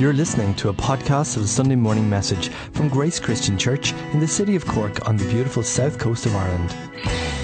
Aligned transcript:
You're 0.00 0.14
listening 0.14 0.54
to 0.54 0.70
a 0.70 0.72
podcast 0.72 1.36
of 1.36 1.42
the 1.42 1.48
Sunday 1.48 1.76
morning 1.76 2.08
message 2.08 2.48
from 2.72 2.88
Grace 2.88 3.20
Christian 3.20 3.58
Church 3.58 3.92
in 4.14 4.20
the 4.20 4.26
city 4.26 4.56
of 4.56 4.64
Cork 4.64 5.06
on 5.06 5.18
the 5.18 5.28
beautiful 5.28 5.62
south 5.62 5.98
coast 5.98 6.24
of 6.24 6.34
Ireland. 6.34 6.74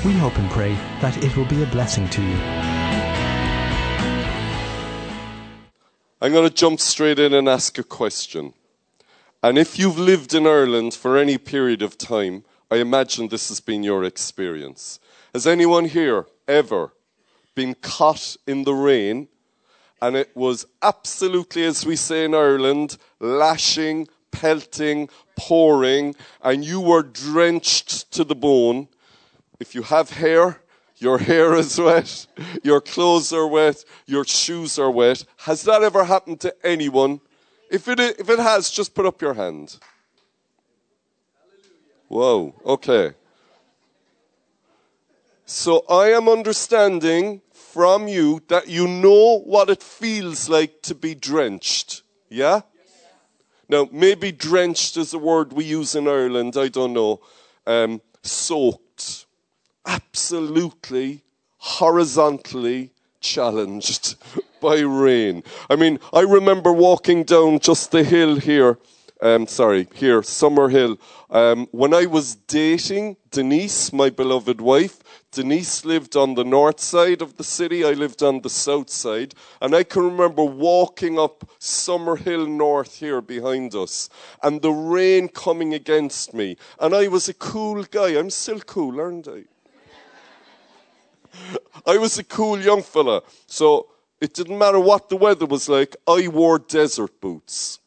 We 0.06 0.14
hope 0.14 0.38
and 0.38 0.50
pray 0.50 0.72
that 1.02 1.22
it 1.22 1.36
will 1.36 1.44
be 1.44 1.62
a 1.62 1.66
blessing 1.66 2.08
to 2.08 2.22
you. 2.22 2.34
I'm 6.22 6.32
going 6.32 6.48
to 6.48 6.54
jump 6.54 6.80
straight 6.80 7.18
in 7.18 7.34
and 7.34 7.46
ask 7.46 7.76
a 7.76 7.82
question. 7.82 8.54
And 9.42 9.58
if 9.58 9.78
you've 9.78 9.98
lived 9.98 10.32
in 10.32 10.46
Ireland 10.46 10.94
for 10.94 11.18
any 11.18 11.36
period 11.36 11.82
of 11.82 11.98
time, 11.98 12.42
I 12.70 12.76
imagine 12.76 13.28
this 13.28 13.50
has 13.50 13.60
been 13.60 13.82
your 13.82 14.02
experience. 14.02 14.98
Has 15.34 15.46
anyone 15.46 15.84
here 15.84 16.24
ever 16.48 16.94
been 17.54 17.74
caught 17.74 18.38
in 18.46 18.64
the 18.64 18.72
rain 18.72 19.28
and 20.00 20.16
it 20.16 20.30
was 20.34 20.66
absolutely, 20.82 21.64
as 21.64 21.86
we 21.86 21.96
say 21.96 22.24
in 22.24 22.34
Ireland, 22.34 22.98
lashing, 23.20 24.08
pelting, 24.30 25.08
pouring, 25.36 26.14
and 26.42 26.64
you 26.64 26.80
were 26.80 27.02
drenched 27.02 28.10
to 28.12 28.24
the 28.24 28.34
bone? 28.34 28.88
If 29.58 29.74
you 29.74 29.82
have 29.82 30.10
hair, 30.10 30.60
your 30.98 31.18
hair 31.30 31.54
is 31.54 31.78
wet, 31.78 32.26
your 32.62 32.80
clothes 32.80 33.32
are 33.32 33.46
wet, 33.46 33.84
your 34.06 34.24
shoes 34.24 34.78
are 34.78 34.90
wet. 34.90 35.24
Has 35.38 35.62
that 35.62 35.82
ever 35.82 36.04
happened 36.04 36.40
to 36.40 36.54
anyone? 36.64 37.20
If 37.70 37.88
it, 37.88 37.98
if 37.98 38.28
it 38.28 38.38
has, 38.38 38.70
just 38.70 38.94
put 38.94 39.06
up 39.06 39.20
your 39.20 39.34
hand. 39.34 39.78
Whoa, 42.08 42.54
okay. 42.64 43.14
So 45.44 45.84
I 45.88 46.08
am 46.08 46.28
understanding 46.28 47.40
from 47.76 48.08
you 48.08 48.40
that 48.48 48.68
you 48.68 48.88
know 48.88 49.40
what 49.40 49.68
it 49.68 49.82
feels 49.82 50.48
like 50.48 50.80
to 50.80 50.94
be 50.94 51.14
drenched. 51.14 52.00
Yeah? 52.30 52.62
Now, 53.68 53.86
maybe 53.92 54.32
drenched 54.32 54.96
is 54.96 55.12
a 55.12 55.18
word 55.18 55.52
we 55.52 55.64
use 55.64 55.94
in 55.94 56.08
Ireland, 56.08 56.56
I 56.56 56.68
don't 56.68 56.94
know. 56.94 57.20
Um, 57.66 58.00
soaked. 58.22 59.26
Absolutely, 59.84 61.22
horizontally 61.58 62.92
challenged 63.20 64.16
by 64.62 64.78
rain. 64.78 65.42
I 65.68 65.76
mean, 65.76 65.98
I 66.14 66.20
remember 66.20 66.72
walking 66.72 67.24
down 67.24 67.58
just 67.58 67.90
the 67.90 68.04
hill 68.04 68.36
here 68.36 68.78
um, 69.22 69.46
sorry, 69.46 69.88
here, 69.94 70.20
Summerhill. 70.20 70.98
Um, 71.30 71.68
when 71.70 71.94
I 71.94 72.06
was 72.06 72.34
dating 72.34 73.16
Denise, 73.30 73.92
my 73.92 74.10
beloved 74.10 74.60
wife, 74.60 74.98
Denise 75.36 75.84
lived 75.84 76.16
on 76.16 76.34
the 76.34 76.44
north 76.44 76.80
side 76.80 77.20
of 77.20 77.36
the 77.36 77.44
city. 77.44 77.84
I 77.84 77.90
lived 77.92 78.22
on 78.22 78.40
the 78.40 78.48
south 78.48 78.88
side. 78.88 79.34
And 79.60 79.76
I 79.76 79.82
can 79.82 80.02
remember 80.02 80.42
walking 80.42 81.18
up 81.18 81.44
Summerhill 81.60 82.48
North 82.48 83.00
here 83.00 83.20
behind 83.20 83.74
us 83.74 84.08
and 84.42 84.62
the 84.62 84.70
rain 84.70 85.28
coming 85.28 85.74
against 85.74 86.32
me. 86.32 86.56
And 86.80 86.94
I 86.94 87.08
was 87.08 87.28
a 87.28 87.34
cool 87.34 87.82
guy. 87.82 88.18
I'm 88.18 88.30
still 88.30 88.60
cool, 88.60 88.98
aren't 88.98 89.28
I? 89.28 89.44
I 91.86 91.98
was 91.98 92.18
a 92.18 92.24
cool 92.24 92.58
young 92.58 92.82
fella. 92.82 93.20
So 93.46 93.88
it 94.22 94.32
didn't 94.32 94.56
matter 94.56 94.80
what 94.80 95.10
the 95.10 95.18
weather 95.18 95.44
was 95.44 95.68
like, 95.68 95.96
I 96.08 96.28
wore 96.28 96.60
desert 96.60 97.20
boots. 97.20 97.78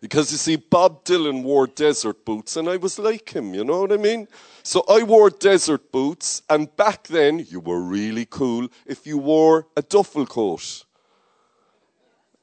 Because 0.00 0.32
you 0.32 0.38
see, 0.38 0.56
Bob 0.56 1.04
Dylan 1.04 1.42
wore 1.42 1.66
desert 1.66 2.24
boots, 2.24 2.56
and 2.56 2.70
I 2.70 2.78
was 2.78 2.98
like 2.98 3.36
him, 3.36 3.52
you 3.52 3.64
know 3.64 3.82
what 3.82 3.92
I 3.92 3.98
mean? 3.98 4.26
So 4.62 4.84
I 4.88 5.02
wore 5.02 5.30
desert 5.30 5.90
boots, 5.90 6.42
and 6.48 6.74
back 6.76 7.08
then, 7.08 7.44
you 7.48 7.60
were 7.60 7.80
really 7.80 8.26
cool 8.26 8.68
if 8.86 9.06
you 9.06 9.18
wore 9.18 9.66
a 9.76 9.82
duffel 9.82 10.26
coat. 10.26 10.84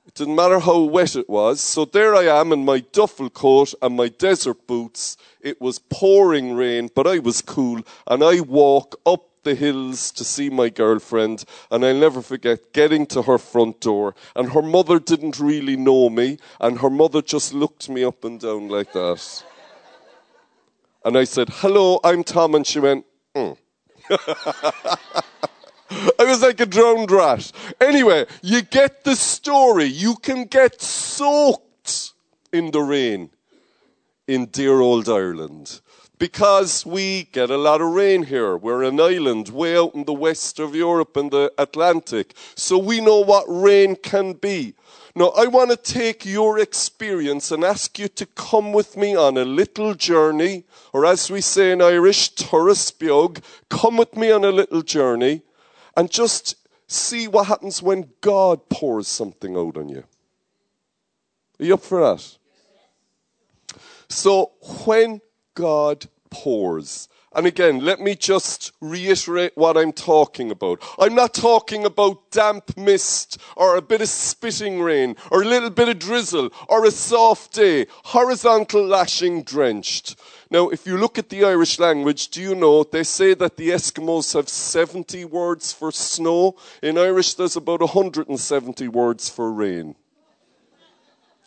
It 0.06 0.16
didn't 0.16 0.36
matter 0.36 0.60
how 0.60 0.80
wet 0.80 1.16
it 1.16 1.30
was. 1.30 1.62
So 1.62 1.86
there 1.86 2.16
I 2.16 2.24
am 2.24 2.52
in 2.52 2.66
my 2.66 2.80
duffel 2.80 3.30
coat 3.30 3.74
and 3.82 3.96
my 3.96 4.10
desert 4.10 4.66
boots. 4.68 5.18
It 5.40 5.62
was 5.62 5.80
pouring 5.80 6.56
rain, 6.56 6.90
but 6.94 7.08
I 7.08 7.20
was 7.20 7.42
cool, 7.42 7.82
and 8.08 8.24
I 8.24 8.42
walk 8.42 9.00
up 9.06 9.26
the 9.44 9.56
hills 9.56 10.12
to 10.12 10.26
see 10.26 10.50
my 10.50 10.68
girlfriend, 10.68 11.46
and 11.72 11.86
I'll 11.86 11.96
never 11.96 12.22
forget 12.22 12.74
getting 12.74 13.06
to 13.08 13.22
her 13.22 13.38
front 13.38 13.80
door. 13.80 14.14
And 14.36 14.52
her 14.52 14.62
mother 14.62 15.00
didn't 15.00 15.40
really 15.40 15.78
know 15.78 16.10
me, 16.10 16.40
and 16.60 16.80
her 16.80 16.90
mother 16.90 17.22
just 17.22 17.54
looked 17.54 17.88
me 17.88 18.04
up 18.04 18.26
and 18.26 18.40
down 18.40 18.68
like 18.68 18.92
that. 18.94 19.44
And 21.10 21.18
I 21.18 21.24
said, 21.24 21.50
Hello, 21.50 22.00
I'm 22.04 22.24
Tom. 22.24 22.54
And 22.54 22.68
she 22.68 22.80
went, 22.80 23.04
mm. 23.34 23.58
I 24.12 25.00
was 26.20 26.44
like 26.44 26.60
a 26.60 26.68
drowned 26.68 27.10
rat. 27.10 27.52
Anyway, 27.82 28.28
you 28.44 28.62
get 28.62 29.04
the 29.06 29.16
story. 29.16 29.86
You 29.86 30.18
can 30.18 30.46
get 30.46 30.80
soaked 30.80 32.12
in 32.54 32.70
the 32.70 32.82
rain 32.82 33.32
in 34.28 34.46
dear 34.52 34.82
old 34.82 35.10
Ireland 35.10 35.82
because 36.20 36.86
we 36.86 37.24
get 37.32 37.50
a 37.50 37.58
lot 37.58 37.82
of 37.82 37.88
rain 37.88 38.22
here. 38.22 38.56
We're 38.56 38.84
an 38.84 39.00
island 39.00 39.50
way 39.50 39.76
out 39.78 39.96
in 39.96 40.04
the 40.04 40.14
west 40.14 40.60
of 40.60 40.76
Europe 40.76 41.18
in 41.18 41.30
the 41.30 41.52
Atlantic. 41.58 42.36
So 42.54 42.78
we 42.78 43.02
know 43.02 43.22
what 43.22 43.46
rain 43.48 43.96
can 43.96 44.34
be. 44.34 44.76
Now, 45.16 45.30
I 45.30 45.48
want 45.48 45.72
to 45.72 45.78
take 45.78 46.26
your 46.26 46.60
experience 46.60 47.52
and 47.52 47.64
ask 47.64 47.98
you 47.98 48.08
to 48.10 48.26
come 48.26 48.72
with 48.72 48.96
me 48.96 49.16
on 49.16 49.38
a 49.38 49.46
little 49.46 49.96
journey, 49.96 50.66
or 50.94 51.06
as 51.06 51.32
we 51.32 51.42
say 51.42 51.72
in 51.72 51.82
Irish, 51.82 52.34
turas 52.36 52.92
beag, 52.92 53.44
come 53.70 53.98
with 53.98 54.16
me 54.16 54.32
on 54.32 54.46
a 54.46 54.52
little 54.52 54.82
journey 54.82 55.42
and 55.98 56.12
just 56.12 56.56
see 56.88 57.28
what 57.28 57.48
happens 57.48 57.82
when 57.82 58.10
God 58.22 58.70
pours 58.70 59.08
something 59.08 59.58
out 59.58 59.78
on 59.78 59.90
you. 59.90 60.04
Are 61.60 61.66
you 61.66 61.74
up 61.74 61.82
for 61.82 62.02
that? 62.02 62.38
So, 64.08 64.52
when 64.86 65.22
God 65.56 66.08
pours. 66.30 67.10
And 67.34 67.46
again, 67.46 67.80
let 67.80 68.00
me 68.00 68.16
just 68.16 68.72
reiterate 68.82 69.52
what 69.56 69.78
I'm 69.78 69.92
talking 69.92 70.50
about. 70.50 70.84
I'm 70.98 71.14
not 71.14 71.36
talking 71.36 71.86
about 71.86 72.32
damp 72.32 72.76
mist 72.76 73.38
or 73.56 73.76
a 73.76 73.84
bit 73.84 74.02
of 74.02 74.10
spitting 74.10 74.82
rain 74.82 75.16
or 75.30 75.44
a 75.44 75.46
little 75.46 75.70
bit 75.70 75.90
of 75.90 76.00
drizzle 76.00 76.50
or 76.68 76.86
a 76.86 76.92
soft 76.92 77.54
day, 77.54 77.86
horizontal 78.06 78.84
lashing 78.84 79.44
drenched. 79.44 80.20
Now, 80.50 80.70
if 80.70 80.88
you 80.88 80.98
look 80.98 81.20
at 81.20 81.30
the 81.30 81.44
Irish 81.46 81.78
language, 81.78 82.30
do 82.30 82.42
you 82.42 82.56
know 82.56 82.84
they 82.84 83.04
say 83.04 83.36
that 83.36 83.58
the 83.58 83.70
Eskimos 83.70 84.34
have 84.34 84.50
70 84.50 85.26
words 85.26 85.72
for 85.72 85.92
snow? 85.92 86.56
In 86.82 86.98
Irish, 86.98 87.36
there's 87.36 87.56
about 87.56 87.82
170 87.82 88.88
words 88.88 89.30
for 89.30 89.52
rain. 89.52 89.94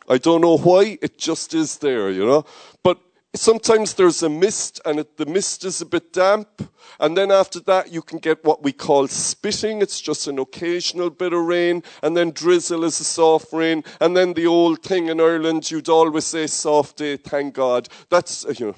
I 0.08 0.18
don't 0.18 0.40
know 0.40 0.58
why, 0.58 0.98
it 1.02 1.18
just 1.18 1.54
is 1.54 1.78
there, 1.78 2.10
you 2.10 2.24
know. 2.24 2.44
But 2.84 3.00
Sometimes 3.34 3.94
there's 3.94 4.22
a 4.22 4.28
mist 4.28 4.78
and 4.84 5.00
it, 5.00 5.16
the 5.16 5.24
mist 5.24 5.64
is 5.64 5.80
a 5.80 5.86
bit 5.86 6.12
damp. 6.12 6.70
And 7.00 7.16
then 7.16 7.30
after 7.30 7.60
that, 7.60 7.90
you 7.90 8.02
can 8.02 8.18
get 8.18 8.44
what 8.44 8.62
we 8.62 8.72
call 8.72 9.08
spitting. 9.08 9.80
It's 9.80 10.02
just 10.02 10.28
an 10.28 10.38
occasional 10.38 11.08
bit 11.08 11.32
of 11.32 11.42
rain. 11.42 11.82
And 12.02 12.14
then 12.14 12.32
drizzle 12.32 12.84
is 12.84 13.00
a 13.00 13.04
soft 13.04 13.50
rain. 13.54 13.84
And 14.02 14.14
then 14.14 14.34
the 14.34 14.46
old 14.46 14.82
thing 14.82 15.08
in 15.08 15.18
Ireland, 15.18 15.70
you'd 15.70 15.88
always 15.88 16.26
say 16.26 16.46
soft 16.46 16.98
day, 16.98 17.16
thank 17.16 17.54
God. 17.54 17.88
That's, 18.10 18.44
uh, 18.44 18.52
you 18.58 18.66
know, 18.66 18.74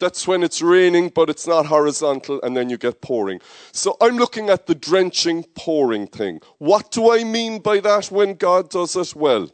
that's 0.00 0.26
when 0.26 0.42
it's 0.42 0.60
raining, 0.60 1.10
but 1.10 1.30
it's 1.30 1.46
not 1.46 1.66
horizontal. 1.66 2.40
And 2.42 2.56
then 2.56 2.70
you 2.70 2.78
get 2.78 3.02
pouring. 3.02 3.40
So 3.70 3.96
I'm 4.00 4.16
looking 4.16 4.50
at 4.50 4.66
the 4.66 4.74
drenching, 4.74 5.44
pouring 5.54 6.08
thing. 6.08 6.40
What 6.58 6.90
do 6.90 7.12
I 7.12 7.22
mean 7.22 7.60
by 7.60 7.78
that 7.78 8.06
when 8.06 8.34
God 8.34 8.68
does 8.68 8.96
it? 8.96 9.14
Well, 9.14 9.48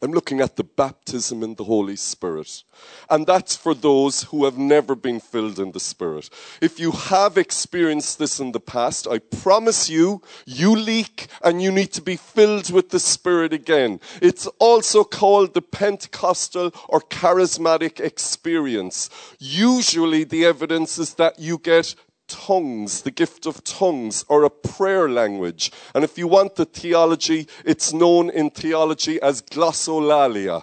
I'm 0.00 0.12
looking 0.12 0.40
at 0.40 0.54
the 0.54 0.62
baptism 0.62 1.42
in 1.42 1.56
the 1.56 1.64
Holy 1.64 1.96
Spirit. 1.96 2.62
And 3.10 3.26
that's 3.26 3.56
for 3.56 3.74
those 3.74 4.22
who 4.24 4.44
have 4.44 4.56
never 4.56 4.94
been 4.94 5.18
filled 5.18 5.58
in 5.58 5.72
the 5.72 5.80
Spirit. 5.80 6.30
If 6.62 6.78
you 6.78 6.92
have 6.92 7.36
experienced 7.36 8.20
this 8.20 8.38
in 8.38 8.52
the 8.52 8.60
past, 8.60 9.08
I 9.08 9.18
promise 9.18 9.90
you, 9.90 10.22
you 10.46 10.76
leak 10.76 11.26
and 11.42 11.60
you 11.60 11.72
need 11.72 11.92
to 11.94 12.02
be 12.02 12.14
filled 12.14 12.70
with 12.70 12.90
the 12.90 13.00
Spirit 13.00 13.52
again. 13.52 13.98
It's 14.22 14.46
also 14.60 15.02
called 15.02 15.54
the 15.54 15.62
Pentecostal 15.62 16.72
or 16.88 17.00
charismatic 17.00 17.98
experience. 17.98 19.10
Usually 19.40 20.22
the 20.22 20.44
evidence 20.44 20.98
is 20.98 21.14
that 21.14 21.40
you 21.40 21.58
get 21.58 21.96
tongues, 22.28 23.02
the 23.02 23.10
gift 23.10 23.46
of 23.46 23.64
tongues, 23.64 24.24
or 24.28 24.44
a 24.44 24.50
prayer 24.50 25.08
language. 25.08 25.72
And 25.94 26.04
if 26.04 26.16
you 26.16 26.28
want 26.28 26.54
the 26.54 26.64
theology, 26.64 27.48
it's 27.64 27.92
known 27.92 28.30
in 28.30 28.50
theology 28.50 29.20
as 29.20 29.42
glossolalia. 29.42 30.62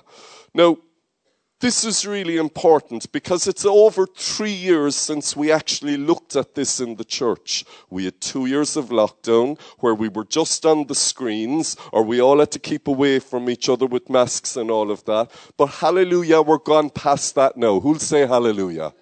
Now, 0.53 0.77
this 1.61 1.85
is 1.85 2.05
really 2.05 2.35
important 2.35 3.11
because 3.13 3.47
it's 3.47 3.65
over 3.65 4.05
three 4.05 4.51
years 4.51 4.95
since 4.95 5.37
we 5.37 5.51
actually 5.51 5.95
looked 5.95 6.35
at 6.35 6.53
this 6.53 6.81
in 6.81 6.95
the 6.97 7.05
church. 7.05 7.63
We 7.89 8.05
had 8.05 8.19
two 8.19 8.45
years 8.45 8.75
of 8.75 8.89
lockdown 8.89 9.59
where 9.79 9.95
we 9.95 10.09
were 10.09 10.25
just 10.25 10.65
on 10.65 10.87
the 10.87 10.95
screens 10.95 11.77
or 11.93 12.03
we 12.03 12.21
all 12.21 12.39
had 12.39 12.51
to 12.51 12.59
keep 12.59 12.89
away 12.89 13.19
from 13.19 13.49
each 13.49 13.69
other 13.69 13.85
with 13.85 14.09
masks 14.09 14.57
and 14.57 14.69
all 14.69 14.91
of 14.91 15.05
that. 15.05 15.31
But 15.57 15.67
hallelujah, 15.67 16.41
we're 16.41 16.57
gone 16.57 16.89
past 16.89 17.35
that 17.35 17.55
now. 17.55 17.79
Who'll 17.79 17.99
say 17.99 18.27
hallelujah? 18.27 18.93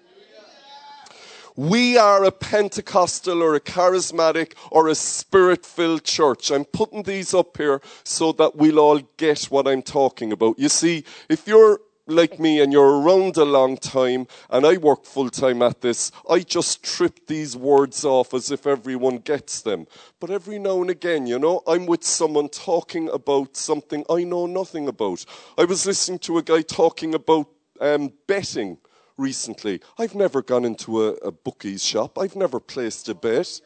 We 1.56 1.96
are 1.96 2.24
a 2.24 2.32
Pentecostal 2.32 3.40
or 3.40 3.54
a 3.54 3.60
charismatic 3.60 4.54
or 4.72 4.88
a 4.88 4.94
spirit 4.96 5.64
filled 5.64 6.02
church. 6.02 6.50
I'm 6.50 6.64
putting 6.64 7.04
these 7.04 7.32
up 7.32 7.56
here 7.56 7.80
so 8.02 8.32
that 8.32 8.56
we'll 8.56 8.80
all 8.80 8.98
get 9.16 9.44
what 9.44 9.68
I'm 9.68 9.82
talking 9.82 10.32
about. 10.32 10.58
You 10.58 10.68
see, 10.68 11.04
if 11.28 11.46
you're 11.46 11.78
like 12.08 12.40
me 12.40 12.60
and 12.60 12.72
you're 12.72 13.00
around 13.00 13.36
a 13.36 13.44
long 13.44 13.76
time 13.76 14.26
and 14.50 14.66
I 14.66 14.78
work 14.78 15.04
full 15.04 15.30
time 15.30 15.62
at 15.62 15.80
this, 15.80 16.10
I 16.28 16.40
just 16.40 16.82
trip 16.82 17.28
these 17.28 17.56
words 17.56 18.04
off 18.04 18.34
as 18.34 18.50
if 18.50 18.66
everyone 18.66 19.18
gets 19.18 19.62
them. 19.62 19.86
But 20.18 20.30
every 20.30 20.58
now 20.58 20.80
and 20.80 20.90
again, 20.90 21.28
you 21.28 21.38
know, 21.38 21.62
I'm 21.68 21.86
with 21.86 22.02
someone 22.02 22.48
talking 22.48 23.08
about 23.10 23.56
something 23.56 24.04
I 24.10 24.24
know 24.24 24.46
nothing 24.46 24.88
about. 24.88 25.24
I 25.56 25.66
was 25.66 25.86
listening 25.86 26.18
to 26.20 26.38
a 26.38 26.42
guy 26.42 26.62
talking 26.62 27.14
about 27.14 27.48
um, 27.80 28.12
betting 28.26 28.78
recently. 29.16 29.80
I've 29.98 30.14
never 30.14 30.42
gone 30.42 30.64
into 30.64 31.04
a, 31.04 31.12
a 31.14 31.32
bookie's 31.32 31.84
shop. 31.84 32.18
I've 32.18 32.36
never 32.36 32.60
placed 32.60 33.08
a 33.08 33.14
bet. 33.14 33.60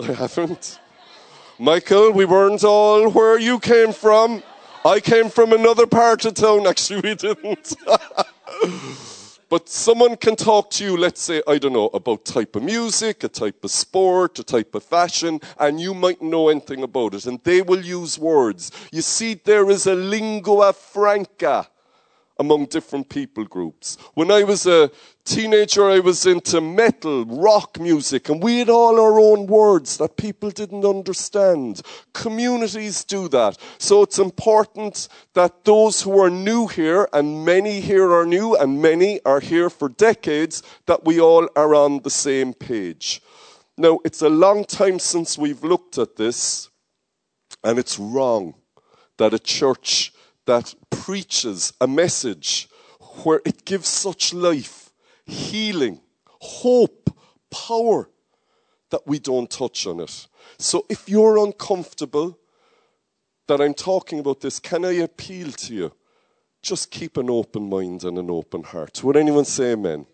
I 0.00 0.12
haven't. 0.12 0.78
Michael, 1.58 2.12
we 2.12 2.24
weren't 2.24 2.64
all 2.64 3.10
where 3.10 3.38
you 3.38 3.58
came 3.60 3.92
from. 3.92 4.42
I 4.84 5.00
came 5.00 5.30
from 5.30 5.52
another 5.52 5.86
part 5.86 6.24
of 6.24 6.34
town. 6.34 6.66
Actually, 6.66 7.00
we 7.00 7.14
didn't. 7.14 7.74
but 9.48 9.68
someone 9.68 10.16
can 10.16 10.36
talk 10.36 10.70
to 10.72 10.84
you, 10.84 10.96
let's 10.96 11.20
say, 11.20 11.42
I 11.46 11.58
don't 11.58 11.72
know, 11.72 11.90
about 11.94 12.24
type 12.24 12.56
of 12.56 12.64
music, 12.64 13.22
a 13.24 13.28
type 13.28 13.62
of 13.64 13.70
sport, 13.70 14.38
a 14.40 14.44
type 14.44 14.74
of 14.74 14.82
fashion, 14.82 15.40
and 15.58 15.80
you 15.80 15.94
might 15.94 16.20
know 16.20 16.48
anything 16.48 16.82
about 16.82 17.14
it. 17.14 17.26
And 17.26 17.42
they 17.44 17.62
will 17.62 17.84
use 17.84 18.18
words. 18.18 18.72
You 18.90 19.02
see, 19.02 19.34
there 19.34 19.70
is 19.70 19.86
a 19.86 19.94
lingua 19.94 20.72
franca 20.72 21.68
among 22.38 22.66
different 22.66 23.08
people 23.08 23.44
groups. 23.44 23.96
When 24.14 24.30
I 24.30 24.42
was 24.42 24.66
a 24.66 24.90
teenager, 25.24 25.88
I 25.88 26.00
was 26.00 26.26
into 26.26 26.60
metal, 26.60 27.24
rock 27.24 27.78
music, 27.78 28.28
and 28.28 28.42
we 28.42 28.58
had 28.58 28.68
all 28.68 29.00
our 29.00 29.20
own 29.20 29.46
words 29.46 29.98
that 29.98 30.16
people 30.16 30.50
didn't 30.50 30.84
understand. 30.84 31.82
Communities 32.12 33.04
do 33.04 33.28
that. 33.28 33.56
So 33.78 34.02
it's 34.02 34.18
important 34.18 35.08
that 35.34 35.64
those 35.64 36.02
who 36.02 36.18
are 36.20 36.30
new 36.30 36.66
here, 36.66 37.08
and 37.12 37.44
many 37.44 37.80
here 37.80 38.12
are 38.12 38.26
new, 38.26 38.56
and 38.56 38.82
many 38.82 39.20
are 39.24 39.40
here 39.40 39.70
for 39.70 39.88
decades, 39.88 40.62
that 40.86 41.04
we 41.04 41.20
all 41.20 41.48
are 41.54 41.74
on 41.74 42.02
the 42.02 42.10
same 42.10 42.52
page. 42.52 43.22
Now, 43.76 44.00
it's 44.04 44.22
a 44.22 44.28
long 44.28 44.64
time 44.64 44.98
since 44.98 45.38
we've 45.38 45.62
looked 45.62 45.98
at 45.98 46.16
this, 46.16 46.68
and 47.62 47.78
it's 47.78 47.98
wrong 47.98 48.54
that 49.18 49.34
a 49.34 49.38
church 49.38 50.12
that 50.46 50.74
preaches 50.90 51.72
a 51.80 51.86
message 51.86 52.68
where 53.22 53.40
it 53.44 53.64
gives 53.64 53.88
such 53.88 54.34
life, 54.34 54.90
healing, 55.24 56.00
hope, 56.26 57.10
power 57.50 58.10
that 58.90 59.06
we 59.06 59.18
don't 59.18 59.50
touch 59.50 59.86
on 59.86 60.00
it. 60.00 60.26
So 60.58 60.86
if 60.88 61.08
you're 61.08 61.38
uncomfortable 61.38 62.38
that 63.46 63.60
I'm 63.60 63.74
talking 63.74 64.18
about 64.18 64.40
this, 64.40 64.58
can 64.58 64.84
I 64.84 64.92
appeal 64.92 65.52
to 65.52 65.74
you? 65.74 65.92
Just 66.62 66.90
keep 66.90 67.16
an 67.16 67.28
open 67.28 67.68
mind 67.68 68.04
and 68.04 68.18
an 68.18 68.30
open 68.30 68.62
heart. 68.62 69.02
Would 69.04 69.16
anyone 69.16 69.44
say 69.44 69.72
amen? 69.72 70.06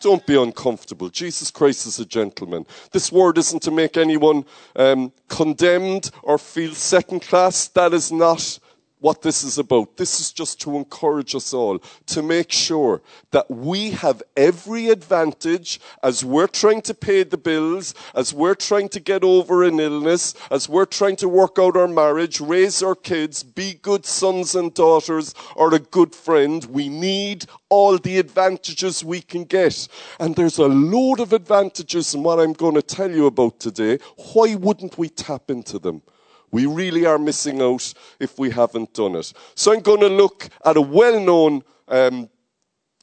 Don't 0.00 0.26
be 0.26 0.40
uncomfortable. 0.40 1.08
Jesus 1.10 1.52
Christ 1.52 1.86
is 1.86 2.00
a 2.00 2.04
gentleman. 2.04 2.66
This 2.90 3.12
word 3.12 3.38
isn't 3.38 3.62
to 3.62 3.70
make 3.70 3.96
anyone 3.96 4.44
um, 4.74 5.12
condemned 5.28 6.10
or 6.24 6.38
feel 6.38 6.74
second 6.74 7.22
class. 7.22 7.68
That 7.68 7.94
is 7.94 8.10
not 8.10 8.58
what 9.02 9.20
this 9.20 9.42
is 9.42 9.58
about. 9.58 9.96
This 9.96 10.20
is 10.20 10.32
just 10.32 10.60
to 10.62 10.76
encourage 10.76 11.34
us 11.34 11.52
all 11.52 11.80
to 12.06 12.22
make 12.22 12.52
sure 12.52 13.02
that 13.32 13.50
we 13.50 13.90
have 13.90 14.22
every 14.36 14.88
advantage 14.88 15.80
as 16.02 16.24
we're 16.24 16.46
trying 16.46 16.82
to 16.82 16.94
pay 16.94 17.24
the 17.24 17.36
bills, 17.36 17.94
as 18.14 18.32
we're 18.32 18.54
trying 18.54 18.88
to 18.90 19.00
get 19.00 19.24
over 19.24 19.64
an 19.64 19.80
illness, 19.80 20.34
as 20.50 20.68
we're 20.68 20.86
trying 20.86 21.16
to 21.16 21.28
work 21.28 21.58
out 21.58 21.76
our 21.76 21.88
marriage, 21.88 22.40
raise 22.40 22.82
our 22.82 22.94
kids, 22.94 23.42
be 23.42 23.74
good 23.74 24.06
sons 24.06 24.54
and 24.54 24.72
daughters, 24.72 25.34
or 25.56 25.74
a 25.74 25.80
good 25.80 26.14
friend. 26.14 26.64
We 26.66 26.88
need 26.88 27.46
all 27.68 27.98
the 27.98 28.18
advantages 28.18 29.04
we 29.04 29.20
can 29.20 29.44
get. 29.44 29.88
And 30.20 30.36
there's 30.36 30.58
a 30.58 30.68
load 30.68 31.18
of 31.18 31.32
advantages 31.32 32.14
in 32.14 32.22
what 32.22 32.38
I'm 32.38 32.52
going 32.52 32.74
to 32.74 32.82
tell 32.82 33.10
you 33.10 33.26
about 33.26 33.58
today. 33.58 33.98
Why 34.32 34.54
wouldn't 34.54 34.96
we 34.96 35.08
tap 35.08 35.50
into 35.50 35.80
them? 35.80 36.02
We 36.52 36.66
really 36.66 37.06
are 37.06 37.18
missing 37.18 37.60
out 37.62 37.92
if 38.20 38.38
we 38.38 38.50
haven't 38.50 38.92
done 38.92 39.16
it. 39.16 39.32
So 39.54 39.72
I'm 39.72 39.80
going 39.80 40.00
to 40.00 40.08
look 40.08 40.48
at 40.64 40.76
a 40.76 40.82
well 40.82 41.18
known 41.18 41.62
um, 41.88 42.28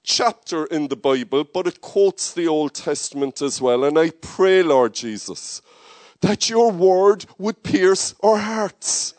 chapter 0.04 0.66
in 0.66 0.88
the 0.88 0.96
Bible, 0.96 1.44
but 1.44 1.68
it 1.68 1.81
quotes 1.81 2.31
the 2.31 2.48
Old 2.48 2.75
Testament 2.75 3.42
as 3.42 3.60
well. 3.60 3.84
And 3.84 3.98
I 3.98 4.12
pray, 4.12 4.62
Lord 4.62 4.94
Jesus, 4.94 5.62
that 6.22 6.50
your 6.50 6.72
word 6.72 7.25
would 7.38 7.63
pierce 7.63 8.13
our 8.22 8.38
hearts. 8.38 9.16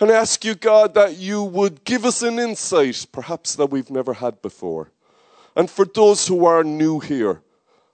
And 0.00 0.10
I 0.10 0.14
ask 0.14 0.44
you, 0.44 0.54
God, 0.54 0.94
that 0.94 1.16
you 1.16 1.42
would 1.42 1.84
give 1.84 2.04
us 2.04 2.22
an 2.22 2.38
insight, 2.38 3.06
perhaps 3.12 3.56
that 3.56 3.66
we've 3.66 3.90
never 3.90 4.14
had 4.14 4.42
before. 4.42 4.90
And 5.54 5.70
for 5.70 5.84
those 5.84 6.26
who 6.26 6.46
are 6.46 6.64
new 6.64 6.98
here, 7.00 7.42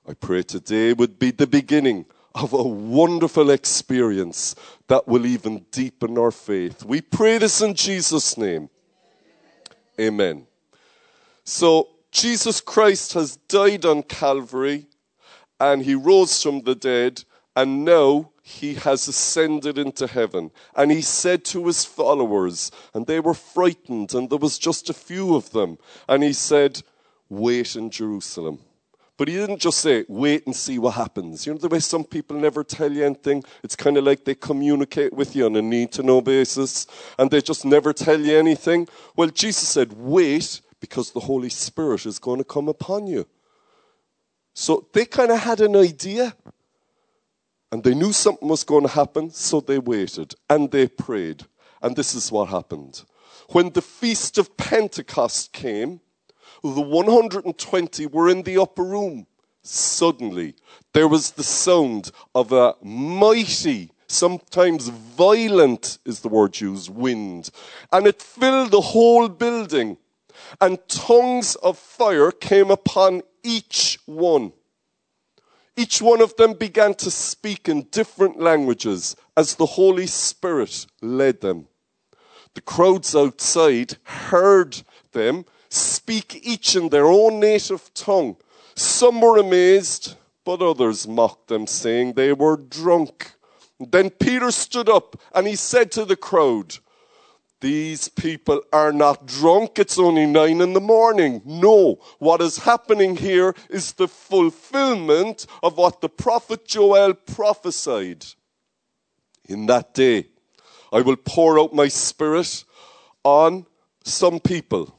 I 0.06 0.14
pray 0.14 0.43
today 0.43 0.93
would 0.93 1.19
be 1.19 1.31
the 1.31 1.46
beginning 1.46 2.06
of 2.34 2.52
a 2.52 2.62
wonderful 2.62 3.50
experience 3.50 4.55
that 4.88 5.06
will 5.06 5.26
even 5.26 5.64
deepen 5.70 6.19
our 6.19 6.31
faith. 6.31 6.85
We 6.85 7.00
pray 7.00 7.38
this 7.38 7.61
in 7.61 7.75
Jesus' 7.75 8.37
name. 8.37 8.69
Amen. 10.00 10.46
So, 11.44 11.88
Jesus 12.11 12.61
Christ 12.61 13.12
has 13.12 13.37
died 13.37 13.85
on 13.85 14.02
Calvary 14.02 14.87
and 15.61 15.82
he 15.82 15.94
rose 15.94 16.43
from 16.43 16.62
the 16.62 16.75
dead, 16.75 17.25
and 17.56 17.85
now 17.85 18.31
he 18.43 18.75
has 18.75 19.08
ascended 19.08 19.76
into 19.76 20.06
heaven. 20.06 20.52
And 20.76 20.91
he 20.93 21.02
said 21.02 21.44
to 21.46 21.67
his 21.67 21.84
followers, 21.84 22.70
and 22.94 23.06
they 23.06 23.19
were 23.19 23.34
frightened, 23.34 24.14
and 24.14 24.31
there 24.31 24.38
was 24.38 24.58
just 24.58 24.88
a 24.88 24.94
few 24.94 25.34
of 25.34 25.50
them, 25.50 25.79
and 26.08 26.23
he 26.23 26.32
said, 26.32 26.82
Wait 27.29 27.75
in 27.75 27.91
Jerusalem 27.91 28.61
but 29.19 29.26
he 29.26 29.35
didn't 29.35 29.59
just 29.59 29.81
say, 29.81 30.05
wait 30.09 30.47
and 30.47 30.55
see 30.55 30.79
what 30.79 30.94
happens. 30.94 31.44
You 31.44 31.53
know, 31.53 31.59
the 31.59 31.69
way 31.69 31.81
some 31.81 32.05
people 32.05 32.38
never 32.38 32.62
tell 32.62 32.91
you 32.91 33.05
anything? 33.05 33.43
It's 33.65 33.75
kind 33.75 33.97
of 33.97 34.05
like 34.05 34.25
they 34.25 34.37
communicate 34.37 35.12
with 35.12 35.35
you 35.35 35.47
on 35.47 35.56
a 35.56 35.61
need 35.61 35.91
to 35.93 36.05
know 36.05 36.20
basis 36.20 36.87
and 37.19 37.29
they 37.29 37.41
just 37.41 37.65
never 37.65 37.93
tell 37.93 38.20
you 38.20 38.38
anything. 38.38 38.87
Well, 39.17 39.29
Jesus 39.29 39.69
said, 39.69 39.93
wait 39.93 40.61
because 40.81 41.11
the 41.11 41.20
Holy 41.20 41.49
Spirit 41.49 42.06
is 42.06 42.20
going 42.20 42.38
to 42.38 42.44
come 42.44 42.69
upon 42.69 43.09
you. 43.09 43.26
So 44.55 44.87
they 44.93 45.05
kind 45.05 45.32
of 45.32 45.41
had 45.41 45.61
an 45.61 45.75
idea 45.75 46.35
and 47.73 47.82
they 47.82 47.94
knew 47.94 48.12
something 48.12 48.49
was 48.49 48.62
going 48.62 48.85
to 48.85 48.93
happen, 48.93 49.31
so 49.31 49.61
they 49.61 49.79
waited 49.79 50.37
and 50.49 50.70
they 50.70 50.87
prayed. 50.87 51.44
And 51.82 51.97
this 51.97 52.15
is 52.15 52.31
what 52.31 52.50
happened. 52.50 53.03
When 53.50 53.70
the 53.70 53.82
feast 53.82 54.38
of 54.38 54.56
Pentecost 54.56 55.53
came, 55.53 56.01
the 56.62 56.81
120 56.81 58.06
were 58.06 58.29
in 58.29 58.43
the 58.43 58.58
upper 58.58 58.84
room. 58.84 59.27
Suddenly, 59.62 60.55
there 60.94 61.08
was 61.08 61.32
the 61.32 61.43
sound 61.43 62.10
of 62.34 62.53
a 62.53 62.74
mighty, 62.82 63.91
sometimes 64.06 64.88
violent 64.88 65.98
is 66.05 66.20
the 66.20 66.29
word 66.29 66.60
used, 66.60 66.88
wind. 66.91 67.50
And 67.93 68.06
it 68.06 68.22
filled 68.22 68.70
the 68.70 68.81
whole 68.81 69.29
building. 69.29 69.98
And 70.60 70.79
tongues 70.88 71.55
of 71.56 71.77
fire 71.77 72.31
came 72.31 72.70
upon 72.70 73.22
each 73.43 73.98
one. 74.06 74.53
Each 75.77 76.03
one 76.03 76.20
of 76.20 76.34
them 76.36 76.55
began 76.55 76.94
to 76.94 77.10
speak 77.10 77.69
in 77.69 77.82
different 77.93 78.41
languages 78.41 79.15
as 79.36 79.55
the 79.55 79.67
Holy 79.67 80.06
Spirit 80.06 80.86
led 81.00 81.41
them. 81.41 81.69
The 82.55 82.60
crowds 82.62 83.15
outside 83.15 83.96
heard 84.03 84.82
them 85.12 85.44
speak 85.69 86.41
each 86.43 86.77
in 86.77 86.89
their 86.89 87.06
own 87.06 87.41
native 87.41 87.93
tongue. 87.94 88.37
Some 88.75 89.20
were 89.20 89.39
amazed, 89.39 90.15
but 90.44 90.63
others 90.63 91.06
mocked 91.06 91.48
them, 91.48 91.67
saying 91.67 92.13
they 92.13 92.32
were 92.32 92.56
drunk. 92.56 93.32
Then 93.81 94.10
Peter 94.10 94.51
stood 94.51 94.89
up 94.89 95.20
and 95.34 95.46
he 95.46 95.56
said 95.56 95.93
to 95.93 96.05
the 96.05 96.17
crowd, 96.17 96.79
These 97.60 98.08
people 98.08 98.63
are 98.72 98.93
not 98.93 99.27
drunk. 99.27 99.79
It's 99.79 99.98
only 99.98 100.27
nine 100.27 100.60
in 100.60 100.72
the 100.72 100.81
morning. 100.81 101.43
No, 101.44 101.98
what 102.19 102.41
is 102.41 102.58
happening 102.58 103.17
here 103.17 103.55
is 103.69 103.93
the 103.93 104.08
fulfillment 104.08 105.46
of 105.63 105.77
what 105.77 106.01
the 106.01 106.08
prophet 106.08 106.67
Joel 106.67 107.15
prophesied. 107.15 108.25
In 109.44 109.67
that 109.67 109.94
day, 109.94 110.27
I 110.93 111.01
will 111.01 111.17
pour 111.17 111.58
out 111.58 111.75
my 111.75 111.89
spirit 111.89 112.65
on 113.25 113.67
some 114.05 114.41
people 114.41 114.97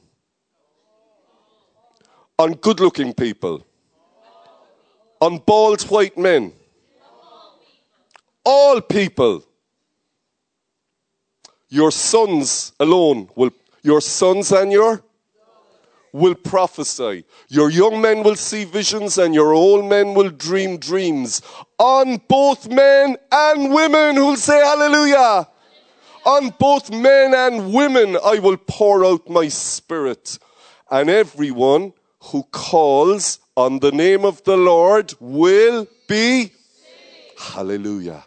on 2.40 2.54
good 2.54 2.80
looking 2.80 3.12
people, 3.12 3.66
on 5.20 5.36
bald 5.36 5.82
white 5.90 6.16
men, 6.16 6.50
all 8.44 8.80
people. 8.80 9.44
Your 11.68 11.92
sons 11.92 12.72
alone 12.80 13.28
will, 13.36 13.50
your 13.82 14.00
sons 14.00 14.50
and 14.52 14.72
your 14.72 15.04
will 16.12 16.34
prophesy. 16.34 17.24
Your 17.48 17.70
young 17.70 18.00
men 18.00 18.24
will 18.24 18.34
see 18.34 18.64
visions 18.64 19.18
and 19.18 19.34
your 19.34 19.52
old 19.52 19.84
men 19.84 20.14
will 20.14 20.30
dream 20.30 20.78
dreams. 20.78 21.42
On 21.78 22.16
both 22.26 22.68
men 22.68 23.16
and 23.30 23.72
women 23.72 24.16
who'll 24.16 24.36
say 24.36 24.58
hallelujah. 24.58 25.46
On 26.24 26.54
both 26.58 26.90
men 26.90 27.34
and 27.34 27.72
women 27.72 28.16
I 28.24 28.38
will 28.40 28.56
pour 28.56 29.04
out 29.04 29.28
my 29.28 29.46
spirit. 29.46 30.38
And 30.90 31.08
everyone 31.08 31.92
who 32.24 32.42
calls 32.44 33.38
on 33.56 33.78
the 33.78 33.92
name 33.92 34.24
of 34.24 34.42
the 34.44 34.56
Lord 34.56 35.14
will 35.20 35.86
be. 36.06 36.52
Hallelujah. 37.38 38.24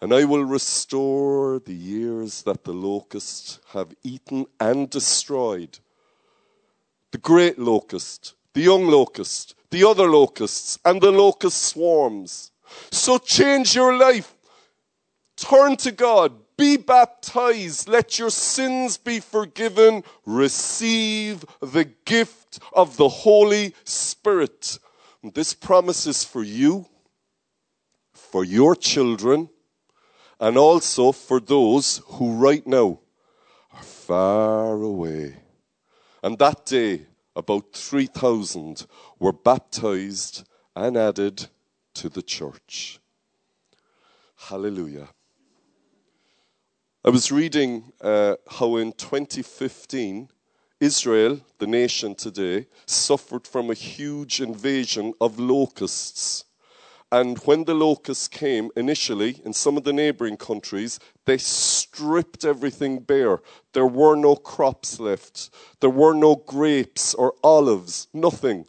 And 0.00 0.14
I 0.14 0.24
will 0.24 0.44
restore 0.44 1.58
the 1.58 1.74
years 1.74 2.42
that 2.42 2.64
the 2.64 2.72
locusts 2.72 3.60
have 3.72 3.94
eaten 4.02 4.46
and 4.58 4.88
destroyed. 4.88 5.78
The 7.10 7.18
great 7.18 7.58
locust, 7.58 8.34
the 8.54 8.62
young 8.62 8.86
locust, 8.86 9.54
the 9.70 9.84
other 9.84 10.08
locusts, 10.08 10.78
and 10.84 11.00
the 11.00 11.10
locust 11.10 11.60
swarms. 11.60 12.52
So 12.90 13.18
change 13.18 13.74
your 13.74 13.96
life. 13.96 14.34
Turn 15.36 15.76
to 15.78 15.92
God. 15.92 16.32
Be 16.60 16.76
baptized. 16.76 17.88
Let 17.88 18.18
your 18.18 18.28
sins 18.28 18.98
be 18.98 19.18
forgiven. 19.18 20.04
Receive 20.26 21.42
the 21.62 21.86
gift 22.04 22.58
of 22.74 22.98
the 22.98 23.08
Holy 23.08 23.74
Spirit. 23.84 24.78
This 25.24 25.54
promise 25.54 26.06
is 26.06 26.22
for 26.22 26.42
you, 26.42 26.84
for 28.12 28.44
your 28.44 28.76
children, 28.76 29.48
and 30.38 30.58
also 30.58 31.12
for 31.12 31.40
those 31.40 32.02
who 32.04 32.34
right 32.34 32.66
now 32.66 33.00
are 33.72 33.82
far 33.82 34.82
away. 34.82 35.36
And 36.22 36.38
that 36.40 36.66
day, 36.66 37.06
about 37.34 37.72
3,000 37.72 38.84
were 39.18 39.32
baptized 39.32 40.46
and 40.76 40.98
added 40.98 41.46
to 41.94 42.10
the 42.10 42.20
church. 42.20 43.00
Hallelujah. 44.36 45.08
I 47.02 47.08
was 47.08 47.32
reading 47.32 47.94
uh, 48.02 48.36
how 48.46 48.76
in 48.76 48.92
2015, 48.92 50.28
Israel, 50.80 51.40
the 51.56 51.66
nation 51.66 52.14
today, 52.14 52.66
suffered 52.84 53.46
from 53.46 53.70
a 53.70 53.74
huge 53.74 54.42
invasion 54.42 55.14
of 55.18 55.38
locusts. 55.38 56.44
And 57.10 57.38
when 57.38 57.64
the 57.64 57.72
locusts 57.72 58.28
came 58.28 58.68
initially 58.76 59.40
in 59.46 59.54
some 59.54 59.78
of 59.78 59.84
the 59.84 59.94
neighboring 59.94 60.36
countries, 60.36 61.00
they 61.24 61.38
stripped 61.38 62.44
everything 62.44 62.98
bare. 62.98 63.40
There 63.72 63.86
were 63.86 64.14
no 64.14 64.36
crops 64.36 65.00
left. 65.00 65.48
There 65.80 65.88
were 65.88 66.12
no 66.12 66.36
grapes 66.36 67.14
or 67.14 67.32
olives, 67.42 68.08
nothing. 68.12 68.66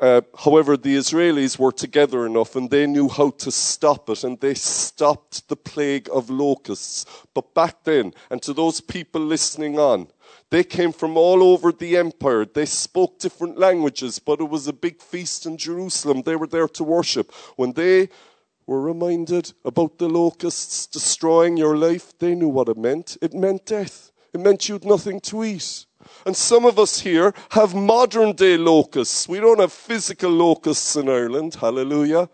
Uh, 0.00 0.22
however, 0.44 0.78
the 0.78 0.96
Israelis 0.96 1.58
were 1.58 1.72
together 1.72 2.24
enough 2.24 2.56
and 2.56 2.70
they 2.70 2.86
knew 2.86 3.06
how 3.06 3.28
to 3.30 3.50
stop 3.50 4.08
it 4.08 4.24
and 4.24 4.40
they 4.40 4.54
stopped 4.54 5.46
the 5.48 5.56
plague 5.56 6.08
of 6.10 6.30
locusts. 6.30 7.04
But 7.34 7.52
back 7.52 7.84
then, 7.84 8.14
and 8.30 8.40
to 8.42 8.54
those 8.54 8.80
people 8.80 9.20
listening 9.20 9.78
on, 9.78 10.08
they 10.48 10.64
came 10.64 10.92
from 10.92 11.18
all 11.18 11.42
over 11.42 11.70
the 11.70 11.98
empire. 11.98 12.46
They 12.46 12.64
spoke 12.64 13.18
different 13.18 13.58
languages, 13.58 14.18
but 14.18 14.40
it 14.40 14.48
was 14.48 14.66
a 14.66 14.72
big 14.72 15.02
feast 15.02 15.44
in 15.44 15.58
Jerusalem. 15.58 16.22
They 16.22 16.36
were 16.36 16.46
there 16.46 16.68
to 16.68 16.84
worship. 16.84 17.30
When 17.56 17.72
they 17.74 18.08
were 18.66 18.80
reminded 18.80 19.52
about 19.66 19.98
the 19.98 20.08
locusts 20.08 20.86
destroying 20.86 21.58
your 21.58 21.76
life, 21.76 22.18
they 22.18 22.34
knew 22.34 22.48
what 22.48 22.68
it 22.70 22.78
meant. 22.78 23.18
It 23.20 23.34
meant 23.34 23.66
death. 23.66 24.12
It 24.32 24.40
meant 24.40 24.68
you'd 24.68 24.84
nothing 24.84 25.20
to 25.22 25.44
eat. 25.44 25.84
And 26.26 26.36
some 26.36 26.64
of 26.64 26.78
us 26.78 27.00
here 27.00 27.32
have 27.50 27.74
modern 27.74 28.32
day 28.32 28.56
locusts. 28.56 29.28
We 29.28 29.40
don't 29.40 29.60
have 29.60 29.72
physical 29.72 30.30
locusts 30.30 30.96
in 30.96 31.08
Ireland. 31.08 31.54
Hallelujah. 31.54 32.28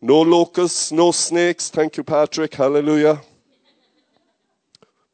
No 0.00 0.20
locusts, 0.20 0.92
no 0.92 1.10
snakes. 1.10 1.70
Thank 1.70 1.96
you, 1.96 2.04
Patrick. 2.04 2.54
Hallelujah. 2.54 3.20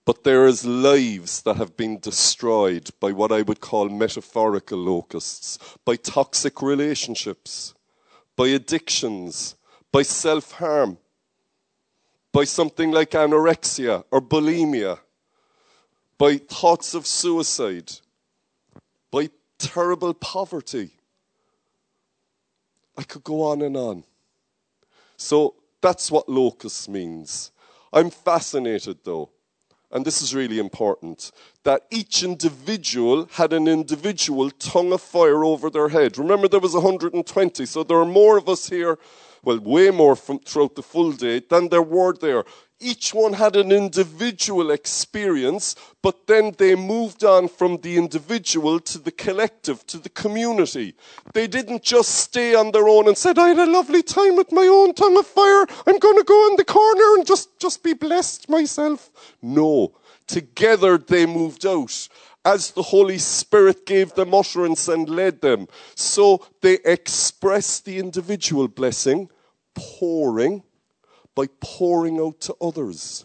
But 0.05 0.25
there 0.25 0.47
is 0.47 0.65
lives 0.65 1.43
that 1.43 1.57
have 1.57 1.77
been 1.77 2.01
destroyed 2.01 2.91
by 2.99 3.13
what 3.13 3.31
I 3.31 3.43
would 3.43 3.61
call 3.61 3.89
metaphorical 3.89 4.79
locusts, 4.79 5.59
by 5.85 5.97
toxic 5.97 6.61
relationships, 6.61 7.75
by 8.37 8.49
addictions, 8.49 9.55
by 9.93 10.03
self 10.03 10.53
harm, 10.53 10.99
by 12.33 12.45
something 12.45 12.91
like 12.91 13.11
anorexia 13.11 14.05
or 14.11 14.21
bulimia 14.21 14.99
by 16.23 16.37
thoughts 16.37 16.95
of 16.95 17.05
suicide, 17.05 17.91
by 19.11 19.29
terrible 19.59 20.15
poverty. 20.15 20.91
I 22.97 23.03
could 23.03 23.25
go 23.25 23.43
on 23.43 23.61
and 23.61 23.77
on. 23.77 24.05
So 25.17 25.57
that's 25.81 26.13
what 26.13 26.29
locust 26.29 26.89
means. 26.89 27.51
I'm 27.93 28.11
fascinated 28.11 28.99
though, 29.03 29.31
and 29.91 30.05
this 30.05 30.23
is 30.23 30.33
really 30.33 30.61
important, 30.61 31.33
that 31.65 31.87
each 31.91 32.23
individual 32.23 33.29
had 33.33 33.53
an 33.53 33.67
individual 33.67 34.49
tongue 34.51 34.93
of 34.93 35.01
fire 35.01 35.45
over 35.45 35.71
their 35.71 35.89
head. 35.89 36.19
Remember, 36.19 36.47
there 36.47 36.61
was 36.61 36.75
120, 36.75 37.67
so 37.67 37.83
there 37.83 37.99
are 37.99 38.07
more 38.07 38.39
of 38.39 38.49
us 38.49 38.69
here, 38.69 38.97
well, 39.43 39.59
way 39.59 39.91
more 39.91 40.15
from, 40.15 40.39
throughout 40.39 40.77
the 40.77 40.85
full 40.85 41.11
day 41.11 41.43
than 41.51 41.69
there 41.69 41.83
were 41.83 42.13
there 42.13 42.45
each 42.83 43.15
one 43.15 43.35
had 43.35 43.57
an 43.57 43.71
individual 43.73 44.71
experience, 44.71 45.77
but 46.03 46.27
then 46.27 46.55
they 46.59 46.75
moved 46.75 47.25
on 47.25 47.49
from 47.49 47.79
the 47.79 47.97
individual 47.97 48.81
to 48.81 48.99
the 48.99 49.13
collective, 49.13 49.87
to 49.87 49.99
the 49.99 50.09
community. 50.09 50.95
They 51.33 51.47
didn't 51.47 51.83
just 51.83 52.11
stay 52.11 52.55
on 52.55 52.73
their 52.73 52.89
own 52.89 53.09
and 53.09 53.17
said, 53.17 53.39
I 53.39 53.49
had 53.49 53.59
a 53.59 53.71
lovely 53.71 54.03
time 54.03 54.37
with 54.37 54.53
my 54.53 54.67
own 54.67 54.95
tongue 54.95 55.19
of 55.19 55.27
fire. 55.27 55.67
I'm 55.87 55.99
going 55.99 56.19
to 56.19 56.25
go 56.25 56.49
in 56.49 56.57
the 56.57 56.65
corner 56.65 57.15
and 57.17 57.27
just, 57.27 57.59
just 57.59 57.83
be 57.83 57.95
blessed 57.95 58.49
myself. 58.49 59.11
No. 59.41 59.95
Together 60.27 60.99
they 60.99 61.27
moved 61.27 61.67
out 61.67 62.09
as 62.45 62.73
the 62.73 62.83
Holy 62.83 63.19
Spirit 63.19 63.87
gave 63.87 64.15
them 64.15 64.35
utterance 64.35 64.89
and 64.89 65.09
led 65.09 65.41
them. 65.41 65.69
So 65.95 66.45
they 66.61 66.79
expressed 66.85 67.85
the 67.85 67.99
individual 67.99 68.69
blessing, 68.69 69.31
pouring 69.75 70.65
by 71.35 71.47
pouring 71.61 72.21
out 72.21 72.41
to 72.43 72.55
others. 72.61 73.25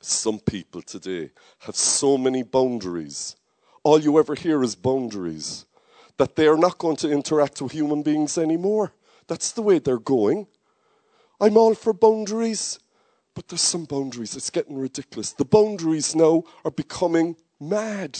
Some 0.00 0.38
people 0.38 0.82
today 0.82 1.30
have 1.60 1.76
so 1.76 2.16
many 2.16 2.42
boundaries. 2.42 3.36
All 3.82 3.98
you 4.00 4.18
ever 4.18 4.34
hear 4.34 4.62
is 4.62 4.74
boundaries. 4.74 5.66
That 6.18 6.36
they 6.36 6.46
are 6.46 6.56
not 6.56 6.78
going 6.78 6.96
to 6.96 7.10
interact 7.10 7.60
with 7.60 7.72
human 7.72 8.02
beings 8.02 8.38
anymore. 8.38 8.92
That's 9.26 9.52
the 9.52 9.62
way 9.62 9.78
they're 9.78 9.98
going. 9.98 10.46
I'm 11.40 11.56
all 11.56 11.74
for 11.74 11.92
boundaries, 11.92 12.78
but 13.34 13.48
there's 13.48 13.60
some 13.60 13.84
boundaries. 13.84 14.34
It's 14.34 14.50
getting 14.50 14.78
ridiculous. 14.78 15.32
The 15.32 15.44
boundaries 15.44 16.14
now 16.14 16.44
are 16.64 16.70
becoming 16.70 17.36
mad. 17.60 18.18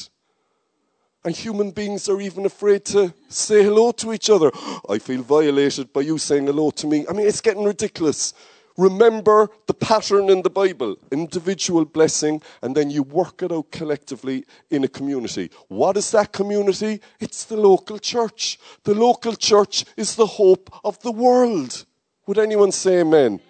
And 1.25 1.35
human 1.35 1.71
beings 1.71 2.09
are 2.09 2.21
even 2.21 2.47
afraid 2.47 2.85
to 2.87 3.13
say 3.29 3.63
hello 3.63 3.91
to 3.93 4.13
each 4.13 4.31
other. 4.31 4.51
I 4.89 4.99
feel 4.99 5.23
violated 5.23 5.93
by 5.93 6.03
you 6.03 6.19
saying 6.19 6.47
hello 6.47 6.71
to 6.73 6.87
me. 6.87 7.07
I 7.09 7.13
mean, 7.13 7.27
it's 7.27 7.41
getting 7.41 7.65
ridiculous 7.65 8.35
remember 8.77 9.49
the 9.67 9.75
pattern 9.75 10.31
in 10.31 10.43
the 10.43 10.51
Bible 10.51 10.97
individual 11.11 11.85
blessing, 11.85 12.43
and 12.63 12.77
then 12.77 12.91
you 12.91 13.03
work 13.03 13.43
it 13.43 13.53
out 13.53 13.71
collectively 13.71 14.45
in 14.71 14.85
a 14.85 14.89
community. 14.89 15.51
What 15.69 15.97
is 15.97 16.11
that 16.13 16.33
community? 16.33 17.01
It's 17.21 17.45
the 17.45 17.57
local 17.57 17.99
church. 17.99 18.59
The 18.85 18.95
local 18.95 19.35
church 19.35 19.85
is 19.97 20.17
the 20.17 20.27
hope 20.27 20.71
of 20.85 21.01
the 21.01 21.13
world. 21.13 21.85
Would 22.27 22.39
anyone 22.39 22.73
say 22.73 23.01
amen? 23.01 23.41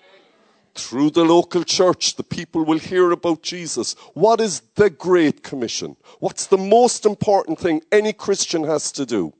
Through 0.75 1.11
the 1.11 1.25
local 1.25 1.65
church, 1.65 2.17
the 2.17 2.23
people 2.23 2.63
will 2.63 2.79
hear 2.79 3.11
about 3.11 3.43
Jesus. 3.43 3.95
What 4.13 4.41
is 4.43 4.61
the 4.75 4.91
Great 4.91 5.43
Commission? 5.43 5.97
What's 6.21 6.47
the 6.47 6.59
most 6.59 7.07
important 7.07 7.59
thing 7.59 7.81
any 7.91 8.13
Christian 8.13 8.65
has 8.65 8.93
to 8.93 9.07
do? 9.07 9.33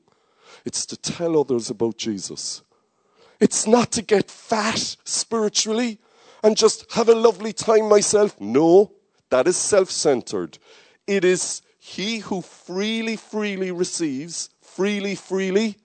It's 0.65 0.85
to 0.87 0.97
tell 0.97 1.39
others 1.39 1.69
about 1.69 1.97
Jesus. 1.97 2.63
It's 3.39 3.67
not 3.67 3.91
to 3.93 4.01
get 4.01 4.31
fat 4.31 4.95
spiritually 5.03 5.99
and 6.43 6.57
just 6.57 6.91
have 6.93 7.09
a 7.09 7.15
lovely 7.15 7.53
time 7.53 7.89
myself. 7.89 8.39
No, 8.39 8.91
that 9.29 9.47
is 9.47 9.57
self 9.57 9.91
centered. 9.91 10.57
It 11.05 11.23
is 11.23 11.61
he 11.79 12.19
who 12.19 12.41
freely, 12.41 13.15
freely 13.15 13.71
receives, 13.71 14.49
freely, 14.61 15.15
freely. 15.15 15.77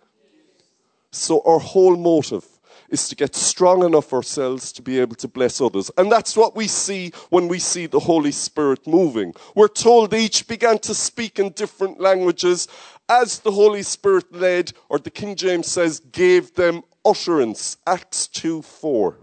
So 1.11 1.43
our 1.45 1.59
whole 1.59 1.97
motive 1.97 2.47
is 2.89 3.09
to 3.09 3.17
get 3.17 3.35
strong 3.35 3.83
enough 3.85 4.13
ourselves 4.13 4.73
to 4.73 4.83
be 4.83 4.99
able 4.99 5.17
to 5.17 5.29
bless 5.29 5.61
others. 5.61 5.91
And 5.97 6.13
that's 6.13 6.37
what 6.37 6.55
we 6.55 6.69
see 6.69 7.13
when 7.31 7.49
we 7.49 7.59
see 7.59 7.87
the 7.87 8.01
Holy 8.01 8.33
Spirit 8.33 8.87
moving. 8.87 9.35
We're 9.55 9.69
told 9.69 10.13
each 10.13 10.47
began 10.47 10.79
to 10.81 10.95
speak 10.95 11.39
in 11.39 11.51
different 11.51 12.01
languages 12.01 12.69
as 13.09 13.39
the 13.41 13.51
Holy 13.51 13.83
Spirit 13.83 14.33
led, 14.35 14.73
or 14.89 14.99
the 14.99 15.11
King 15.11 15.37
James 15.37 15.69
says, 15.69 16.01
gave 16.01 16.55
them 16.55 16.83
utterance. 17.05 17.77
Acts 17.87 18.27
2 18.29 18.63
4. 18.63 19.19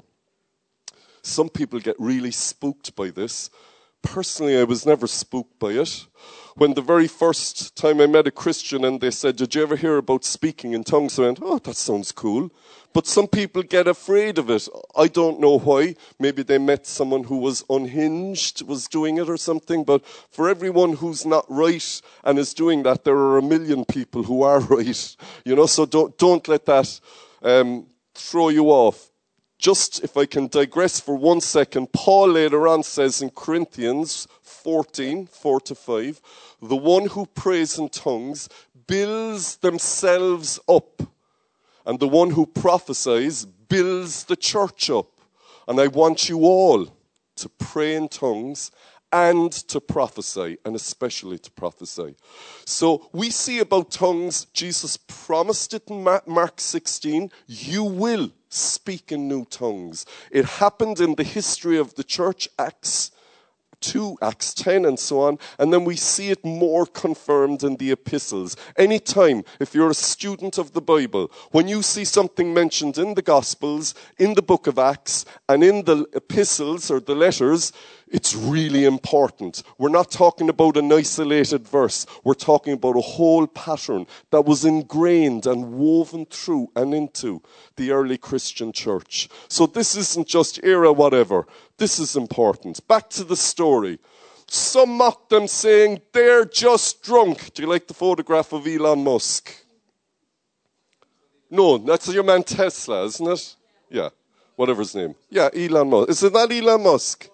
Some 1.21 1.50
people 1.50 1.79
get 1.79 1.95
really 2.00 2.31
spooked 2.31 2.95
by 2.95 3.09
this, 3.09 3.50
personally, 4.01 4.57
I 4.57 4.63
was 4.63 4.86
never 4.86 5.07
spooked 5.07 5.59
by 5.59 5.71
it. 5.71 6.05
When 6.55 6.74
the 6.74 6.81
very 6.81 7.07
first 7.07 7.75
time 7.75 8.01
I 8.01 8.07
met 8.07 8.27
a 8.27 8.31
Christian 8.31 8.83
and 8.83 9.00
they 9.00 9.12
said, 9.12 9.38
Did 9.38 9.55
you 9.55 9.62
ever 9.62 9.75
hear 9.77 9.98
about 9.98 10.25
speaking 10.25 10.74
in 10.74 10.83
tongues? 10.83 11.17
I 11.17 11.24
went, 11.24 11.39
Oh, 11.41 11.59
that 11.59 11.75
sounds 11.75 12.12
cool. 12.12 12.51
But 12.91 13.07
some 13.07 13.27
people 13.27 13.62
get 13.63 13.88
afraid 13.88 14.38
of 14.38 14.50
it. 14.50 14.67
I 14.98 15.07
don't 15.07 15.39
know 15.39 15.59
why. 15.59 15.95
Maybe 16.17 16.43
they 16.43 16.57
met 16.57 16.88
someone 16.88 17.25
who 17.25 17.38
was 17.38 17.63
unhinged, 17.69 18.63
was 18.63 18.88
doing 18.88 19.17
it 19.17 19.29
or 19.29 19.38
something. 19.38 19.83
But 19.83 20.05
for 20.05 20.50
everyone 20.50 20.93
who's 20.93 21.25
not 21.25 21.45
right 21.48 22.01
and 22.24 22.39
is 22.39 22.53
doing 22.53 22.83
that, 22.83 23.05
there 23.05 23.15
are 23.15 23.38
a 23.38 23.43
million 23.43 23.86
people 23.86 24.24
who 24.24 24.41
are 24.43 24.59
right. 24.75 25.15
You 25.45 25.55
know, 25.55 25.65
so 25.65 25.86
don't, 25.86 26.17
don't 26.17 26.45
let 26.48 26.65
that 26.65 27.00
um, 27.41 27.88
throw 28.13 28.50
you 28.50 28.65
off. 28.65 29.12
Just 29.58 30.03
if 30.03 30.15
I 30.15 30.25
can 30.25 30.48
digress 30.48 31.00
for 31.00 31.15
one 31.15 31.41
second, 31.41 31.91
Paul 31.91 32.29
later 32.29 32.67
on 32.67 32.84
says 32.84 33.22
in 33.22 33.29
Corinthians 33.29 34.27
14, 34.41 35.27
4 35.27 35.60
to 35.62 35.75
5, 35.75 36.22
the 36.62 36.75
one 36.75 37.08
who 37.08 37.25
prays 37.25 37.77
in 37.77 37.89
tongues 37.89 38.48
builds 38.88 39.58
themselves 39.58 40.60
up 40.67 41.03
and 41.86 42.00
the 42.00 42.08
one 42.08 42.31
who 42.31 42.46
prophesies 42.46 43.46
builds 43.46 44.25
the 44.25 44.36
church 44.36 44.89
up. 44.89 45.08
And 45.67 45.79
I 45.79 45.88
want 45.88 46.29
you 46.29 46.39
all 46.39 46.88
to 47.36 47.50
pray 47.50 47.96
in 47.96 48.08
tongues 48.10 48.72
and 49.12 49.51
to 49.51 49.82
prophesy, 49.82 50.58
and 50.66 50.75
especially 50.75 51.39
to 51.39 51.51
prophesy. 51.51 52.16
So 52.66 53.10
we 53.12 53.30
see 53.30 53.60
about 53.60 53.92
tongues, 53.92 54.46
Jesus 54.54 54.98
promised 54.98 55.74
it 55.74 55.84
in 55.88 56.04
Mark 56.04 56.60
16 56.60 57.32
you 57.48 57.84
will 57.84 58.32
speak 58.50 59.12
in 59.12 59.28
new 59.28 59.46
tongues. 59.46 60.06
It 60.32 60.46
happened 60.46 61.00
in 61.00 61.16
the 61.16 61.24
history 61.24 61.78
of 61.78 61.96
the 61.96 62.04
church, 62.04 62.48
Acts 62.58 63.12
2, 63.81 64.17
Acts 64.21 64.53
10, 64.53 64.86
and 64.86 65.00
so 65.00 65.21
on. 65.21 65.39
And 65.57 65.71
then 65.74 65.86
we 65.86 65.95
see 65.95 66.29
it 66.29 66.43
more 66.43 66.86
confirmed 66.86 67.63
in 67.63 67.77
the 67.77 67.91
epistles. 67.91 68.55
Anytime, 68.77 69.43
if 69.59 69.74
you're 69.74 69.89
a 69.89 69.95
student 69.95 70.57
of 70.57 70.74
the 70.74 70.81
Bible, 70.81 71.31
when 71.51 71.67
you 71.67 71.81
see 71.81 72.05
something 72.05 72.53
mentioned 72.53 72.98
in 72.98 73.13
the 73.13 73.21
Gospels, 73.21 73.95
in 74.17 74.33
the 74.33 74.41
book 74.41 74.67
of 74.67 74.79
Acts, 74.79 75.25
and 75.48 75.63
in 75.63 75.86
the 75.86 76.05
epistles 76.13 76.91
or 76.91 77.00
the 77.00 77.15
letters, 77.15 77.71
it's 78.12 78.36
really 78.36 78.86
important. 78.86 79.62
We're 79.77 79.89
not 79.89 80.09
talking 80.09 80.50
about 80.50 80.77
an 80.77 80.91
isolated 80.91 81.67
verse. 81.67 82.07
We're 82.24 82.33
talking 82.33 82.74
about 82.74 82.98
a 82.98 83.01
whole 83.01 83.45
pattern 83.45 84.07
that 84.31 84.45
was 84.45 84.65
ingrained 84.65 85.45
and 85.45 85.74
woven 85.74 86.25
through 86.25 86.71
and 86.75 86.93
into 86.93 87.41
the 87.75 87.91
early 87.91 88.17
Christian 88.17 88.71
church. 88.71 89.29
So 89.48 89.67
this 89.67 89.95
isn't 89.95 90.27
just 90.27 90.63
era 90.63 90.91
whatever. 90.91 91.45
This 91.79 91.98
is 91.98 92.17
important. 92.17 92.86
Back 92.89 93.09
to 93.12 93.24
the 93.24 93.38
story. 93.38 94.00
Some 94.48 94.98
mocked 94.98 95.29
them 95.29 95.48
saying, 95.48 96.01
they're 96.12 96.43
just 96.43 97.01
drunk. 97.01 97.53
Do 97.53 97.63
you 97.63 97.69
like 97.69 97.88
the 97.88 97.93
photograph 97.93 98.51
of 98.51 98.67
Elon 98.67 99.03
Musk? 99.03 99.55
No, 101.50 101.77
that's 101.77 102.13
your 102.13 102.24
man 102.24 102.43
Tesla, 102.43 103.05
isn't 103.05 103.27
it? 103.27 103.55
Yeah, 103.89 104.09
whatever 104.57 104.81
his 104.81 104.93
name. 104.93 105.15
Yeah, 105.29 105.50
Elon 105.55 105.89
Musk. 105.89 106.09
Is 106.09 106.24
it 106.24 106.33
not 106.33 106.51
Elon 106.51 106.83
Musk? 106.83 107.29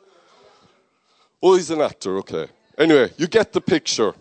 Oh, 1.41 1.55
he's 1.55 1.71
an 1.71 1.81
actor, 1.81 2.17
okay. 2.19 2.47
Anyway, 2.77 3.11
you 3.17 3.27
get 3.27 3.51
the 3.51 3.61
picture. 3.61 4.13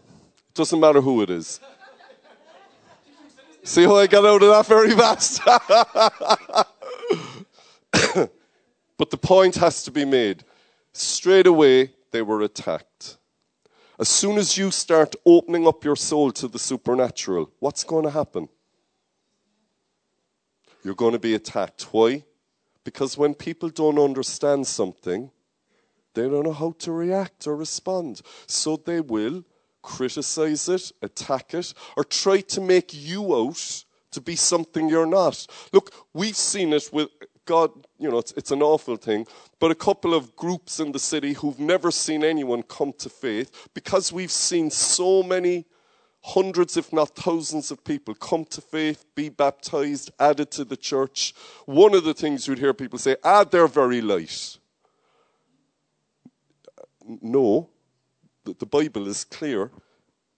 Doesn't 0.54 0.80
matter 0.80 1.02
who 1.02 1.20
it 1.20 1.28
is. 1.30 1.60
See 3.62 3.84
how 3.84 3.96
I 3.96 4.06
got 4.06 4.24
out 4.24 4.42
of 4.42 4.48
that 4.48 4.66
very 4.66 4.90
fast? 8.12 8.30
but 8.96 9.10
the 9.10 9.16
point 9.16 9.56
has 9.56 9.82
to 9.84 9.90
be 9.90 10.04
made. 10.04 10.44
Straight 10.92 11.46
away, 11.46 11.92
they 12.12 12.22
were 12.22 12.42
attacked. 12.42 13.18
As 13.98 14.08
soon 14.08 14.38
as 14.38 14.56
you 14.56 14.70
start 14.70 15.14
opening 15.24 15.66
up 15.66 15.84
your 15.84 15.96
soul 15.96 16.32
to 16.32 16.48
the 16.48 16.58
supernatural, 16.58 17.50
what's 17.60 17.84
going 17.84 18.04
to 18.04 18.10
happen? 18.10 18.48
You're 20.82 20.94
going 20.94 21.12
to 21.12 21.18
be 21.18 21.34
attacked. 21.34 21.82
Why? 21.92 22.24
Because 22.84 23.16
when 23.16 23.34
people 23.34 23.68
don't 23.70 23.98
understand 23.98 24.66
something, 24.66 25.30
they 26.14 26.28
don't 26.28 26.44
know 26.44 26.52
how 26.52 26.74
to 26.80 26.92
react 26.92 27.46
or 27.46 27.56
respond. 27.56 28.20
So 28.46 28.76
they 28.76 29.00
will 29.00 29.44
criticize 29.82 30.68
it, 30.68 30.92
attack 31.02 31.54
it, 31.54 31.72
or 31.96 32.04
try 32.04 32.40
to 32.40 32.60
make 32.60 32.92
you 32.92 33.34
out 33.34 33.84
to 34.10 34.20
be 34.20 34.36
something 34.36 34.88
you're 34.88 35.06
not. 35.06 35.46
Look, 35.72 35.92
we've 36.12 36.36
seen 36.36 36.72
it 36.72 36.90
with 36.92 37.08
God, 37.46 37.70
you 37.98 38.10
know, 38.10 38.18
it's, 38.18 38.32
it's, 38.32 38.50
an 38.50 38.62
awful 38.62 38.96
thing, 38.96 39.26
but 39.60 39.70
a 39.70 39.74
couple 39.74 40.14
of 40.14 40.34
groups 40.34 40.80
in 40.80 40.92
the 40.92 40.98
city 40.98 41.34
who've 41.34 41.58
never 41.58 41.90
seen 41.90 42.24
anyone 42.24 42.62
come 42.62 42.92
to 42.98 43.08
faith, 43.08 43.68
because 43.74 44.12
we've 44.12 44.30
seen 44.30 44.70
so 44.70 45.22
many 45.22 45.66
hundreds, 46.22 46.78
if 46.78 46.90
not 46.90 47.14
thousands, 47.14 47.70
of 47.70 47.84
people 47.84 48.14
come 48.14 48.46
to 48.46 48.62
faith, 48.62 49.04
be 49.14 49.28
baptized, 49.28 50.10
added 50.18 50.50
to 50.52 50.64
the 50.64 50.76
church. 50.76 51.34
One 51.66 51.94
of 51.94 52.04
the 52.04 52.14
things 52.14 52.48
you'd 52.48 52.58
hear 52.58 52.72
people 52.72 52.98
say, 52.98 53.16
ah, 53.22 53.44
they're 53.44 53.68
very 53.68 54.00
light. 54.00 54.56
No, 57.20 57.68
the 58.44 58.66
Bible 58.66 59.06
is 59.06 59.24
clear. 59.24 59.70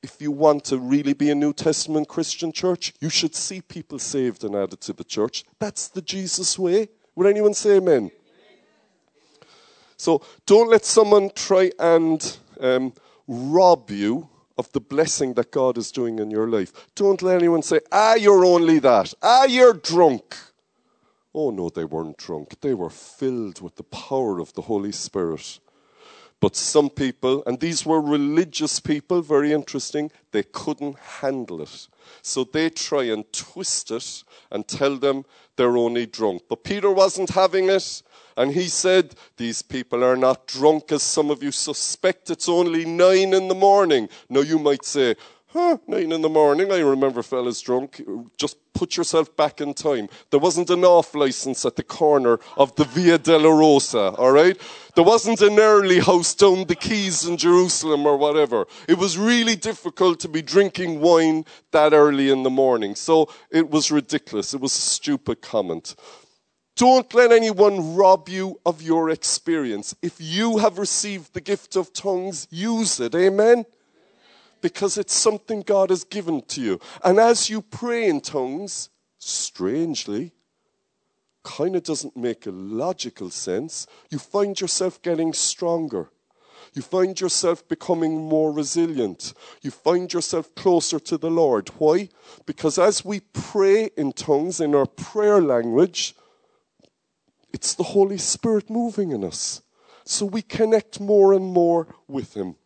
If 0.06 0.22
you 0.22 0.30
want 0.30 0.62
to 0.66 0.78
really 0.78 1.14
be 1.14 1.30
a 1.30 1.34
New 1.34 1.52
Testament 1.52 2.06
Christian 2.06 2.52
church, 2.52 2.94
you 3.00 3.10
should 3.10 3.34
see 3.34 3.60
people 3.60 3.98
saved 3.98 4.44
and 4.44 4.54
added 4.54 4.80
to 4.82 4.92
the 4.92 5.02
church. 5.02 5.42
That's 5.58 5.88
the 5.88 6.00
Jesus 6.00 6.56
way. 6.56 6.90
Would 7.16 7.26
anyone 7.26 7.54
say 7.54 7.78
amen? 7.78 8.12
So 9.96 10.22
don't 10.46 10.70
let 10.70 10.84
someone 10.84 11.30
try 11.34 11.72
and 11.80 12.38
um, 12.60 12.92
rob 13.26 13.90
you 13.90 14.28
of 14.56 14.70
the 14.70 14.80
blessing 14.80 15.34
that 15.34 15.50
God 15.50 15.76
is 15.76 15.90
doing 15.90 16.20
in 16.20 16.30
your 16.30 16.46
life. 16.46 16.72
Don't 16.94 17.20
let 17.20 17.38
anyone 17.38 17.62
say, 17.62 17.80
ah, 17.90 18.14
you're 18.14 18.44
only 18.44 18.78
that. 18.78 19.12
Ah, 19.20 19.46
you're 19.46 19.74
drunk. 19.74 20.36
Oh, 21.34 21.50
no, 21.50 21.68
they 21.68 21.84
weren't 21.84 22.16
drunk. 22.16 22.60
They 22.60 22.74
were 22.74 22.90
filled 22.90 23.60
with 23.60 23.74
the 23.74 23.82
power 23.82 24.38
of 24.38 24.52
the 24.52 24.62
Holy 24.62 24.92
Spirit. 24.92 25.58
But 26.46 26.54
some 26.54 26.90
people, 26.90 27.42
and 27.44 27.58
these 27.58 27.84
were 27.84 28.00
religious 28.00 28.78
people, 28.78 29.20
very 29.20 29.52
interesting, 29.52 30.12
they 30.30 30.44
couldn't 30.44 30.96
handle 30.96 31.60
it. 31.60 31.88
So 32.22 32.44
they 32.44 32.70
try 32.70 33.02
and 33.06 33.24
twist 33.32 33.90
it 33.90 34.22
and 34.52 34.68
tell 34.68 34.96
them 34.96 35.24
they're 35.56 35.76
only 35.76 36.06
drunk. 36.06 36.42
But 36.48 36.62
Peter 36.62 36.92
wasn't 36.92 37.30
having 37.30 37.68
it. 37.68 38.00
And 38.36 38.52
he 38.52 38.68
said, 38.68 39.16
These 39.36 39.62
people 39.62 40.04
are 40.04 40.16
not 40.16 40.46
drunk 40.46 40.92
as 40.92 41.02
some 41.02 41.32
of 41.32 41.42
you 41.42 41.50
suspect. 41.50 42.30
It's 42.30 42.48
only 42.48 42.84
nine 42.84 43.34
in 43.34 43.48
the 43.48 43.54
morning. 43.56 44.08
Now 44.28 44.42
you 44.42 44.60
might 44.60 44.84
say, 44.84 45.16
huh, 45.56 45.78
nine 45.86 46.12
in 46.12 46.20
the 46.20 46.28
morning, 46.28 46.70
I 46.70 46.80
remember 46.80 47.22
fellas 47.22 47.60
drunk. 47.62 48.02
Just 48.36 48.58
put 48.74 48.96
yourself 48.96 49.34
back 49.36 49.60
in 49.60 49.72
time. 49.72 50.08
There 50.30 50.38
wasn't 50.38 50.68
an 50.68 50.84
off 50.84 51.14
license 51.14 51.64
at 51.64 51.76
the 51.76 51.82
corner 51.82 52.38
of 52.58 52.76
the 52.76 52.84
Via 52.84 53.18
Dolorosa, 53.18 54.18
all 54.18 54.32
right? 54.32 54.60
There 54.94 55.04
wasn't 55.04 55.40
an 55.40 55.58
early 55.58 56.00
house 56.00 56.34
down 56.34 56.66
the 56.66 56.76
quays 56.76 57.26
in 57.26 57.38
Jerusalem 57.38 58.06
or 58.06 58.18
whatever. 58.18 58.66
It 58.86 58.98
was 58.98 59.16
really 59.16 59.56
difficult 59.56 60.20
to 60.20 60.28
be 60.28 60.42
drinking 60.42 61.00
wine 61.00 61.46
that 61.70 61.94
early 61.94 62.28
in 62.28 62.42
the 62.42 62.50
morning. 62.50 62.94
So 62.94 63.30
it 63.50 63.70
was 63.70 63.90
ridiculous. 63.90 64.52
It 64.52 64.60
was 64.60 64.76
a 64.76 64.80
stupid 64.80 65.40
comment. 65.40 65.96
Don't 66.76 67.12
let 67.14 67.32
anyone 67.32 67.94
rob 67.94 68.28
you 68.28 68.60
of 68.66 68.82
your 68.82 69.08
experience. 69.08 69.96
If 70.02 70.16
you 70.18 70.58
have 70.58 70.76
received 70.76 71.32
the 71.32 71.40
gift 71.40 71.74
of 71.74 71.94
tongues, 71.94 72.46
use 72.50 73.00
it. 73.00 73.14
Amen? 73.14 73.64
Because 74.60 74.98
it's 74.98 75.14
something 75.14 75.62
God 75.62 75.90
has 75.90 76.04
given 76.04 76.42
to 76.42 76.60
you. 76.60 76.80
And 77.04 77.18
as 77.18 77.50
you 77.50 77.62
pray 77.62 78.08
in 78.08 78.20
tongues, 78.20 78.90
strangely, 79.18 80.32
kind 81.44 81.76
of 81.76 81.82
doesn't 81.82 82.16
make 82.16 82.46
a 82.46 82.50
logical 82.50 83.30
sense, 83.30 83.86
you 84.10 84.18
find 84.18 84.60
yourself 84.60 85.00
getting 85.02 85.32
stronger. 85.32 86.10
You 86.74 86.82
find 86.82 87.18
yourself 87.18 87.66
becoming 87.68 88.18
more 88.18 88.52
resilient. 88.52 89.32
You 89.62 89.70
find 89.70 90.12
yourself 90.12 90.54
closer 90.54 90.98
to 91.00 91.16
the 91.16 91.30
Lord. 91.30 91.68
Why? 91.78 92.10
Because 92.44 92.78
as 92.78 93.04
we 93.04 93.20
pray 93.20 93.90
in 93.96 94.12
tongues, 94.12 94.60
in 94.60 94.74
our 94.74 94.86
prayer 94.86 95.40
language, 95.40 96.14
it's 97.52 97.74
the 97.74 97.84
Holy 97.84 98.18
Spirit 98.18 98.68
moving 98.68 99.12
in 99.12 99.24
us. 99.24 99.62
So 100.04 100.26
we 100.26 100.42
connect 100.42 101.00
more 101.00 101.32
and 101.32 101.46
more 101.46 101.94
with 102.06 102.34
Him. 102.34 102.56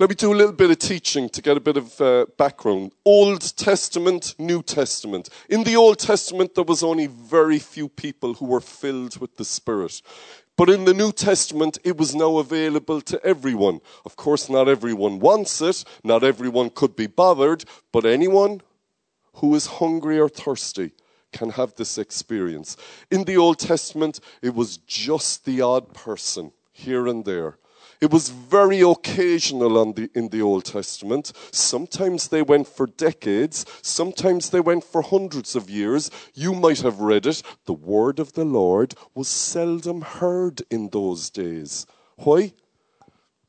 Let 0.00 0.08
me 0.08 0.14
do 0.14 0.32
a 0.32 0.34
little 0.34 0.54
bit 0.54 0.70
of 0.70 0.78
teaching 0.78 1.28
to 1.28 1.42
get 1.42 1.58
a 1.58 1.60
bit 1.60 1.76
of 1.76 2.00
uh, 2.00 2.24
background. 2.38 2.92
Old 3.04 3.54
Testament, 3.58 4.34
New 4.38 4.62
Testament. 4.62 5.28
In 5.50 5.62
the 5.62 5.76
Old 5.76 5.98
Testament, 5.98 6.54
there 6.54 6.64
was 6.64 6.82
only 6.82 7.06
very 7.06 7.58
few 7.58 7.86
people 7.86 8.32
who 8.32 8.46
were 8.46 8.62
filled 8.62 9.18
with 9.18 9.36
the 9.36 9.44
Spirit. 9.44 10.00
But 10.56 10.70
in 10.70 10.86
the 10.86 10.94
New 10.94 11.12
Testament, 11.12 11.76
it 11.84 11.98
was 11.98 12.14
now 12.14 12.38
available 12.38 13.02
to 13.02 13.22
everyone. 13.22 13.82
Of 14.06 14.16
course, 14.16 14.48
not 14.48 14.70
everyone 14.70 15.18
wants 15.18 15.60
it, 15.60 15.84
not 16.02 16.24
everyone 16.24 16.70
could 16.70 16.96
be 16.96 17.06
bothered, 17.06 17.66
but 17.92 18.06
anyone 18.06 18.62
who 19.34 19.54
is 19.54 19.66
hungry 19.66 20.18
or 20.18 20.30
thirsty 20.30 20.92
can 21.30 21.50
have 21.50 21.74
this 21.74 21.98
experience. 21.98 22.78
In 23.10 23.24
the 23.24 23.36
Old 23.36 23.58
Testament, 23.58 24.20
it 24.40 24.54
was 24.54 24.78
just 24.78 25.44
the 25.44 25.60
odd 25.60 25.92
person 25.92 26.52
here 26.72 27.06
and 27.06 27.26
there 27.26 27.58
It 28.00 28.10
was 28.10 28.30
very 28.30 28.80
occasional 28.80 29.76
on 29.76 29.92
the, 29.92 30.10
in 30.14 30.30
the 30.30 30.40
Old 30.40 30.64
Testament. 30.64 31.32
Sometimes 31.52 32.28
they 32.28 32.40
went 32.40 32.66
for 32.66 32.86
decades, 32.86 33.66
sometimes 33.82 34.48
they 34.48 34.60
went 34.60 34.84
for 34.84 35.02
hundreds 35.02 35.54
of 35.54 35.68
years. 35.68 36.10
You 36.32 36.54
might 36.54 36.80
have 36.80 37.00
read 37.00 37.26
it. 37.26 37.42
The 37.66 37.74
word 37.74 38.18
of 38.18 38.32
the 38.32 38.44
Lord 38.44 38.94
was 39.14 39.28
seldom 39.28 40.00
heard 40.00 40.62
in 40.70 40.88
those 40.88 41.28
days. 41.28 41.86
Why? 42.16 42.54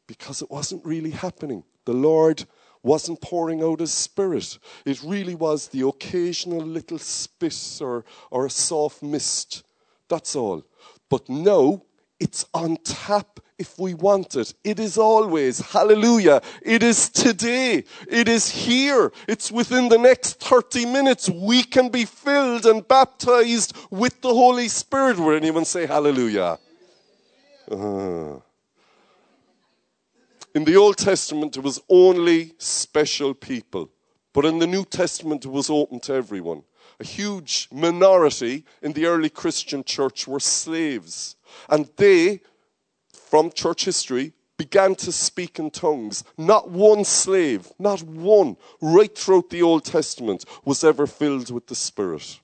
Because 0.05 0.41
it 0.41 0.51
wasn't 0.51 0.85
really 0.85 1.11
happening. 1.11 1.63
The 1.85 1.93
Lord 1.93 2.43
wasn't 2.83 3.21
pouring 3.21 3.63
out 3.63 3.79
his 3.79 3.93
spirit. 3.93 4.57
It 4.85 5.01
really 5.01 5.35
was 5.35 5.69
the 5.69 5.87
occasional 5.87 6.61
little 6.61 6.99
spit 6.99 7.79
or, 7.79 8.03
or 8.29 8.47
a 8.47 8.49
soft 8.49 9.01
mist. 9.01 9.63
That's 10.09 10.35
all. 10.35 10.63
But 11.09 11.29
now 11.29 11.83
it's 12.19 12.45
on 12.53 12.77
tap 12.83 13.39
if 13.61 13.77
we 13.77 13.93
want 13.93 14.35
it. 14.35 14.53
It 14.63 14.79
is 14.79 14.97
always. 14.97 15.59
Hallelujah. 15.59 16.41
It 16.63 16.81
is 16.81 17.09
today. 17.09 17.83
It 18.09 18.27
is 18.27 18.49
here. 18.49 19.11
It's 19.27 19.51
within 19.51 19.87
the 19.87 19.99
next 19.99 20.39
30 20.39 20.87
minutes. 20.87 21.29
We 21.29 21.63
can 21.63 21.89
be 21.89 22.05
filled 22.05 22.65
and 22.65 22.85
baptized 22.87 23.77
with 23.91 24.19
the 24.21 24.33
Holy 24.33 24.67
Spirit. 24.67 25.19
Will 25.19 25.35
anyone 25.35 25.65
say 25.65 25.85
hallelujah? 25.85 26.57
Uh. 27.69 28.39
In 30.53 30.65
the 30.65 30.75
Old 30.75 30.97
Testament, 30.97 31.55
it 31.55 31.63
was 31.63 31.79
only 31.87 32.53
special 32.57 33.33
people. 33.33 33.89
But 34.33 34.45
in 34.45 34.59
the 34.59 34.67
New 34.67 34.85
Testament, 34.85 35.45
it 35.45 35.51
was 35.51 35.69
open 35.69 35.99
to 36.01 36.13
everyone. 36.13 36.63
A 36.99 37.05
huge 37.05 37.67
minority 37.71 38.65
in 38.81 38.93
the 38.93 39.05
early 39.05 39.29
Christian 39.29 39.83
church 39.83 40.27
were 40.27 40.39
slaves. 40.39 41.35
And 41.69 41.89
they, 41.95 42.41
from 43.31 43.49
church 43.49 43.85
history, 43.85 44.33
began 44.57 44.93
to 44.93 45.09
speak 45.09 45.57
in 45.57 45.71
tongues. 45.71 46.25
Not 46.37 46.69
one 46.69 47.05
slave, 47.05 47.71
not 47.79 48.03
one, 48.03 48.57
right 48.81 49.17
throughout 49.17 49.49
the 49.49 49.61
Old 49.61 49.85
Testament, 49.85 50.43
was 50.65 50.83
ever 50.83 51.07
filled 51.07 51.49
with 51.49 51.65
the 51.67 51.73
Spirit. 51.73 52.41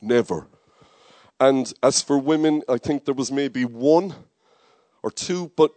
Never. 0.00 0.48
And 1.38 1.72
as 1.84 2.02
for 2.02 2.18
women, 2.18 2.62
I 2.68 2.78
think 2.78 3.04
there 3.04 3.14
was 3.14 3.30
maybe 3.30 3.64
one 3.64 4.12
or 5.04 5.12
two, 5.12 5.52
but, 5.54 5.70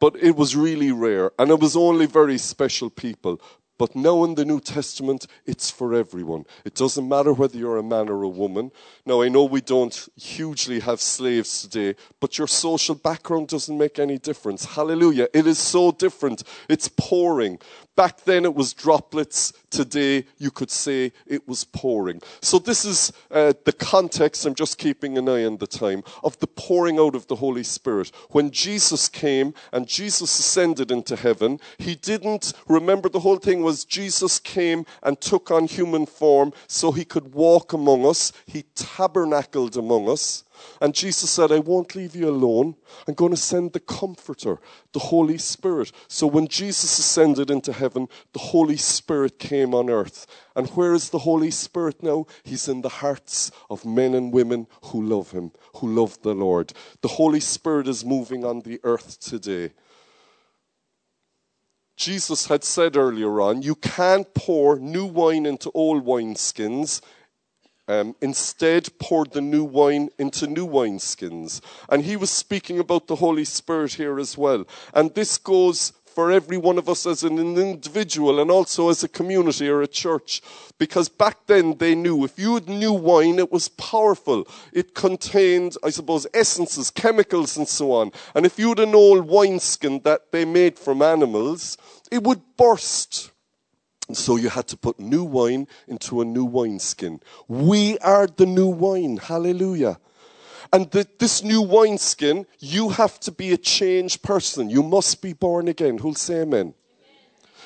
but 0.00 0.14
it 0.14 0.36
was 0.36 0.54
really 0.54 0.92
rare. 0.92 1.32
And 1.36 1.50
it 1.50 1.58
was 1.58 1.76
only 1.76 2.06
very 2.06 2.38
special 2.38 2.88
people. 2.88 3.40
But 3.78 3.96
now 3.96 4.22
in 4.24 4.34
the 4.34 4.44
New 4.44 4.60
Testament, 4.60 5.26
it's 5.46 5.70
for 5.70 5.94
everyone. 5.94 6.44
It 6.64 6.74
doesn't 6.74 7.08
matter 7.08 7.32
whether 7.32 7.58
you're 7.58 7.78
a 7.78 7.82
man 7.82 8.08
or 8.08 8.22
a 8.22 8.28
woman. 8.28 8.70
Now, 9.04 9.22
I 9.22 9.28
know 9.28 9.44
we 9.44 9.60
don't 9.60 10.08
hugely 10.16 10.80
have 10.80 11.00
slaves 11.00 11.62
today, 11.62 11.98
but 12.20 12.38
your 12.38 12.46
social 12.46 12.94
background 12.94 13.48
doesn't 13.48 13.76
make 13.76 13.98
any 13.98 14.18
difference. 14.18 14.64
Hallelujah. 14.64 15.28
It 15.32 15.46
is 15.46 15.58
so 15.58 15.90
different. 15.90 16.44
It's 16.68 16.88
pouring. 16.88 17.58
Back 17.94 18.24
then 18.24 18.44
it 18.44 18.54
was 18.54 18.72
droplets. 18.72 19.52
Today 19.70 20.24
you 20.38 20.50
could 20.50 20.70
say 20.70 21.12
it 21.26 21.46
was 21.46 21.64
pouring. 21.64 22.22
So 22.40 22.58
this 22.58 22.84
is 22.84 23.12
uh, 23.30 23.52
the 23.64 23.72
context, 23.72 24.46
I'm 24.46 24.54
just 24.54 24.78
keeping 24.78 25.18
an 25.18 25.28
eye 25.28 25.44
on 25.44 25.58
the 25.58 25.66
time, 25.66 26.02
of 26.24 26.38
the 26.38 26.46
pouring 26.46 26.98
out 26.98 27.14
of 27.14 27.26
the 27.26 27.36
Holy 27.36 27.62
Spirit. 27.62 28.10
When 28.30 28.50
Jesus 28.50 29.08
came 29.08 29.52
and 29.72 29.86
Jesus 29.86 30.38
ascended 30.38 30.90
into 30.90 31.16
heaven, 31.16 31.60
he 31.76 31.94
didn't, 31.94 32.54
remember 32.66 33.08
the 33.08 33.20
whole 33.20 33.36
thing 33.36 33.62
was 33.62 33.84
Jesus 33.84 34.38
came 34.38 34.86
and 35.02 35.20
took 35.20 35.50
on 35.50 35.66
human 35.66 36.06
form 36.06 36.52
so 36.66 36.92
he 36.92 37.04
could 37.04 37.34
walk 37.34 37.72
among 37.72 38.06
us. 38.06 38.32
He 38.46 38.64
tabernacled 38.74 39.76
among 39.76 40.08
us. 40.08 40.44
And 40.80 40.94
Jesus 40.94 41.30
said, 41.30 41.52
I 41.52 41.58
won't 41.58 41.94
leave 41.94 42.16
you 42.16 42.28
alone. 42.28 42.76
I'm 43.06 43.14
going 43.14 43.30
to 43.30 43.36
send 43.36 43.72
the 43.72 43.80
Comforter, 43.80 44.58
the 44.92 44.98
Holy 44.98 45.38
Spirit. 45.38 45.92
So 46.08 46.26
when 46.26 46.48
Jesus 46.48 46.98
ascended 46.98 47.50
into 47.50 47.72
heaven, 47.72 48.08
the 48.32 48.38
Holy 48.38 48.76
Spirit 48.76 49.38
came 49.38 49.74
on 49.74 49.90
earth. 49.90 50.26
And 50.54 50.68
where 50.70 50.94
is 50.94 51.10
the 51.10 51.20
Holy 51.20 51.50
Spirit 51.50 52.02
now? 52.02 52.26
He's 52.44 52.68
in 52.68 52.82
the 52.82 52.88
hearts 52.88 53.50
of 53.70 53.84
men 53.84 54.14
and 54.14 54.32
women 54.32 54.66
who 54.86 55.02
love 55.02 55.30
Him, 55.30 55.52
who 55.76 55.88
love 55.88 56.20
the 56.22 56.34
Lord. 56.34 56.72
The 57.00 57.08
Holy 57.08 57.40
Spirit 57.40 57.88
is 57.88 58.04
moving 58.04 58.44
on 58.44 58.60
the 58.60 58.80
earth 58.84 59.20
today. 59.20 59.72
Jesus 61.96 62.46
had 62.46 62.64
said 62.64 62.96
earlier 62.96 63.40
on, 63.40 63.62
you 63.62 63.74
can't 63.74 64.32
pour 64.34 64.78
new 64.78 65.06
wine 65.06 65.46
into 65.46 65.70
old 65.72 66.04
wineskins 66.04 67.00
um, 67.88 68.14
instead 68.20 68.88
poured 68.98 69.32
the 69.32 69.40
new 69.40 69.64
wine 69.64 70.08
into 70.18 70.46
new 70.46 70.66
wineskins. 70.66 71.60
And 71.88 72.04
he 72.04 72.16
was 72.16 72.30
speaking 72.30 72.78
about 72.78 73.06
the 73.06 73.16
Holy 73.16 73.44
Spirit 73.44 73.94
here 73.94 74.18
as 74.18 74.38
well. 74.38 74.64
And 74.94 75.14
this 75.14 75.38
goes 75.38 75.92
for 76.12 76.30
every 76.30 76.58
one 76.58 76.78
of 76.78 76.88
us 76.88 77.06
as 77.06 77.22
an 77.22 77.38
individual 77.38 78.40
and 78.40 78.50
also 78.50 78.90
as 78.90 79.02
a 79.02 79.08
community 79.08 79.68
or 79.68 79.82
a 79.82 79.86
church. 79.86 80.42
Because 80.78 81.08
back 81.08 81.46
then 81.46 81.76
they 81.78 81.94
knew 81.94 82.24
if 82.24 82.38
you 82.38 82.54
had 82.54 82.68
new 82.68 82.92
wine, 82.92 83.38
it 83.38 83.50
was 83.50 83.68
powerful. 83.68 84.46
It 84.72 84.94
contained, 84.94 85.76
I 85.82 85.90
suppose, 85.90 86.26
essences, 86.34 86.90
chemicals, 86.90 87.56
and 87.56 87.66
so 87.66 87.92
on. 87.92 88.12
And 88.34 88.46
if 88.46 88.58
you 88.58 88.68
had 88.68 88.80
an 88.80 88.94
old 88.94 89.26
wineskin 89.26 90.00
that 90.04 90.32
they 90.32 90.44
made 90.44 90.78
from 90.78 91.02
animals, 91.02 91.78
it 92.10 92.22
would 92.22 92.42
burst. 92.56 93.31
So 94.10 94.36
you 94.36 94.48
had 94.48 94.66
to 94.68 94.76
put 94.76 94.98
new 94.98 95.24
wine 95.24 95.68
into 95.86 96.20
a 96.20 96.24
new 96.24 96.44
wineskin. 96.44 97.20
We 97.48 97.98
are 97.98 98.26
the 98.26 98.46
new 98.46 98.68
wine. 98.68 99.16
Hallelujah. 99.16 99.98
And 100.72 100.90
the, 100.90 101.06
this 101.18 101.42
new 101.42 101.62
wineskin, 101.62 102.46
you 102.58 102.90
have 102.90 103.20
to 103.20 103.32
be 103.32 103.52
a 103.52 103.56
changed 103.56 104.22
person. 104.22 104.70
You 104.70 104.82
must 104.82 105.22
be 105.22 105.34
born 105.34 105.68
again. 105.68 105.98
Who'll 105.98 106.14
say 106.14 106.40
amen? 106.40 106.60
amen? 106.60 106.74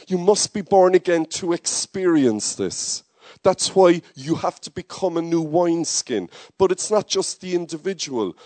You 0.09 0.19
must 0.19 0.53
be 0.53 0.63
born 0.63 0.95
again 0.95 1.27
to 1.27 1.53
experience 1.53 2.55
this. 2.57 3.05
That's 3.43 3.75
why 3.75 4.03
you 4.15 4.35
have 4.37 4.61
to 4.63 4.71
become 4.71 5.17
a 5.17 5.23
new 5.23 5.41
wineskin. 5.41 6.31
But 6.59 6.73
it's 6.73 6.91
not 6.91 7.07
just 7.07 7.41
the 7.41 7.55
individual. 7.55 8.37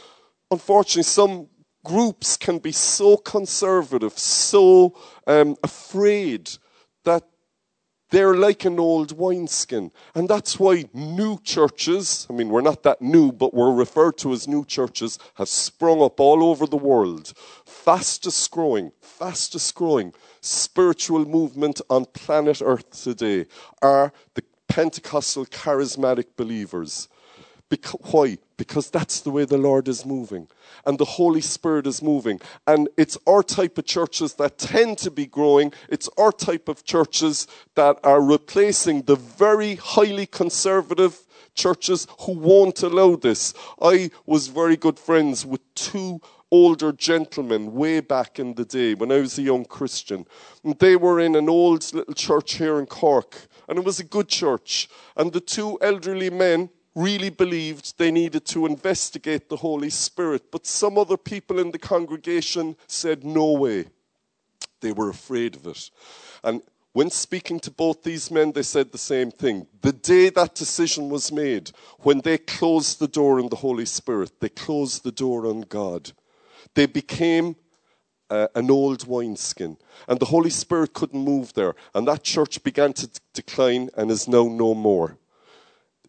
Unfortunately, 0.50 1.04
some 1.04 1.48
groups 1.84 2.36
can 2.36 2.58
be 2.58 2.72
so 2.72 3.16
conservative, 3.16 4.18
so 4.18 4.94
um, 5.26 5.56
afraid 5.62 6.50
that 7.04 7.24
they're 8.10 8.34
like 8.34 8.64
an 8.64 8.78
old 8.78 9.16
wineskin. 9.16 9.92
And 10.14 10.28
that's 10.28 10.58
why 10.58 10.84
new 10.92 11.38
churches, 11.42 12.26
I 12.28 12.32
mean, 12.32 12.48
we're 12.48 12.60
not 12.60 12.82
that 12.82 13.00
new, 13.00 13.32
but 13.32 13.54
we're 13.54 13.72
referred 13.72 14.18
to 14.18 14.32
as 14.32 14.46
new 14.46 14.64
churches, 14.64 15.18
have 15.34 15.48
sprung 15.48 16.02
up 16.02 16.20
all 16.20 16.44
over 16.44 16.66
the 16.66 16.76
world. 16.76 17.32
Fastest 17.64 18.50
growing, 18.50 18.92
fastest 19.00 19.74
growing 19.74 20.12
spiritual 20.40 21.24
movement 21.24 21.80
on 21.90 22.06
planet 22.06 22.62
Earth 22.64 22.90
today 23.02 23.46
are 23.82 24.12
the 24.34 24.42
Pentecostal 24.68 25.46
charismatic 25.46 26.26
believers. 26.36 27.08
Why? 28.10 28.38
Because 28.56 28.90
that's 28.90 29.20
the 29.20 29.30
way 29.30 29.44
the 29.44 29.58
Lord 29.58 29.88
is 29.88 30.04
moving. 30.04 30.48
And 30.84 30.98
the 30.98 31.04
Holy 31.04 31.40
Spirit 31.40 31.86
is 31.86 32.02
moving. 32.02 32.40
And 32.66 32.88
it's 32.96 33.16
our 33.26 33.42
type 33.42 33.78
of 33.78 33.86
churches 33.86 34.34
that 34.34 34.58
tend 34.58 34.98
to 34.98 35.10
be 35.10 35.26
growing. 35.26 35.72
It's 35.88 36.08
our 36.18 36.32
type 36.32 36.68
of 36.68 36.84
churches 36.84 37.46
that 37.74 37.98
are 38.04 38.20
replacing 38.20 39.02
the 39.02 39.16
very 39.16 39.76
highly 39.76 40.26
conservative 40.26 41.26
churches 41.54 42.06
who 42.20 42.32
won't 42.32 42.82
allow 42.82 43.16
this. 43.16 43.54
I 43.80 44.10
was 44.26 44.48
very 44.48 44.76
good 44.76 44.98
friends 44.98 45.46
with 45.46 45.60
two 45.74 46.20
older 46.50 46.92
gentlemen 46.92 47.72
way 47.72 48.00
back 48.00 48.38
in 48.38 48.54
the 48.54 48.64
day 48.64 48.94
when 48.94 49.12
I 49.12 49.20
was 49.20 49.38
a 49.38 49.42
young 49.42 49.64
Christian. 49.64 50.26
And 50.64 50.78
they 50.78 50.96
were 50.96 51.20
in 51.20 51.36
an 51.36 51.48
old 51.48 51.92
little 51.94 52.14
church 52.14 52.54
here 52.54 52.78
in 52.78 52.86
Cork. 52.86 53.36
And 53.68 53.78
it 53.78 53.84
was 53.84 54.00
a 54.00 54.04
good 54.04 54.28
church. 54.28 54.88
And 55.16 55.32
the 55.32 55.40
two 55.40 55.78
elderly 55.80 56.30
men, 56.30 56.70
really 57.00 57.30
believed 57.30 57.96
they 57.98 58.10
needed 58.10 58.44
to 58.46 58.66
investigate 58.66 59.48
the 59.48 59.56
Holy 59.56 59.90
Spirit, 59.90 60.50
but 60.50 60.66
some 60.66 60.98
other 60.98 61.16
people 61.16 61.58
in 61.58 61.70
the 61.70 61.78
congregation 61.78 62.76
said, 62.86 63.24
No 63.24 63.52
way. 63.52 63.86
They 64.80 64.92
were 64.92 65.10
afraid 65.10 65.56
of 65.56 65.66
it. 65.66 65.90
And 66.42 66.62
when 66.92 67.10
speaking 67.10 67.60
to 67.60 67.70
both 67.70 68.02
these 68.02 68.30
men, 68.30 68.52
they 68.52 68.62
said 68.62 68.90
the 68.90 68.98
same 68.98 69.30
thing. 69.30 69.66
The 69.82 69.92
day 69.92 70.30
that 70.30 70.54
decision 70.54 71.08
was 71.08 71.30
made, 71.30 71.70
when 72.00 72.20
they 72.20 72.38
closed 72.38 72.98
the 72.98 73.08
door 73.08 73.38
on 73.38 73.48
the 73.48 73.56
Holy 73.56 73.86
Spirit, 73.86 74.32
they 74.40 74.48
closed 74.48 75.04
the 75.04 75.12
door 75.12 75.46
on 75.46 75.62
God. 75.62 76.12
They 76.74 76.86
became 76.86 77.56
uh, 78.28 78.48
an 78.54 78.70
old 78.70 79.06
wineskin, 79.06 79.76
and 80.08 80.18
the 80.18 80.26
Holy 80.26 80.50
Spirit 80.50 80.94
couldn't 80.94 81.20
move 81.20 81.52
there. 81.54 81.74
And 81.94 82.06
that 82.08 82.22
church 82.22 82.62
began 82.62 82.92
to 82.94 83.06
d- 83.06 83.18
decline 83.34 83.90
and 83.96 84.10
is 84.10 84.28
now 84.28 84.44
no 84.44 84.74
more. 84.74 85.16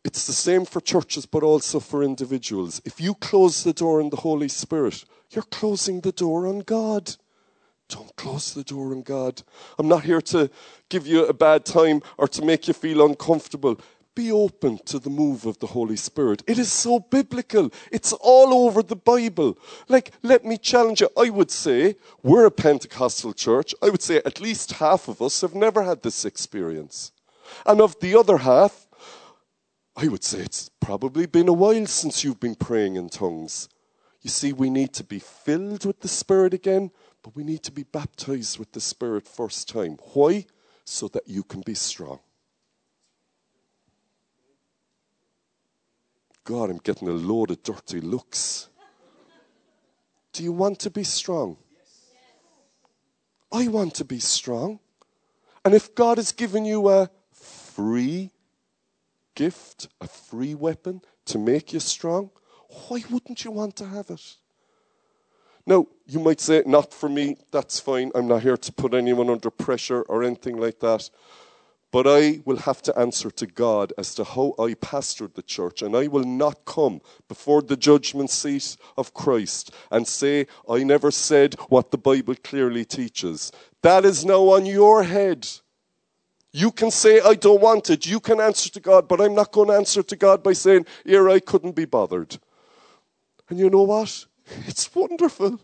It's 0.04 0.26
the 0.26 0.34
same 0.34 0.66
for 0.66 0.82
churches, 0.82 1.26
but 1.26 1.44
also 1.44 1.80
for 1.80 2.04
individuals. 2.04 2.82
If 2.86 3.00
you 3.00 3.14
close 3.16 3.64
the 3.64 3.74
door 3.74 4.02
on 4.02 4.10
the 4.10 4.18
Holy 4.18 4.48
Spirit, 4.48 5.06
you're 5.30 5.44
closing 5.44 6.02
the 6.02 6.12
door 6.12 6.48
on 6.48 6.60
God. 6.60 7.16
Don't 7.88 8.16
close 8.16 8.54
the 8.54 8.64
door 8.64 8.94
on 8.94 9.04
God. 9.04 9.44
I'm 9.78 9.88
not 9.88 10.04
here 10.04 10.22
to 10.22 10.50
give 10.90 11.06
you 11.06 11.26
a 11.26 11.34
bad 11.34 11.66
time 11.66 12.02
or 12.18 12.28
to 12.30 12.42
make 12.42 12.68
you 12.68 12.74
feel 12.74 13.06
uncomfortable. 13.06 13.80
Be 14.16 14.32
open 14.32 14.80
to 14.86 14.98
the 14.98 15.10
move 15.10 15.46
of 15.46 15.60
the 15.60 15.68
Holy 15.68 15.96
Spirit. 15.96 16.42
It 16.48 16.58
is 16.58 16.72
so 16.72 17.00
biblical. 17.00 17.72
It's 17.92 18.12
all 18.14 18.66
over 18.66 18.82
the 18.82 18.96
Bible. 18.96 19.58
Like, 19.88 20.12
let 20.24 20.44
me 20.44 20.58
challenge 20.58 21.02
you. 21.02 21.10
I 21.18 21.30
would 21.30 21.52
say 21.52 21.96
we're 22.24 22.46
a 22.46 22.52
Pentecostal 22.52 23.34
church. 23.34 23.76
I 23.82 23.90
would 23.90 24.02
say 24.02 24.18
at 24.26 24.42
least 24.42 24.74
half 24.74 25.08
of 25.08 25.22
us 25.22 25.42
have 25.42 25.56
never 25.56 25.84
had 25.84 26.02
this 26.02 26.26
experience. 26.26 27.12
And 27.66 27.80
of 27.80 28.00
the 28.00 28.18
other 28.18 28.38
half, 28.40 28.88
I 29.96 30.08
would 30.08 30.24
say 30.24 30.40
it's 30.40 30.70
probably 30.80 31.26
been 31.26 31.48
a 31.48 31.54
while 31.54 31.86
since 31.86 32.24
you've 32.24 32.40
been 32.40 32.56
praying 32.56 32.96
in 32.96 33.10
tongues. 33.10 33.68
You 34.22 34.30
see, 34.30 34.54
we 34.54 34.70
need 34.70 34.94
to 34.94 35.04
be 35.04 35.20
filled 35.20 35.86
with 35.86 36.00
the 36.00 36.08
Spirit 36.08 36.54
again, 36.54 36.92
but 37.24 37.36
we 37.36 37.44
need 37.44 37.64
to 37.64 37.72
be 37.72 37.84
baptized 37.84 38.58
with 38.60 38.72
the 38.72 38.82
Spirit 38.82 39.28
first 39.28 39.68
time. 39.68 39.98
Why? 40.14 40.46
So 40.86 41.08
that 41.10 41.28
you 41.28 41.44
can 41.44 41.62
be 41.62 41.74
strong. 41.74 42.20
God, 46.44 46.70
I'm 46.70 46.78
getting 46.78 47.08
a 47.08 47.12
load 47.12 47.52
of 47.52 47.62
dirty 47.62 48.02
looks. 48.02 48.70
Do 50.34 50.44
you 50.44 50.52
want 50.52 50.80
to 50.80 50.90
be 50.90 51.04
strong? 51.04 51.58
I 53.52 53.68
want 53.68 53.96
to 53.96 54.06
be 54.06 54.20
strong. 54.20 54.80
And 55.64 55.74
if 55.74 55.94
God 55.94 56.18
has 56.18 56.32
given 56.32 56.66
you 56.66 56.90
a 56.90 57.10
free 57.32 58.32
gift, 59.36 59.88
a 60.00 60.08
free 60.08 60.56
weapon 60.56 61.02
to 61.26 61.38
make 61.38 61.74
you 61.74 61.80
strong, 61.80 62.32
why 62.88 63.04
wouldn't 63.10 63.44
you 63.44 63.52
want 63.52 63.76
to 63.78 63.86
have 63.86 64.10
it? 64.10 64.36
Now, 65.66 65.88
you 66.06 66.20
might 66.20 66.40
say, 66.40 66.64
not 66.66 66.94
for 66.94 67.10
me, 67.10 67.38
that's 67.52 67.80
fine. 67.80 68.12
I'm 68.16 68.28
not 68.28 68.42
here 68.42 68.58
to 68.58 68.72
put 68.74 68.94
anyone 68.94 69.30
under 69.30 69.50
pressure 69.50 70.02
or 70.04 70.24
anything 70.24 70.58
like 70.58 70.80
that. 70.80 71.10
But 71.92 72.08
I 72.08 72.42
will 72.46 72.58
have 72.58 72.82
to 72.84 72.98
answer 72.98 73.30
to 73.32 73.46
God 73.46 73.92
as 73.98 74.16
to 74.16 74.24
how 74.24 74.56
I 74.58 74.76
pastored 74.76 75.36
the 75.36 75.42
church, 75.42 75.82
and 75.82 75.96
I 75.96 76.08
will 76.08 76.24
not 76.24 76.64
come 76.64 77.02
before 77.28 77.62
the 77.62 77.76
judgment 77.76 78.30
seat 78.30 78.78
of 78.98 79.14
Christ 79.14 79.72
and 79.92 80.08
say, 80.08 80.48
I 80.70 80.84
never 80.84 81.12
said 81.12 81.56
what 81.68 81.92
the 81.92 81.98
Bible 81.98 82.36
clearly 82.42 82.86
teaches. 82.86 83.52
That 83.82 84.06
is 84.06 84.24
now 84.24 84.50
on 84.50 84.66
your 84.66 85.04
head. 85.04 85.48
You 86.52 86.72
can 86.72 86.92
say, 86.92 87.22
I 87.22 87.36
don't 87.36 87.62
want 87.62 87.90
it. 87.90 88.06
You 88.06 88.20
can 88.20 88.42
answer 88.42 88.70
to 88.72 88.80
God, 88.80 89.08
but 89.08 89.22
I'm 89.22 89.34
not 89.34 89.52
going 89.52 89.70
to 89.70 89.76
answer 89.76 90.04
to 90.04 90.16
God 90.16 90.44
by 90.44 90.54
saying, 90.54 90.86
Here, 91.06 91.30
I 91.30 91.40
couldn't 91.40 91.76
be 91.76 91.86
bothered. 91.86 92.38
And 93.50 93.58
you 93.60 93.70
know 93.70 93.84
what? 93.84 94.26
It's 94.68 94.94
wonderful. 94.94 95.62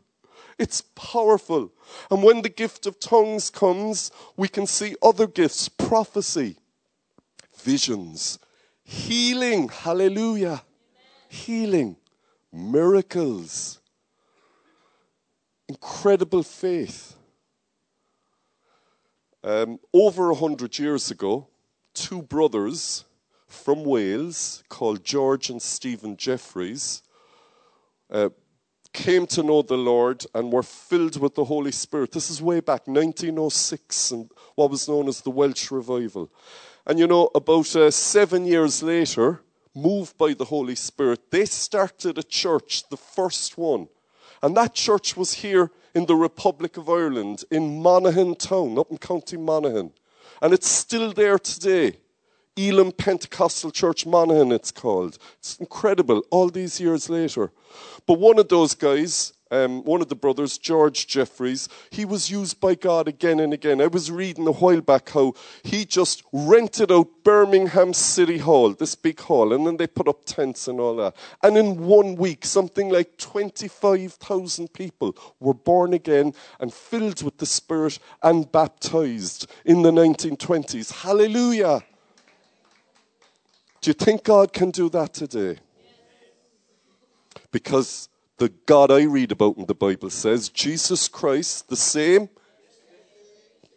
It's 0.58 0.82
powerful. 0.96 1.72
And 2.10 2.24
when 2.24 2.42
the 2.42 2.50
gift 2.50 2.86
of 2.86 3.00
tongues 3.00 3.50
comes, 3.50 4.12
we 4.38 4.48
can 4.48 4.66
see 4.66 4.96
other 5.04 5.28
gifts 5.28 5.68
prophecy, 5.68 6.58
visions, 7.58 8.40
healing. 8.84 9.68
Hallelujah. 9.68 10.48
Amen. 10.48 10.64
Healing, 11.28 11.98
miracles, 12.52 13.80
incredible 15.68 16.44
faith. 16.44 17.17
Um, 19.44 19.80
over 19.94 20.32
a 20.32 20.36
hundred 20.36 20.80
years 20.80 21.12
ago, 21.12 21.48
two 21.94 22.22
brothers 22.22 23.06
from 23.48 23.84
Wales 23.84 24.64
called 24.68 25.04
George 25.04 25.50
and 25.50 25.62
Stephen 25.62 26.18
Jeffreys 26.18 27.04
uh, 28.10 28.30
came 28.94 29.28
to 29.28 29.44
know 29.44 29.62
the 29.62 29.78
Lord 29.78 30.26
and 30.34 30.52
were 30.52 30.64
filled 30.64 31.20
with 31.20 31.36
the 31.36 31.46
Holy 31.46 31.72
Spirit. 31.72 32.12
This 32.12 32.30
is 32.30 32.42
way 32.42 32.60
back, 32.60 32.88
1906, 32.88 34.12
and 34.12 34.32
what 34.56 34.72
was 34.72 34.88
known 34.88 35.08
as 35.08 35.22
the 35.22 35.30
Welsh 35.30 35.72
Revival. 35.72 36.32
And 36.86 36.98
you 36.98 37.08
know, 37.08 37.30
about 37.36 37.76
uh, 37.76 37.92
seven 37.92 38.46
years 38.46 38.82
later, 38.82 39.42
moved 39.76 40.18
by 40.18 40.34
the 40.34 40.46
Holy 40.46 40.76
Spirit, 40.76 41.30
they 41.30 41.46
started 41.46 42.18
a 42.18 42.24
church, 42.24 42.90
the 42.90 42.98
first 42.98 43.58
one. 43.58 43.88
And 44.42 44.56
that 44.58 44.74
church 44.74 45.18
was 45.18 45.34
here 45.34 45.72
in 45.94 46.06
the 46.06 46.16
Republic 46.16 46.78
of 46.78 46.90
Ireland, 46.90 47.44
in 47.50 47.82
Monaghan 47.82 48.36
Town, 48.36 48.78
up 48.78 48.92
in 48.92 48.98
County 48.98 49.38
Monaghan. 49.38 49.92
And 50.42 50.54
it's 50.54 50.68
still 50.68 51.12
there 51.14 51.40
today. 51.40 51.98
Elim 52.56 52.92
Pentecostal 52.92 53.72
Church 53.72 54.06
Monaghan, 54.06 54.52
it's 54.52 54.72
called. 54.72 55.18
It's 55.40 55.58
incredible, 55.58 56.24
all 56.32 56.50
these 56.50 56.80
years 56.80 57.10
later. 57.10 57.52
But 58.06 58.20
one 58.20 58.40
of 58.40 58.50
those 58.50 58.74
guys, 58.74 59.34
um, 59.52 59.84
one 59.84 60.02
of 60.02 60.10
the 60.10 60.16
brothers, 60.16 60.58
George 60.58 61.08
Jeffreys, 61.08 61.70
he 61.90 62.06
was 62.06 62.30
used 62.30 62.60
by 62.60 62.76
God 62.76 63.08
again 63.08 63.40
and 63.40 63.54
again. 63.54 63.82
I 63.82 63.88
was 63.88 64.12
reading 64.12 64.48
a 64.48 64.52
while 64.52 64.82
back 64.82 65.10
how 65.10 65.34
he 65.64 65.86
just 65.86 66.24
rented 66.32 66.92
out 66.92 67.24
Birmingham 67.24 67.94
City 67.94 68.40
Hall, 68.40 68.74
this 68.74 68.96
big 68.96 69.20
hall, 69.22 69.54
and 69.54 69.66
then 69.66 69.78
they 69.78 69.88
put 69.88 70.08
up 70.08 70.26
tents 70.26 70.68
and 70.68 70.80
all 70.80 70.96
that. 70.98 71.16
And 71.44 71.58
in 71.58 71.86
one 71.86 72.16
week, 72.16 72.46
something 72.46 72.90
like 72.90 73.18
25,000 73.18 74.74
people 74.74 75.16
were 75.40 75.54
born 75.54 75.94
again 75.94 76.34
and 76.60 76.74
filled 76.74 77.24
with 77.24 77.38
the 77.38 77.46
Spirit 77.46 78.00
and 78.24 78.52
baptized 78.52 79.50
in 79.66 79.82
the 79.82 79.92
1920s. 79.92 80.92
Hallelujah! 81.04 81.84
Do 83.82 83.90
you 83.90 83.94
think 83.94 84.24
God 84.24 84.52
can 84.52 84.72
do 84.72 84.90
that 84.90 85.14
today? 85.14 85.60
Because 87.52 88.10
the 88.38 88.50
God 88.66 88.92
I 88.92 89.04
read 89.04 89.32
about 89.32 89.58
in 89.58 89.66
the 89.66 89.74
Bible 89.74 90.10
says 90.10 90.50
Jesus 90.50 91.08
Christ, 91.08 91.70
the 91.70 91.76
same 91.76 92.30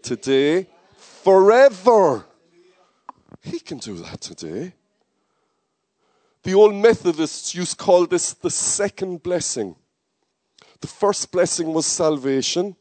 today, 0.03 0.68
forever. 0.96 2.27
He 3.42 3.59
can 3.59 3.79
do 3.79 3.96
that 3.99 4.20
today. 4.20 4.75
The 6.42 6.55
old 6.55 6.75
Methodists 6.75 7.55
used 7.55 7.79
to 7.79 7.85
call 7.85 8.07
this 8.07 8.33
the 8.35 8.51
second 8.51 9.23
blessing. 9.23 9.77
The 10.81 10.87
first 10.87 11.31
blessing 11.33 11.73
was 11.73 11.87
salvation, 11.87 12.77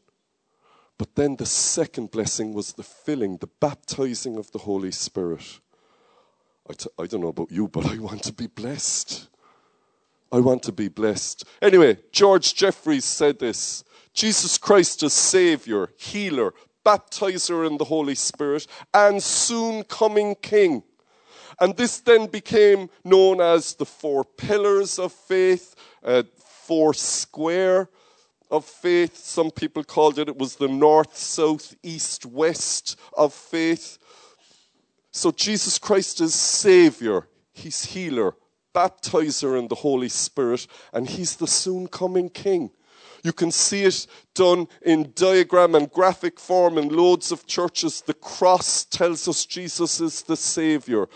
but 0.96 1.14
then 1.14 1.36
the 1.36 1.46
second 1.46 2.10
blessing 2.10 2.52
was 2.54 2.72
the 2.72 2.82
filling, 2.82 3.38
the 3.38 3.48
baptizing 3.60 4.36
of 4.36 4.50
the 4.52 4.58
Holy 4.58 4.92
Spirit. 4.92 5.60
I 6.68 6.74
t- 6.74 6.90
I 6.98 7.06
don't 7.06 7.20
know 7.20 7.28
about 7.28 7.50
you, 7.50 7.68
but 7.68 7.86
I 7.86 7.98
want 7.98 8.22
to 8.24 8.32
be 8.32 8.46
blessed. 8.46 9.29
I 10.32 10.38
want 10.40 10.62
to 10.64 10.72
be 10.72 10.88
blessed. 10.88 11.44
Anyway, 11.60 11.98
George 12.12 12.54
Jeffreys 12.54 13.04
said 13.04 13.38
this 13.38 13.84
Jesus 14.12 14.58
Christ 14.58 15.02
is 15.02 15.12
Savior, 15.12 15.90
healer, 15.96 16.52
baptizer 16.84 17.66
in 17.66 17.78
the 17.78 17.84
Holy 17.84 18.14
Spirit, 18.14 18.66
and 18.94 19.22
soon 19.22 19.84
coming 19.84 20.34
King. 20.36 20.82
And 21.60 21.76
this 21.76 21.98
then 21.98 22.26
became 22.26 22.88
known 23.04 23.40
as 23.40 23.74
the 23.74 23.84
four 23.84 24.24
pillars 24.24 24.98
of 24.98 25.12
faith, 25.12 25.74
uh, 26.02 26.22
four 26.38 26.94
square 26.94 27.90
of 28.50 28.64
faith. 28.64 29.16
Some 29.16 29.50
people 29.50 29.84
called 29.84 30.18
it, 30.18 30.28
it 30.28 30.38
was 30.38 30.56
the 30.56 30.68
north, 30.68 31.16
south, 31.16 31.74
east, 31.82 32.24
west 32.24 32.98
of 33.16 33.34
faith. 33.34 33.98
So 35.12 35.30
Jesus 35.32 35.78
Christ 35.78 36.20
is 36.20 36.34
Savior, 36.34 37.26
He's 37.52 37.84
healer, 37.84 38.36
baptizer 38.74 39.58
in 39.58 39.68
the 39.68 39.76
Holy 39.76 40.08
Spirit, 40.08 40.66
and 40.92 41.08
He's 41.08 41.36
the 41.36 41.46
soon 41.46 41.86
coming 41.86 42.28
King. 42.28 42.70
You 43.22 43.32
can 43.32 43.50
see 43.50 43.84
it 43.84 44.06
done 44.34 44.68
in 44.82 45.12
diagram 45.14 45.74
and 45.74 45.90
graphic 45.90 46.40
form 46.40 46.78
in 46.78 46.88
loads 46.88 47.30
of 47.32 47.46
churches. 47.46 48.00
The 48.00 48.14
cross 48.14 48.84
tells 48.84 49.28
us 49.28 49.44
Jesus 49.44 50.00
is 50.00 50.22
the 50.22 50.36
Savior. 50.36 51.06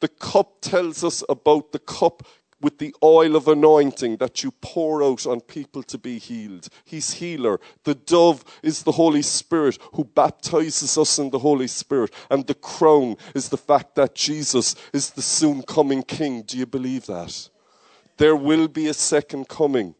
The 0.00 0.08
cup 0.08 0.60
tells 0.60 1.02
us 1.02 1.24
about 1.28 1.72
the 1.72 1.78
cup 1.78 2.22
with 2.66 2.78
the 2.78 2.92
oil 3.00 3.36
of 3.36 3.46
anointing 3.46 4.16
that 4.16 4.42
you 4.42 4.50
pour 4.60 5.00
out 5.00 5.24
on 5.24 5.40
people 5.40 5.84
to 5.84 5.96
be 5.96 6.18
healed. 6.18 6.66
He's 6.84 7.12
healer. 7.12 7.60
The 7.84 7.94
dove 7.94 8.44
is 8.60 8.82
the 8.82 8.90
Holy 8.90 9.22
Spirit 9.22 9.78
who 9.92 10.02
baptizes 10.02 10.98
us 10.98 11.16
in 11.20 11.30
the 11.30 11.38
Holy 11.38 11.68
Spirit. 11.68 12.12
And 12.28 12.44
the 12.44 12.54
crown 12.54 13.18
is 13.36 13.50
the 13.50 13.56
fact 13.56 13.94
that 13.94 14.16
Jesus 14.16 14.74
is 14.92 15.10
the 15.10 15.22
soon 15.22 15.62
coming 15.62 16.02
King. 16.02 16.42
Do 16.42 16.58
you 16.58 16.66
believe 16.66 17.06
that? 17.06 17.48
There 18.16 18.34
will 18.34 18.66
be 18.66 18.88
a 18.88 18.94
second 18.94 19.46
coming. 19.46 19.94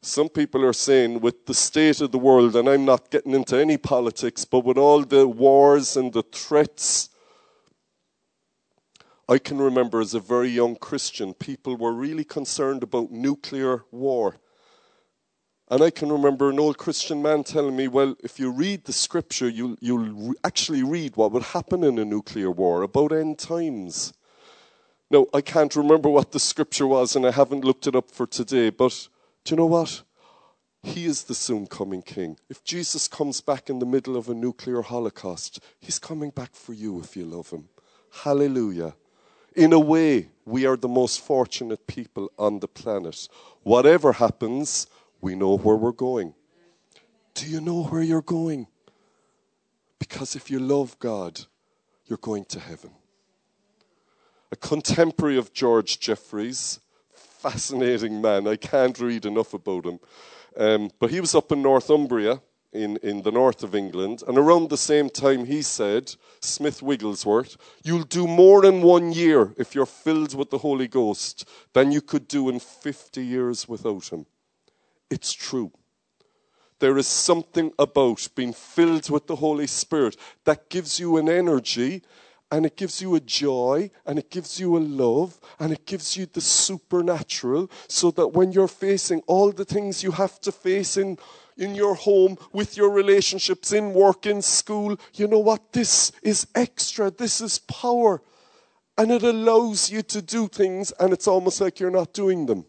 Some 0.00 0.30
people 0.30 0.64
are 0.64 0.72
saying, 0.72 1.20
with 1.20 1.44
the 1.44 1.52
state 1.52 2.00
of 2.00 2.10
the 2.10 2.18
world, 2.18 2.56
and 2.56 2.70
I'm 2.70 2.86
not 2.86 3.10
getting 3.10 3.34
into 3.34 3.58
any 3.58 3.76
politics, 3.76 4.46
but 4.46 4.64
with 4.64 4.78
all 4.78 5.02
the 5.02 5.28
wars 5.28 5.94
and 5.94 6.10
the 6.10 6.22
threats 6.22 7.10
I 9.30 9.38
can 9.38 9.58
remember 9.58 10.00
as 10.00 10.14
a 10.14 10.20
very 10.20 10.48
young 10.48 10.76
Christian, 10.76 11.34
people 11.34 11.76
were 11.76 11.92
really 11.92 12.24
concerned 12.24 12.82
about 12.82 13.10
nuclear 13.10 13.84
war. 13.90 14.36
And 15.70 15.82
I 15.82 15.90
can 15.90 16.10
remember 16.10 16.48
an 16.48 16.58
old 16.58 16.78
Christian 16.78 17.20
man 17.20 17.44
telling 17.44 17.76
me, 17.76 17.88
well, 17.88 18.16
if 18.24 18.38
you 18.38 18.50
read 18.50 18.84
the 18.84 18.92
scripture, 18.94 19.46
you'll, 19.46 19.76
you'll 19.80 20.32
actually 20.42 20.82
read 20.82 21.16
what 21.16 21.32
would 21.32 21.42
happen 21.42 21.84
in 21.84 21.98
a 21.98 22.06
nuclear 22.06 22.50
war 22.50 22.82
about 22.82 23.12
end 23.12 23.38
times. 23.38 24.14
Now, 25.10 25.26
I 25.34 25.42
can't 25.42 25.76
remember 25.76 26.08
what 26.08 26.32
the 26.32 26.40
scripture 26.40 26.86
was, 26.86 27.14
and 27.14 27.26
I 27.26 27.30
haven't 27.30 27.64
looked 27.64 27.86
it 27.86 27.94
up 27.94 28.10
for 28.10 28.26
today, 28.26 28.70
but 28.70 29.08
do 29.44 29.52
you 29.52 29.56
know 29.58 29.66
what? 29.66 30.02
He 30.82 31.04
is 31.04 31.24
the 31.24 31.34
soon 31.34 31.66
coming 31.66 32.00
king. 32.00 32.38
If 32.48 32.64
Jesus 32.64 33.08
comes 33.08 33.42
back 33.42 33.68
in 33.68 33.78
the 33.78 33.86
middle 33.86 34.16
of 34.16 34.30
a 34.30 34.34
nuclear 34.34 34.80
holocaust, 34.80 35.60
he's 35.80 35.98
coming 35.98 36.30
back 36.30 36.54
for 36.54 36.72
you 36.72 36.98
if 37.00 37.14
you 37.14 37.26
love 37.26 37.50
him 37.50 37.68
Hallelujah. 38.10 38.94
In 39.58 39.72
a 39.72 39.80
way, 39.80 40.28
we 40.44 40.66
are 40.66 40.76
the 40.76 40.86
most 40.86 41.20
fortunate 41.20 41.88
people 41.88 42.30
on 42.38 42.60
the 42.60 42.68
planet. 42.68 43.28
Whatever 43.64 44.12
happens, 44.12 44.86
we 45.20 45.34
know 45.34 45.58
where 45.58 45.74
we're 45.74 45.90
going. 45.90 46.32
Do 47.34 47.44
you 47.44 47.60
know 47.60 47.82
where 47.82 48.00
you're 48.00 48.22
going? 48.22 48.68
Because 49.98 50.36
if 50.36 50.48
you 50.48 50.60
love 50.60 50.96
God, 51.00 51.40
you're 52.06 52.18
going 52.18 52.44
to 52.44 52.60
heaven. 52.60 52.92
A 54.52 54.56
contemporary 54.56 55.36
of 55.36 55.52
George 55.52 55.98
Jeffreys, 55.98 56.78
fascinating 57.12 58.20
man. 58.20 58.46
I 58.46 58.54
can't 58.54 58.96
read 59.00 59.26
enough 59.26 59.54
about 59.54 59.86
him. 59.86 59.98
Um, 60.56 60.90
but 61.00 61.10
he 61.10 61.20
was 61.20 61.34
up 61.34 61.50
in 61.50 61.62
Northumbria 61.62 62.40
in, 62.72 62.98
in 62.98 63.22
the 63.22 63.32
north 63.32 63.62
of 63.62 63.74
England, 63.74 64.22
and 64.28 64.36
around 64.36 64.68
the 64.68 64.76
same 64.76 65.08
time 65.08 65.46
he 65.46 65.62
said, 65.62 66.14
Smith 66.40 66.82
Wigglesworth, 66.82 67.56
you'll 67.82 68.04
do 68.04 68.26
more 68.26 68.64
in 68.64 68.82
one 68.82 69.12
year 69.12 69.54
if 69.56 69.74
you're 69.74 69.86
filled 69.86 70.34
with 70.34 70.50
the 70.50 70.58
Holy 70.58 70.88
Ghost 70.88 71.48
than 71.72 71.92
you 71.92 72.00
could 72.00 72.28
do 72.28 72.48
in 72.48 72.58
50 72.58 73.24
years 73.24 73.68
without 73.68 74.08
him. 74.12 74.26
It's 75.10 75.32
true. 75.32 75.72
There 76.80 76.98
is 76.98 77.08
something 77.08 77.72
about 77.78 78.28
being 78.34 78.52
filled 78.52 79.10
with 79.10 79.26
the 79.26 79.36
Holy 79.36 79.66
Spirit 79.66 80.16
that 80.44 80.68
gives 80.68 81.00
you 81.00 81.16
an 81.16 81.28
energy 81.28 82.02
and 82.50 82.64
it 82.64 82.76
gives 82.76 83.02
you 83.02 83.14
a 83.14 83.20
joy 83.20 83.90
and 84.06 84.18
it 84.18 84.30
gives 84.30 84.58
you 84.58 84.76
a 84.76 84.78
love 84.78 85.38
and 85.58 85.72
it 85.72 85.86
gives 85.86 86.16
you 86.16 86.26
the 86.26 86.40
supernatural 86.40 87.70
so 87.88 88.10
that 88.12 88.28
when 88.28 88.52
you're 88.52 88.68
facing 88.68 89.20
all 89.26 89.52
the 89.52 89.64
things 89.64 90.02
you 90.02 90.12
have 90.12 90.40
to 90.40 90.52
face 90.52 90.96
in 90.96 91.18
in 91.58 91.74
your 91.74 91.94
home 91.94 92.38
with 92.52 92.76
your 92.76 92.90
relationships 92.90 93.72
in 93.72 93.92
work 93.92 94.24
in 94.24 94.40
school. 94.40 94.98
You 95.14 95.26
know 95.26 95.40
what? 95.40 95.72
This 95.72 96.12
is 96.22 96.46
extra. 96.54 97.10
This 97.10 97.40
is 97.40 97.58
power. 97.58 98.22
And 98.96 99.10
it 99.10 99.22
allows 99.22 99.90
you 99.90 100.02
to 100.02 100.22
do 100.22 100.48
things 100.48 100.92
and 100.98 101.12
it's 101.12 101.28
almost 101.28 101.60
like 101.60 101.78
you're 101.78 101.90
not 101.90 102.12
doing 102.12 102.46
them. 102.46 102.64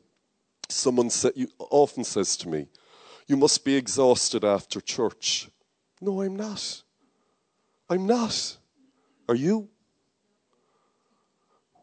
Someone 0.68 1.10
often 1.60 2.04
says 2.04 2.36
to 2.38 2.50
me 2.50 2.68
you 3.28 3.38
must 3.38 3.64
be 3.64 3.76
exhausted 3.76 4.44
after 4.44 4.82
church. 4.82 5.50
No 6.02 6.22
i'm 6.22 6.36
not. 6.36 6.84
I'm 7.90 8.08
not. 8.08 8.58
Are 9.28 9.36
you? 9.36 9.70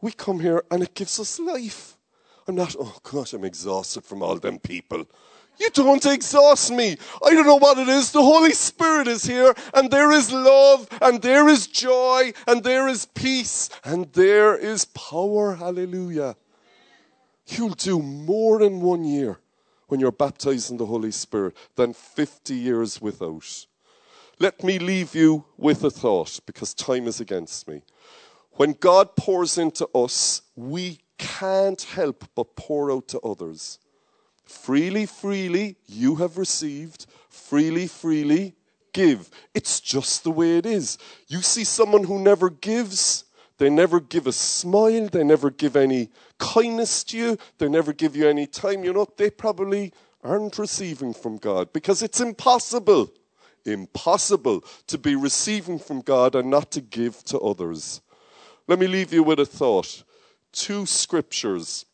We 0.01 0.11
come 0.11 0.41
here 0.41 0.63
and 0.69 0.83
it 0.83 0.93
gives 0.93 1.19
us 1.19 1.39
life. 1.39 1.97
I'm 2.47 2.55
not, 2.55 2.75
oh 2.79 2.97
gosh, 3.03 3.33
I'm 3.33 3.43
exhausted 3.43 4.03
from 4.03 4.21
all 4.21 4.37
them 4.37 4.59
people. 4.59 5.05
You 5.59 5.69
don't 5.71 6.05
exhaust 6.05 6.71
me. 6.71 6.97
I 7.25 7.31
don't 7.31 7.45
know 7.45 7.55
what 7.55 7.77
it 7.77 7.87
is. 7.87 8.11
The 8.11 8.21
Holy 8.21 8.53
Spirit 8.53 9.07
is 9.07 9.23
here, 9.23 9.55
and 9.73 9.89
there 9.89 10.11
is 10.11 10.31
love, 10.31 10.87
and 11.01 11.21
there 11.21 11.47
is 11.47 11.67
joy, 11.67 12.33
and 12.45 12.63
there 12.63 12.87
is 12.87 13.05
peace, 13.05 13.69
and 13.83 14.11
there 14.13 14.55
is 14.55 14.85
power. 14.85 15.55
Hallelujah. 15.55 16.35
You'll 17.47 17.69
do 17.69 18.01
more 18.01 18.61
in 18.61 18.81
one 18.81 19.03
year 19.03 19.39
when 19.87 19.99
you're 19.99 20.11
baptized 20.11 20.69
in 20.69 20.77
the 20.77 20.85
Holy 20.85 21.11
Spirit 21.11 21.55
than 21.75 21.93
50 21.93 22.53
years 22.53 23.01
without. 23.01 23.65
Let 24.39 24.63
me 24.63 24.77
leave 24.77 25.15
you 25.15 25.45
with 25.57 25.83
a 25.83 25.89
thought 25.89 26.39
because 26.45 26.73
time 26.73 27.07
is 27.07 27.19
against 27.19 27.67
me. 27.67 27.81
When 28.51 28.73
God 28.73 29.15
pours 29.15 29.57
into 29.57 29.87
us, 29.95 30.41
we 30.55 30.99
can't 31.17 31.81
help 31.81 32.25
but 32.35 32.55
pour 32.55 32.91
out 32.91 33.07
to 33.09 33.19
others. 33.21 33.79
Freely, 34.47 35.05
freely, 35.05 35.75
you 35.85 36.15
have 36.15 36.37
received. 36.37 37.05
Freely, 37.29 37.87
freely, 37.87 38.55
give. 38.93 39.29
It's 39.53 39.79
just 39.79 40.23
the 40.23 40.31
way 40.31 40.57
it 40.57 40.65
is. 40.65 40.97
You 41.27 41.41
see 41.41 41.63
someone 41.63 42.05
who 42.05 42.19
never 42.19 42.49
gives, 42.49 43.25
they 43.57 43.69
never 43.69 43.99
give 43.99 44.25
a 44.25 44.31
smile, 44.31 45.07
they 45.07 45.23
never 45.23 45.49
give 45.49 45.75
any 45.75 46.09
kindness 46.39 47.03
to 47.05 47.17
you, 47.17 47.37
they 47.57 47.69
never 47.69 47.93
give 47.93 48.15
you 48.15 48.27
any 48.27 48.47
time. 48.47 48.83
You 48.83 48.93
know, 48.93 49.07
they 49.17 49.29
probably 49.29 49.93
aren't 50.23 50.57
receiving 50.57 51.13
from 51.13 51.37
God 51.37 51.71
because 51.73 52.01
it's 52.01 52.19
impossible 52.19 53.11
impossible 53.67 54.63
to 54.87 54.97
be 54.97 55.15
receiving 55.15 55.79
from 55.79 56.01
God 56.01 56.35
and 56.35 56.49
not 56.49 56.71
to 56.71 56.81
give 56.81 57.23
to 57.25 57.39
others. 57.39 58.01
Let 58.67 58.79
me 58.79 58.87
leave 58.87 59.13
you 59.13 59.23
with 59.23 59.39
a 59.39 59.45
thought. 59.45 60.03
Two 60.51 60.85
scriptures. 60.85 61.85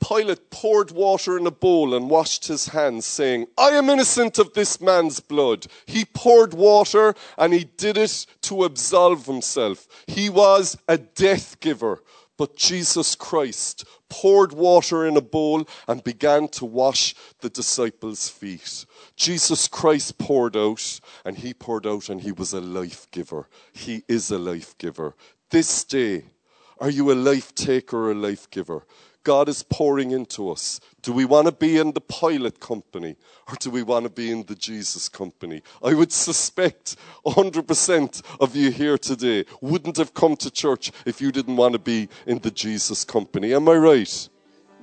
Pilate 0.00 0.50
poured 0.50 0.90
water 0.90 1.36
in 1.36 1.46
a 1.46 1.50
bowl 1.50 1.94
and 1.94 2.08
washed 2.08 2.46
his 2.46 2.68
hands, 2.68 3.04
saying, 3.04 3.48
I 3.58 3.70
am 3.70 3.90
innocent 3.90 4.38
of 4.38 4.54
this 4.54 4.80
man's 4.80 5.20
blood. 5.20 5.66
He 5.86 6.04
poured 6.04 6.54
water 6.54 7.14
and 7.36 7.52
he 7.52 7.64
did 7.64 7.98
it 7.98 8.26
to 8.42 8.64
absolve 8.64 9.26
himself. 9.26 9.88
He 10.06 10.30
was 10.30 10.78
a 10.86 10.98
death 10.98 11.60
giver. 11.60 12.02
But 12.36 12.54
Jesus 12.54 13.16
Christ 13.16 13.84
poured 14.08 14.52
water 14.52 15.04
in 15.04 15.16
a 15.16 15.20
bowl 15.20 15.68
and 15.88 16.04
began 16.04 16.46
to 16.50 16.64
wash 16.64 17.16
the 17.40 17.50
disciples' 17.50 18.28
feet. 18.28 18.86
Jesus 19.16 19.66
Christ 19.66 20.18
poured 20.18 20.56
out, 20.56 21.00
and 21.24 21.36
he 21.36 21.52
poured 21.52 21.84
out, 21.84 22.08
and 22.08 22.20
he 22.20 22.30
was 22.30 22.52
a 22.52 22.60
life 22.60 23.10
giver. 23.10 23.48
He 23.72 24.04
is 24.06 24.30
a 24.30 24.38
life 24.38 24.78
giver. 24.78 25.16
This 25.50 25.82
day, 25.82 26.26
are 26.78 26.90
you 26.90 27.10
a 27.10 27.14
life 27.14 27.56
taker 27.56 28.06
or 28.06 28.12
a 28.12 28.14
life 28.14 28.48
giver? 28.50 28.86
God 29.28 29.50
is 29.50 29.62
pouring 29.62 30.12
into 30.12 30.50
us. 30.50 30.80
Do 31.02 31.12
we 31.12 31.26
want 31.26 31.48
to 31.48 31.52
be 31.52 31.76
in 31.76 31.92
the 31.92 32.00
Pilate 32.00 32.60
company 32.60 33.14
or 33.46 33.56
do 33.56 33.68
we 33.68 33.82
want 33.82 34.04
to 34.04 34.10
be 34.10 34.30
in 34.30 34.44
the 34.44 34.54
Jesus 34.54 35.06
company? 35.06 35.60
I 35.84 35.92
would 35.92 36.12
suspect 36.12 36.96
100% 37.26 38.22
of 38.40 38.56
you 38.56 38.70
here 38.70 38.96
today 38.96 39.44
wouldn't 39.60 39.98
have 39.98 40.14
come 40.14 40.34
to 40.36 40.50
church 40.50 40.92
if 41.04 41.20
you 41.20 41.30
didn't 41.30 41.56
want 41.56 41.74
to 41.74 41.78
be 41.78 42.08
in 42.26 42.38
the 42.38 42.50
Jesus 42.50 43.04
company. 43.04 43.52
Am 43.52 43.68
I 43.68 43.74
right? 43.74 44.28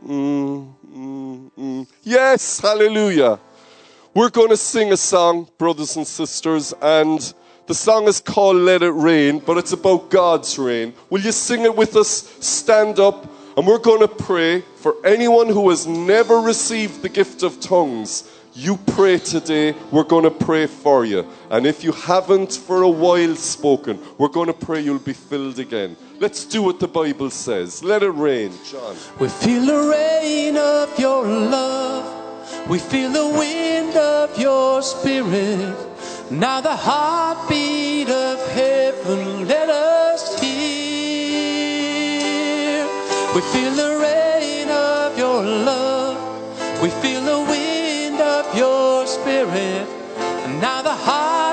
Mm, 0.05 0.75
mm, 0.93 1.51
mm. 1.57 1.87
Yes, 2.03 2.59
hallelujah. 2.59 3.39
We're 4.13 4.29
going 4.29 4.49
to 4.49 4.57
sing 4.57 4.91
a 4.91 4.97
song, 4.97 5.49
brothers 5.57 5.95
and 5.95 6.05
sisters, 6.05 6.71
and 6.83 7.33
the 7.65 7.73
song 7.73 8.07
is 8.07 8.21
called 8.21 8.57
Let 8.57 8.83
It 8.83 8.91
Rain, 8.91 9.39
but 9.39 9.57
it's 9.57 9.71
about 9.71 10.11
God's 10.11 10.59
rain. 10.59 10.93
Will 11.09 11.21
you 11.21 11.31
sing 11.31 11.61
it 11.61 11.75
with 11.75 11.95
us? 11.95 12.31
Stand 12.39 12.99
up, 12.99 13.25
and 13.57 13.65
we're 13.65 13.79
going 13.79 14.01
to 14.01 14.07
pray 14.07 14.61
for 14.75 14.95
anyone 15.05 15.47
who 15.47 15.69
has 15.69 15.87
never 15.87 16.37
received 16.37 17.01
the 17.01 17.09
gift 17.09 17.43
of 17.43 17.59
tongues. 17.59 18.29
You 18.53 18.77
pray 18.77 19.17
today, 19.17 19.75
we're 19.91 20.03
going 20.03 20.23
to 20.23 20.31
pray 20.31 20.65
for 20.65 21.03
you. 21.03 21.27
And 21.49 21.65
if 21.65 21.83
you 21.83 21.91
haven't 21.91 22.53
for 22.53 22.83
a 22.83 22.89
while 22.89 23.35
spoken, 23.35 23.99
we're 24.17 24.29
going 24.29 24.47
to 24.47 24.53
pray 24.53 24.79
you'll 24.79 24.99
be 24.99 25.13
filled 25.13 25.59
again. 25.59 25.97
Let's 26.19 26.45
do 26.45 26.63
what 26.63 26.79
the 26.79 26.87
Bible 26.87 27.29
says. 27.29 27.83
Let 27.83 28.01
it 28.03 28.11
rain, 28.11 28.53
John. 28.63 28.95
We 29.19 29.27
feel 29.27 29.65
the 29.65 29.89
rain 29.89 30.55
of 30.55 30.97
your 30.97 31.25
love. 31.25 32.69
We 32.69 32.79
feel 32.79 33.11
the 33.11 33.27
wind 33.27 33.95
of 33.97 34.39
your 34.39 34.81
spirit. 34.81 35.75
Now 36.31 36.61
the 36.61 36.75
heartbeat 36.75 38.09
of 38.09 38.49
heaven, 38.51 39.34
We 43.35 43.41
feel 43.41 43.73
the 43.73 43.99
rain 44.01 44.69
of 44.69 45.17
your 45.17 45.43
love. 45.43 46.15
We 46.81 46.89
feel 46.89 47.21
the 47.21 47.41
wind 47.51 48.21
of 48.21 48.55
your 48.55 49.05
spirit. 49.05 49.85
And 50.45 50.61
now 50.61 50.81
the 50.81 50.93
heartbeat 50.93 51.44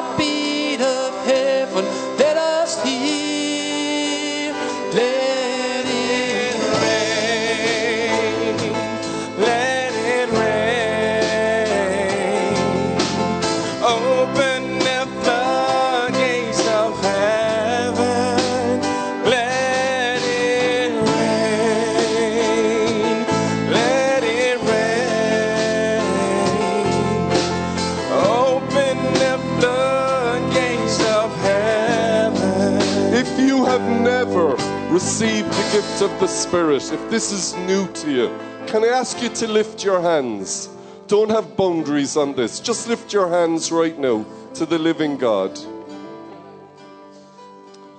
gift 35.83 36.03
of 36.03 36.21
the 36.21 36.29
Spirit, 36.29 36.93
if 36.93 37.11
this 37.11 37.33
is 37.33 37.57
new 37.67 37.89
to 37.93 38.11
you, 38.13 38.39
can 38.69 38.85
I 38.85 38.89
ask 38.89 39.21
you 39.21 39.29
to 39.31 39.49
lift 39.49 39.83
your 39.83 40.01
hands? 40.01 40.69
Don't 41.09 41.31
have 41.31 41.57
boundaries 41.57 42.17
on 42.17 42.35
this. 42.35 42.61
Just 42.61 42.89
lift 42.89 43.13
your 43.13 43.29
hands 43.29 43.73
right 43.73 43.99
now 43.99 44.25
to 44.55 44.65
the 44.65 44.79
living 44.79 45.17
God. 45.17 45.59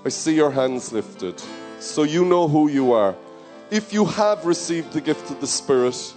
I 0.06 0.10
see 0.10 0.34
your 0.34 0.52
hands 0.52 0.94
lifted, 0.94 1.42
so 1.80 2.04
you 2.04 2.24
know 2.24 2.48
who 2.48 2.70
you 2.70 2.94
are. 2.94 3.16
If 3.70 3.92
you 3.92 4.06
have 4.06 4.46
received 4.46 4.94
the 4.94 5.02
gift 5.02 5.30
of 5.32 5.42
the 5.42 5.48
Spirit 5.48 6.14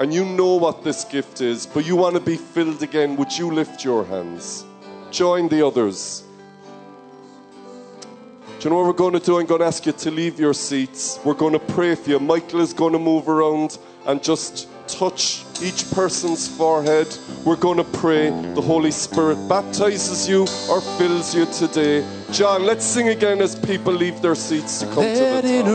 and 0.00 0.14
you 0.14 0.24
know 0.24 0.56
what 0.56 0.82
this 0.82 1.04
gift 1.04 1.42
is, 1.42 1.66
but 1.66 1.86
you 1.86 1.96
want 1.96 2.14
to 2.14 2.22
be 2.22 2.36
filled 2.36 2.82
again, 2.82 3.16
would 3.16 3.36
you 3.36 3.50
lift 3.50 3.84
your 3.84 4.04
hands? 4.04 4.64
Join 5.10 5.48
the 5.48 5.66
others. 5.66 6.25
You 8.66 8.70
know 8.70 8.78
what 8.78 8.86
we're 8.86 8.92
going 8.94 9.12
to 9.12 9.20
do? 9.20 9.38
I'm 9.38 9.46
going 9.46 9.60
to 9.60 9.66
ask 9.68 9.86
you 9.86 9.92
to 9.92 10.10
leave 10.10 10.40
your 10.40 10.52
seats. 10.52 11.20
We're 11.24 11.34
going 11.34 11.52
to 11.52 11.60
pray 11.60 11.94
for 11.94 12.10
you. 12.10 12.18
Michael 12.18 12.60
is 12.60 12.72
going 12.72 12.94
to 12.94 12.98
move 12.98 13.28
around 13.28 13.78
and 14.06 14.20
just 14.20 14.66
touch 14.88 15.44
each 15.62 15.88
person's 15.92 16.48
forehead. 16.48 17.06
We're 17.44 17.54
going 17.54 17.76
to 17.76 17.84
pray. 17.84 18.30
The 18.54 18.60
Holy 18.60 18.90
Spirit 18.90 19.36
baptizes 19.48 20.28
you 20.28 20.48
or 20.68 20.80
fills 20.80 21.32
you 21.32 21.46
today. 21.46 22.04
John, 22.32 22.64
let's 22.66 22.84
sing 22.84 23.06
again 23.06 23.40
as 23.40 23.54
people 23.54 23.92
leave 23.92 24.20
their 24.20 24.34
seats 24.34 24.80
to 24.80 24.86
come 24.86 24.96
Let 24.96 25.42
to 25.42 25.46
the 25.46 25.54
it 25.54 25.62
top. 25.62 25.68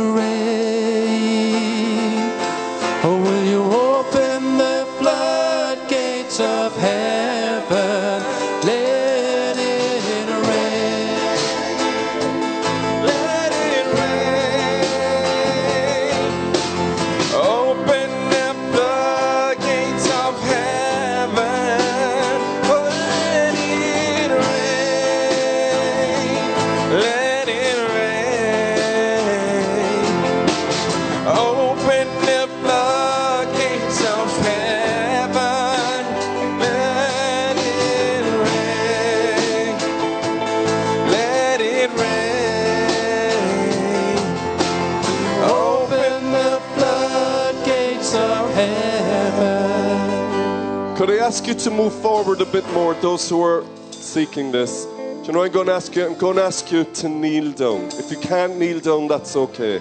Ask 51.32 51.48
you 51.48 51.54
to 51.54 51.72
move 51.72 51.94
forward 52.02 52.42
a 52.42 52.46
bit 52.46 52.68
more, 52.74 52.94
those 52.96 53.30
who 53.30 53.42
are 53.42 53.64
seeking 53.92 54.52
this? 54.52 54.84
Do 54.84 55.24
you 55.28 55.32
know 55.32 55.44
I'm 55.44 55.52
going 55.54 55.68
to 55.68 55.72
ask 55.72 55.96
you? 55.96 56.06
I'm 56.06 56.18
going 56.18 56.36
to 56.36 56.44
ask 56.44 56.70
you 56.74 56.84
to 56.84 57.08
kneel 57.08 57.54
down. 57.54 57.86
If 57.94 58.12
you 58.12 58.18
can't 58.18 58.58
kneel 58.60 58.82
down, 58.82 59.08
that's 59.08 59.38
okay. 59.38 59.80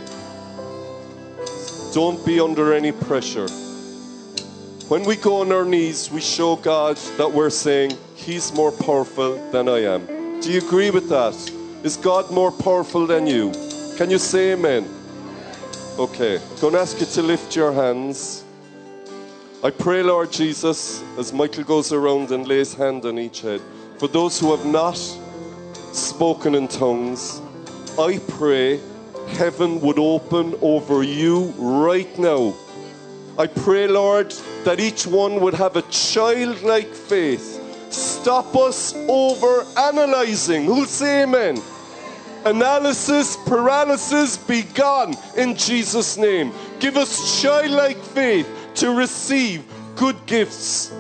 Don't 1.92 2.24
be 2.24 2.38
under 2.38 2.72
any 2.72 2.92
pressure. 2.92 3.48
When 4.86 5.03
we 5.03 5.16
go 5.16 5.40
on 5.40 5.51
our 5.51 5.64
knees, 5.64 6.09
we 6.09 6.20
show 6.20 6.55
God 6.55 6.98
that 7.18 7.32
we're 7.32 7.51
saying, 7.51 7.98
He's 8.14 8.53
more 8.55 8.70
powerful 8.70 9.34
than 9.51 9.68
I 9.68 9.80
am. 9.80 10.07
Do 10.40 10.53
you 10.53 10.59
agree 10.59 10.92
with 10.92 11.09
that? 11.09 11.34
Is 11.82 11.96
God 11.96 12.30
more 12.30 12.53
powerful 12.53 13.09
than 13.09 13.26
you? 13.26 13.51
Can 13.96 14.09
you 14.09 14.18
say 14.18 14.53
amen? 14.53 14.88
Okay. 15.98 16.36
I'm 16.36 16.61
going 16.61 16.74
to 16.74 16.80
ask 16.80 17.01
you 17.01 17.07
to 17.07 17.22
lift 17.22 17.57
your 17.57 17.72
hands. 17.72 18.44
I 19.62 19.68
pray, 19.68 20.02
Lord 20.02 20.32
Jesus, 20.32 21.02
as 21.18 21.34
Michael 21.34 21.64
goes 21.64 21.92
around 21.92 22.30
and 22.30 22.48
lays 22.48 22.72
hand 22.72 23.04
on 23.04 23.18
each 23.18 23.42
head, 23.42 23.61
for 23.98 24.08
those 24.08 24.40
who 24.40 24.56
have 24.56 24.64
not 24.64 24.96
spoken 25.92 26.54
in 26.54 26.66
tongues, 26.66 27.42
I 27.98 28.22
pray 28.26 28.80
heaven 29.28 29.78
would 29.82 29.98
open 29.98 30.54
over 30.62 31.02
you 31.02 31.52
right 31.58 32.18
now. 32.18 32.54
I 33.38 33.48
pray, 33.48 33.86
Lord, 33.86 34.32
that 34.64 34.80
each 34.80 35.06
one 35.06 35.42
would 35.42 35.52
have 35.52 35.76
a 35.76 35.82
childlike 35.82 36.94
faith. 36.94 37.61
Stop 37.92 38.56
us 38.56 38.94
over 39.11 39.66
analyzing. 39.76 40.64
Who'll 40.64 40.86
say 40.86 41.24
amen? 41.24 41.61
Analysis, 42.46 43.36
paralysis 43.44 44.38
be 44.38 44.62
gone 44.62 45.14
in 45.36 45.54
Jesus' 45.54 46.16
name. 46.16 46.50
Give 46.78 46.96
us 46.96 47.42
childlike 47.42 47.98
faith 47.98 48.48
to 48.80 48.94
receive 48.94 49.62
good 49.94 50.16
gifts. 50.24 50.90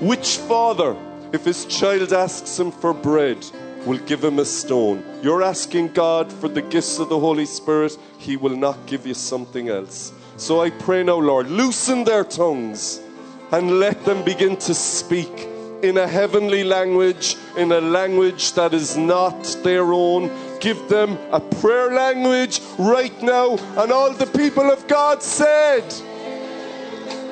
Which 0.00 0.38
father, 0.38 0.96
if 1.32 1.44
his 1.44 1.66
child 1.66 2.14
asks 2.14 2.58
him 2.58 2.72
for 2.72 2.94
bread, 2.94 3.44
will 3.84 3.98
give 3.98 4.24
him 4.24 4.38
a 4.38 4.46
stone? 4.46 5.04
You're 5.22 5.42
asking 5.42 5.88
God 5.88 6.32
for 6.32 6.48
the 6.48 6.62
gifts 6.62 6.98
of 6.98 7.10
the 7.10 7.18
Holy 7.18 7.44
Spirit, 7.44 7.98
he 8.16 8.38
will 8.38 8.56
not 8.56 8.86
give 8.86 9.06
you 9.06 9.12
something 9.12 9.68
else. 9.68 10.12
So 10.38 10.62
I 10.62 10.70
pray 10.70 11.02
now, 11.02 11.18
Lord, 11.18 11.50
loosen 11.50 12.04
their 12.04 12.24
tongues 12.24 13.02
and 13.50 13.78
let 13.78 14.02
them 14.06 14.24
begin 14.24 14.56
to 14.56 14.72
speak 14.72 15.48
in 15.82 15.98
a 15.98 16.08
heavenly 16.08 16.64
language, 16.64 17.36
in 17.58 17.72
a 17.72 17.80
language 17.80 18.54
that 18.54 18.72
is 18.72 18.96
not 18.96 19.44
their 19.62 19.92
own. 19.92 20.30
Give 20.60 20.88
them 20.88 21.18
a 21.30 21.40
prayer 21.40 21.92
language 21.92 22.62
right 22.78 23.22
now. 23.22 23.58
And 23.76 23.92
all 23.92 24.14
the 24.14 24.26
people 24.28 24.70
of 24.70 24.86
God 24.88 25.22
said, 25.22 25.84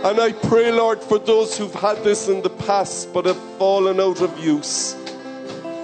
and 0.03 0.19
I 0.19 0.33
pray, 0.33 0.73
Lord, 0.73 1.03
for 1.03 1.19
those 1.19 1.59
who've 1.59 1.75
had 1.75 2.03
this 2.03 2.29
in 2.29 2.41
the 2.41 2.51
past 2.51 3.13
but 3.13 3.27
have 3.27 3.37
fallen 3.59 4.01
out 4.01 4.23
of 4.23 4.39
use. 4.39 4.97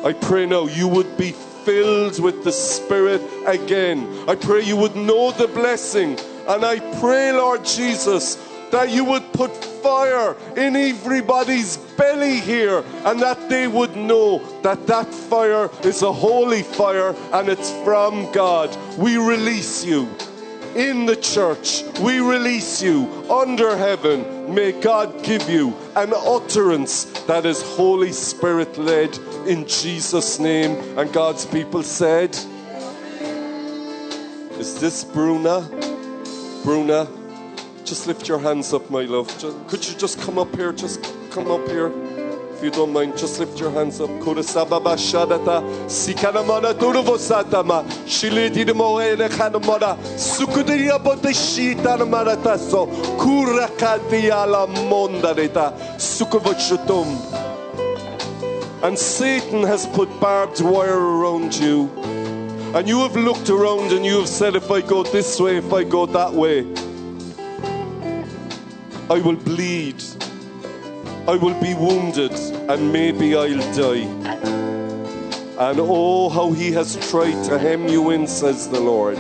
I 0.05 0.15
pray 0.15 0.47
now 0.47 0.67
you 0.67 0.89
would 0.89 1.17
be 1.19 1.33
filled 1.33 2.21
with 2.21 2.43
the 2.43 2.53
Spirit 2.53 3.21
again. 3.45 4.07
I 4.27 4.35
pray 4.35 4.63
you 4.63 4.77
would 4.77 4.97
know 4.97 5.33
the 5.33 5.49
blessing. 5.49 6.19
And 6.49 6.65
I 6.65 6.79
pray, 7.01 7.33
Lord 7.33 7.65
Jesus, 7.65 8.37
that 8.71 8.91
you 8.91 9.05
would 9.05 9.33
put 9.33 9.55
fire 9.55 10.35
in 10.57 10.77
everybody's 10.77 11.77
belly 11.99 12.41
here 12.41 12.85
and 13.05 13.21
that 13.21 13.49
they 13.51 13.69
would 13.69 13.97
know 13.97 14.39
that 14.63 14.87
that 14.87 15.13
fire 15.13 15.69
is 15.83 16.03
a 16.03 16.13
holy 16.13 16.63
fire 16.63 17.15
and 17.33 17.49
it's 17.49 17.71
from 17.85 18.33
God. 18.33 18.75
We 18.97 19.19
release 19.19 19.85
you 19.85 20.09
in 20.77 21.07
the 21.07 21.17
church. 21.17 21.83
We 22.01 22.21
release 22.21 22.83
you 22.83 23.09
under 23.31 23.77
heaven. 23.77 24.55
May 24.55 24.73
God 24.73 25.25
give 25.25 25.49
you 25.49 25.75
an 25.97 26.13
utterance 26.15 27.05
that 27.23 27.47
is 27.47 27.63
Holy 27.63 28.13
Spirit 28.13 28.77
led 28.77 29.19
in 29.47 29.67
Jesus' 29.67 30.39
name. 30.39 30.73
And 30.99 31.13
God's 31.13 31.47
people 31.47 31.83
said, 31.83 32.37
Is 34.59 34.79
this 34.79 35.03
Bruna? 35.03 35.69
Bruna, 36.63 37.09
just 37.85 38.07
lift 38.07 38.29
your 38.29 38.39
hands 38.39 38.73
up, 38.75 38.91
my 38.91 39.03
love. 39.03 39.29
Could 39.69 39.89
you 39.89 39.97
just 39.97 40.21
come 40.21 40.39
up 40.39 40.55
here? 40.55 40.73
Just 40.73 41.03
come 41.31 41.51
up 41.51 41.67
here. 41.69 41.91
If 42.57 42.65
you 42.65 42.71
don't 42.71 42.91
mind, 42.91 43.19
just 43.19 43.39
lift 43.39 43.61
your 43.61 43.71
hands 43.71 44.01
up. 44.01 44.09
Kurasababa 44.09 44.97
shadata, 44.97 45.61
sikanamana 45.91 46.73
duruvosatama, 46.73 47.85
shilididimoene 48.07 49.29
kanamana, 49.29 49.99
sukudiya 50.17 50.99
bodeshita 50.99 51.99
namarataso, 51.99 52.87
kurakadiala 53.19 54.67
mondareta, 54.89 55.75
sukavochutum. 55.99 57.07
And 58.83 58.99
Satan 58.99 59.63
has 59.65 59.87
put 59.89 60.09
barbed 60.19 60.63
wire 60.63 60.99
around 60.99 61.55
you. 61.55 61.91
And 62.75 62.89
you 62.89 63.01
have 63.01 63.17
looked 63.17 63.51
around 63.51 63.93
and 63.93 64.03
you 64.03 64.21
have 64.21 64.29
said, 64.31 64.57
if 64.57 64.71
I 64.71 64.81
go 64.81 65.03
this 65.03 65.39
way, 65.39 65.59
if 65.59 65.75
I 65.75 65.85
go 65.85 66.07
that 66.07 66.33
way, 66.33 66.61
I 69.11 69.21
will 69.21 69.37
bleed. 69.37 70.03
I 71.29 71.35
will 71.35 71.61
be 71.61 71.75
wounded 71.75 72.33
and 72.71 72.93
maybe 72.93 73.35
I'll 73.35 73.59
die. 73.75 74.07
And 75.59 75.81
oh, 75.81 76.29
how 76.29 76.53
he 76.53 76.71
has 76.73 76.95
tried 77.11 77.43
to 77.47 77.59
hem 77.59 77.89
you 77.89 78.11
in, 78.11 78.29
says 78.29 78.69
the 78.69 78.79
Lord. 78.79 79.19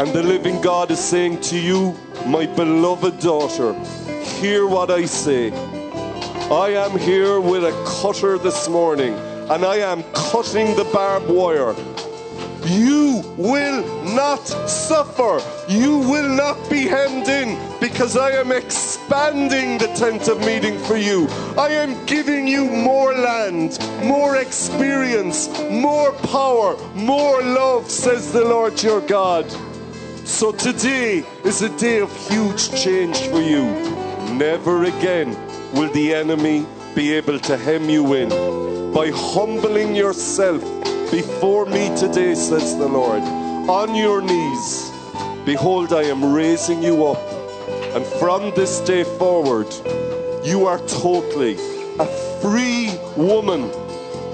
And 0.00 0.08
the 0.12 0.22
living 0.22 0.60
God 0.60 0.90
is 0.90 0.98
saying 0.98 1.42
to 1.42 1.58
you, 1.60 1.94
my 2.26 2.46
beloved 2.46 3.20
daughter, 3.20 3.72
hear 4.40 4.66
what 4.66 4.90
I 4.90 5.04
say. 5.04 5.52
I 6.50 6.70
am 6.70 6.98
here 6.98 7.38
with 7.38 7.64
a 7.64 7.84
cutter 7.86 8.36
this 8.36 8.68
morning 8.68 9.14
and 9.48 9.64
I 9.64 9.76
am 9.76 10.02
cutting 10.12 10.74
the 10.74 10.90
barbed 10.92 11.28
wire. 11.28 11.76
You 12.64 13.22
will 13.36 13.84
not 14.12 14.44
suffer. 14.68 15.40
You 15.68 15.98
will 15.98 16.28
not 16.28 16.68
be 16.68 16.82
hemmed 16.82 17.28
in 17.28 17.56
because 17.78 18.16
I 18.16 18.30
am 18.32 18.50
expanding 19.10 19.76
the 19.78 19.88
tent 19.98 20.28
of 20.28 20.38
meeting 20.38 20.78
for 20.84 20.96
you. 20.96 21.26
I 21.58 21.70
am 21.70 22.06
giving 22.06 22.46
you 22.46 22.64
more 22.70 23.12
land, 23.12 23.76
more 24.04 24.36
experience, 24.36 25.48
more 25.68 26.12
power, 26.12 26.76
more 26.94 27.42
love, 27.42 27.90
says 27.90 28.32
the 28.32 28.44
Lord 28.44 28.80
your 28.80 29.00
God. 29.00 29.50
So 30.24 30.52
today 30.52 31.24
is 31.42 31.60
a 31.62 31.76
day 31.76 31.98
of 31.98 32.16
huge 32.28 32.70
change 32.70 33.18
for 33.26 33.40
you. 33.40 33.64
Never 34.36 34.84
again 34.84 35.36
will 35.72 35.92
the 35.92 36.14
enemy 36.14 36.64
be 36.94 37.12
able 37.12 37.40
to 37.40 37.56
hem 37.56 37.90
you 37.90 38.14
in. 38.14 38.28
By 38.94 39.10
humbling 39.12 39.96
yourself 39.96 40.62
before 41.10 41.66
me 41.66 41.88
today, 41.96 42.36
says 42.36 42.76
the 42.76 42.86
Lord, 42.86 43.22
on 43.22 43.92
your 43.96 44.22
knees, 44.22 44.92
behold, 45.44 45.92
I 45.92 46.04
am 46.04 46.32
raising 46.32 46.80
you 46.80 47.06
up. 47.06 47.39
And 47.94 48.06
from 48.06 48.52
this 48.54 48.80
day 48.80 49.04
forward, 49.04 49.66
you 50.44 50.66
are 50.66 50.78
totally 50.86 51.56
a 51.98 52.06
free 52.40 52.96
woman 53.16 53.70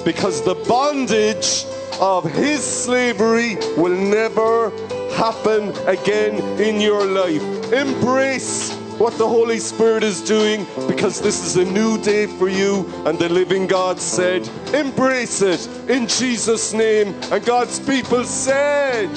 because 0.05 0.43
the 0.43 0.55
bondage 0.69 1.65
of 2.01 2.25
his 2.25 2.63
slavery 2.63 3.57
will 3.77 3.97
never 3.97 4.71
happen 5.15 5.71
again 5.89 6.35
in 6.61 6.81
your 6.81 7.05
life. 7.07 7.43
Embrace 7.73 8.75
what 8.99 9.17
the 9.19 9.27
Holy 9.27 9.59
Spirit 9.59 10.03
is 10.03 10.21
doing 10.23 10.67
because 10.87 11.21
this 11.21 11.45
is 11.45 11.57
a 11.57 11.71
new 11.71 11.99
day 12.03 12.27
for 12.27 12.49
you. 12.49 12.91
And 13.07 13.19
the 13.19 13.29
living 13.29 13.67
God 13.67 13.99
said, 13.99 14.49
Embrace 14.75 15.43
it 15.43 15.67
in 15.89 16.07
Jesus' 16.07 16.73
name. 16.73 17.15
And 17.33 17.45
God's 17.45 17.81
people 17.81 18.25
said, 18.25 19.11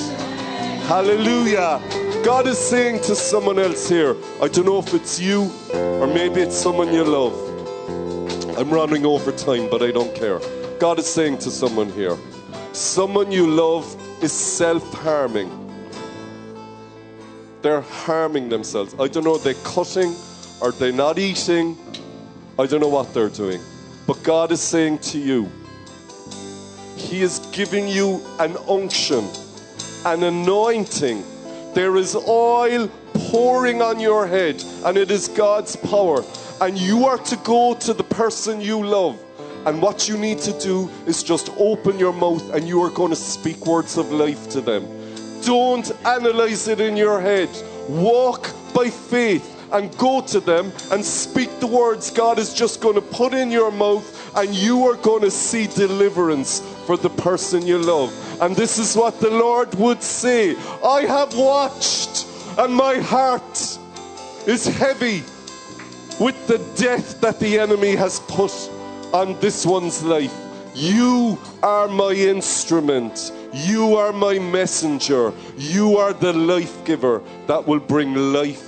Hallelujah. 0.89 1.79
God 2.25 2.47
is 2.47 2.57
saying 2.57 3.01
to 3.01 3.15
someone 3.15 3.59
else 3.59 3.87
here, 3.87 4.15
I 4.41 4.47
don't 4.47 4.65
know 4.65 4.79
if 4.79 4.91
it's 4.91 5.19
you 5.19 5.51
or 5.71 6.07
maybe 6.07 6.41
it's 6.41 6.55
someone 6.55 6.91
you 6.91 7.03
love. 7.03 7.35
I'm 8.57 8.71
running 8.71 9.05
over 9.05 9.31
time, 9.31 9.69
but 9.69 9.83
I 9.83 9.91
don't 9.91 10.15
care. 10.15 10.39
God 10.79 10.97
is 10.97 11.05
saying 11.05 11.37
to 11.45 11.51
someone 11.51 11.91
here, 11.91 12.17
someone 12.71 13.31
you 13.31 13.45
love 13.45 13.85
is 14.23 14.31
self 14.31 14.91
harming. 14.95 15.51
They're 17.61 17.81
harming 17.81 18.49
themselves. 18.49 18.95
I 18.99 19.09
don't 19.09 19.23
know, 19.23 19.37
they're 19.37 19.53
cutting 19.63 20.15
or 20.59 20.71
they're 20.71 20.91
not 20.91 21.19
eating. 21.19 21.77
I 22.57 22.65
don't 22.65 22.79
know 22.79 22.89
what 22.89 23.13
they're 23.13 23.29
doing. 23.29 23.61
But 24.07 24.23
God 24.23 24.51
is 24.51 24.59
saying 24.59 24.97
to 25.13 25.19
you, 25.19 25.51
He 26.95 27.21
is 27.21 27.37
giving 27.51 27.87
you 27.87 28.25
an 28.39 28.57
unction, 28.67 29.29
an 30.05 30.23
anointing. 30.23 31.23
There 31.73 31.97
is 31.97 32.15
oil 32.15 32.89
pouring 33.13 33.81
on 33.81 33.99
your 33.99 34.27
head, 34.27 34.63
and 34.85 34.97
it 34.97 35.11
is 35.11 35.27
God's 35.27 35.75
power. 35.75 36.23
And 36.61 36.77
you 36.77 37.05
are 37.05 37.17
to 37.17 37.35
go 37.37 37.73
to 37.75 37.93
the 37.93 38.03
person 38.03 38.61
you 38.61 38.83
love. 38.85 39.19
And 39.65 39.81
what 39.81 40.07
you 40.07 40.17
need 40.17 40.39
to 40.39 40.57
do 40.59 40.89
is 41.05 41.21
just 41.21 41.49
open 41.57 41.99
your 41.99 42.13
mouth 42.13 42.53
and 42.53 42.65
you 42.65 42.81
are 42.81 42.89
going 42.89 43.09
to 43.09 43.15
speak 43.15 43.65
words 43.65 43.97
of 43.97 44.09
life 44.11 44.49
to 44.51 44.61
them. 44.61 44.87
Don't 45.43 45.91
analyze 46.05 46.67
it 46.69 46.79
in 46.79 46.95
your 46.95 47.19
head. 47.19 47.49
Walk 47.89 48.49
by 48.73 48.89
faith 48.89 49.57
and 49.71 49.95
go 49.97 50.21
to 50.21 50.39
them 50.39 50.71
and 50.91 51.03
speak 51.03 51.59
the 51.59 51.67
words 51.67 52.09
God 52.09 52.39
is 52.39 52.53
just 52.53 52.81
going 52.81 52.95
to 52.95 53.01
put 53.01 53.33
in 53.33 53.51
your 53.51 53.71
mouth, 53.71 54.35
and 54.35 54.53
you 54.53 54.87
are 54.87 54.95
going 54.95 55.21
to 55.21 55.31
see 55.31 55.67
deliverance 55.67 56.61
for 56.85 56.97
the 56.97 57.09
person 57.09 57.65
you 57.65 57.77
love. 57.77 58.11
And 58.41 58.55
this 58.55 58.77
is 58.79 58.95
what 58.95 59.19
the 59.19 59.29
Lord 59.29 59.73
would 59.75 60.01
say 60.01 60.55
I 60.83 61.01
have 61.01 61.35
watched, 61.35 62.25
and 62.57 62.73
my 62.73 62.95
heart 62.95 63.77
is 64.47 64.65
heavy 64.65 65.23
with 66.19 66.47
the 66.47 66.57
death 66.75 67.19
that 67.21 67.39
the 67.39 67.59
enemy 67.59 67.95
has 67.95 68.19
put 68.21 68.51
on 69.13 69.39
this 69.39 69.65
one's 69.65 70.03
life. 70.03 70.33
You 70.73 71.39
are 71.63 71.87
my 71.87 72.11
instrument. 72.11 73.31
You 73.53 73.95
are 73.95 74.13
my 74.13 74.39
messenger. 74.39 75.33
You 75.57 75.97
are 75.97 76.13
the 76.13 76.33
life 76.33 76.83
giver 76.85 77.21
that 77.47 77.67
will 77.67 77.79
bring 77.79 78.13
life 78.33 78.65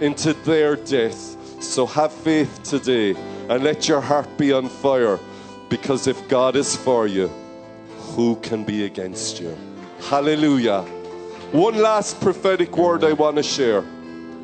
into 0.00 0.32
their 0.32 0.76
death. 0.76 1.36
So 1.62 1.86
have 1.86 2.12
faith 2.12 2.62
today 2.62 3.14
and 3.48 3.62
let 3.62 3.88
your 3.88 4.00
heart 4.00 4.28
be 4.38 4.52
on 4.52 4.68
fire 4.68 5.18
because 5.68 6.06
if 6.06 6.28
God 6.28 6.56
is 6.56 6.76
for 6.76 7.06
you, 7.06 7.30
who 8.14 8.36
can 8.36 8.64
be 8.64 8.84
against 8.84 9.40
you? 9.40 9.56
Hallelujah. 10.08 10.82
One 11.52 11.78
last 11.78 12.20
prophetic 12.20 12.76
word 12.76 13.04
I 13.04 13.12
want 13.12 13.36
to 13.36 13.42
share, 13.42 13.80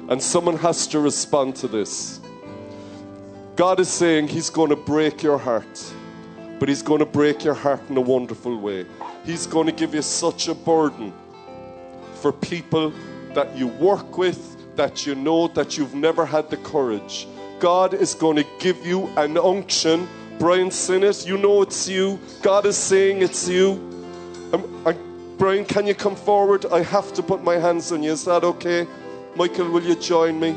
and 0.09 0.23
someone 0.23 0.57
has 0.59 0.87
to 0.89 1.01
respond 1.01 1.57
to 1.57 1.69
this. 1.69 2.21
God 3.57 3.81
is 3.81 3.89
saying 3.89 4.29
He's 4.29 4.51
going 4.51 4.71
to 4.71 4.77
break 4.77 5.23
your 5.23 5.39
heart, 5.39 5.95
but 6.59 6.69
He's 6.69 6.83
going 6.83 6.99
to 7.01 7.07
break 7.07 7.45
your 7.45 7.55
heart 7.55 7.81
in 7.89 7.97
a 7.97 8.01
wonderful 8.01 8.59
way. 8.59 8.87
He's 9.25 9.47
going 9.47 9.67
to 9.67 9.73
give 9.73 9.95
you 9.95 10.03
such 10.03 10.49
a 10.49 10.55
burden 10.55 11.12
for 12.14 12.33
people 12.33 12.93
that 13.35 13.57
you 13.57 13.69
work 13.69 14.19
with, 14.19 14.77
that 14.77 15.07
you 15.07 15.14
know 15.14 15.49
that 15.49 15.79
you've 15.79 15.95
never 15.95 16.27
had 16.27 16.51
the 16.51 16.57
courage. 16.59 17.27
God 17.59 17.95
is 17.95 18.14
going 18.14 18.37
to 18.37 18.47
give 18.59 18.85
you 18.85 19.07
an 19.17 19.39
unction. 19.39 20.07
Brian 20.39 20.70
Sinnott, 20.70 21.26
you 21.26 21.39
know 21.39 21.62
it's 21.62 21.89
you. 21.89 22.18
God 22.43 22.66
is 22.66 22.76
saying 22.76 23.22
it's 23.22 23.49
you. 23.49 23.72
Um, 24.53 24.82
I, 24.87 24.93
Brian, 25.39 25.64
can 25.64 25.87
you 25.87 25.95
come 25.95 26.14
forward? 26.14 26.66
I 26.66 26.82
have 26.82 27.14
to 27.14 27.22
put 27.22 27.43
my 27.43 27.57
hands 27.57 27.91
on 27.91 28.03
you. 28.03 28.12
Is 28.12 28.24
that 28.26 28.45
okay? 28.45 28.87
Michael, 29.34 29.70
will 29.70 29.82
you 29.82 29.97
join 29.97 30.39
me? 30.39 30.51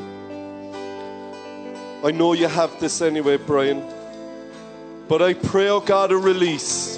I 2.04 2.12
know 2.12 2.34
you 2.34 2.48
have 2.48 2.78
this 2.80 3.02
anyway, 3.02 3.38
Brian. 3.38 3.84
But 5.08 5.22
I 5.22 5.34
pray, 5.34 5.70
oh 5.70 5.80
God, 5.80 6.12
a 6.12 6.18
release. 6.18 6.98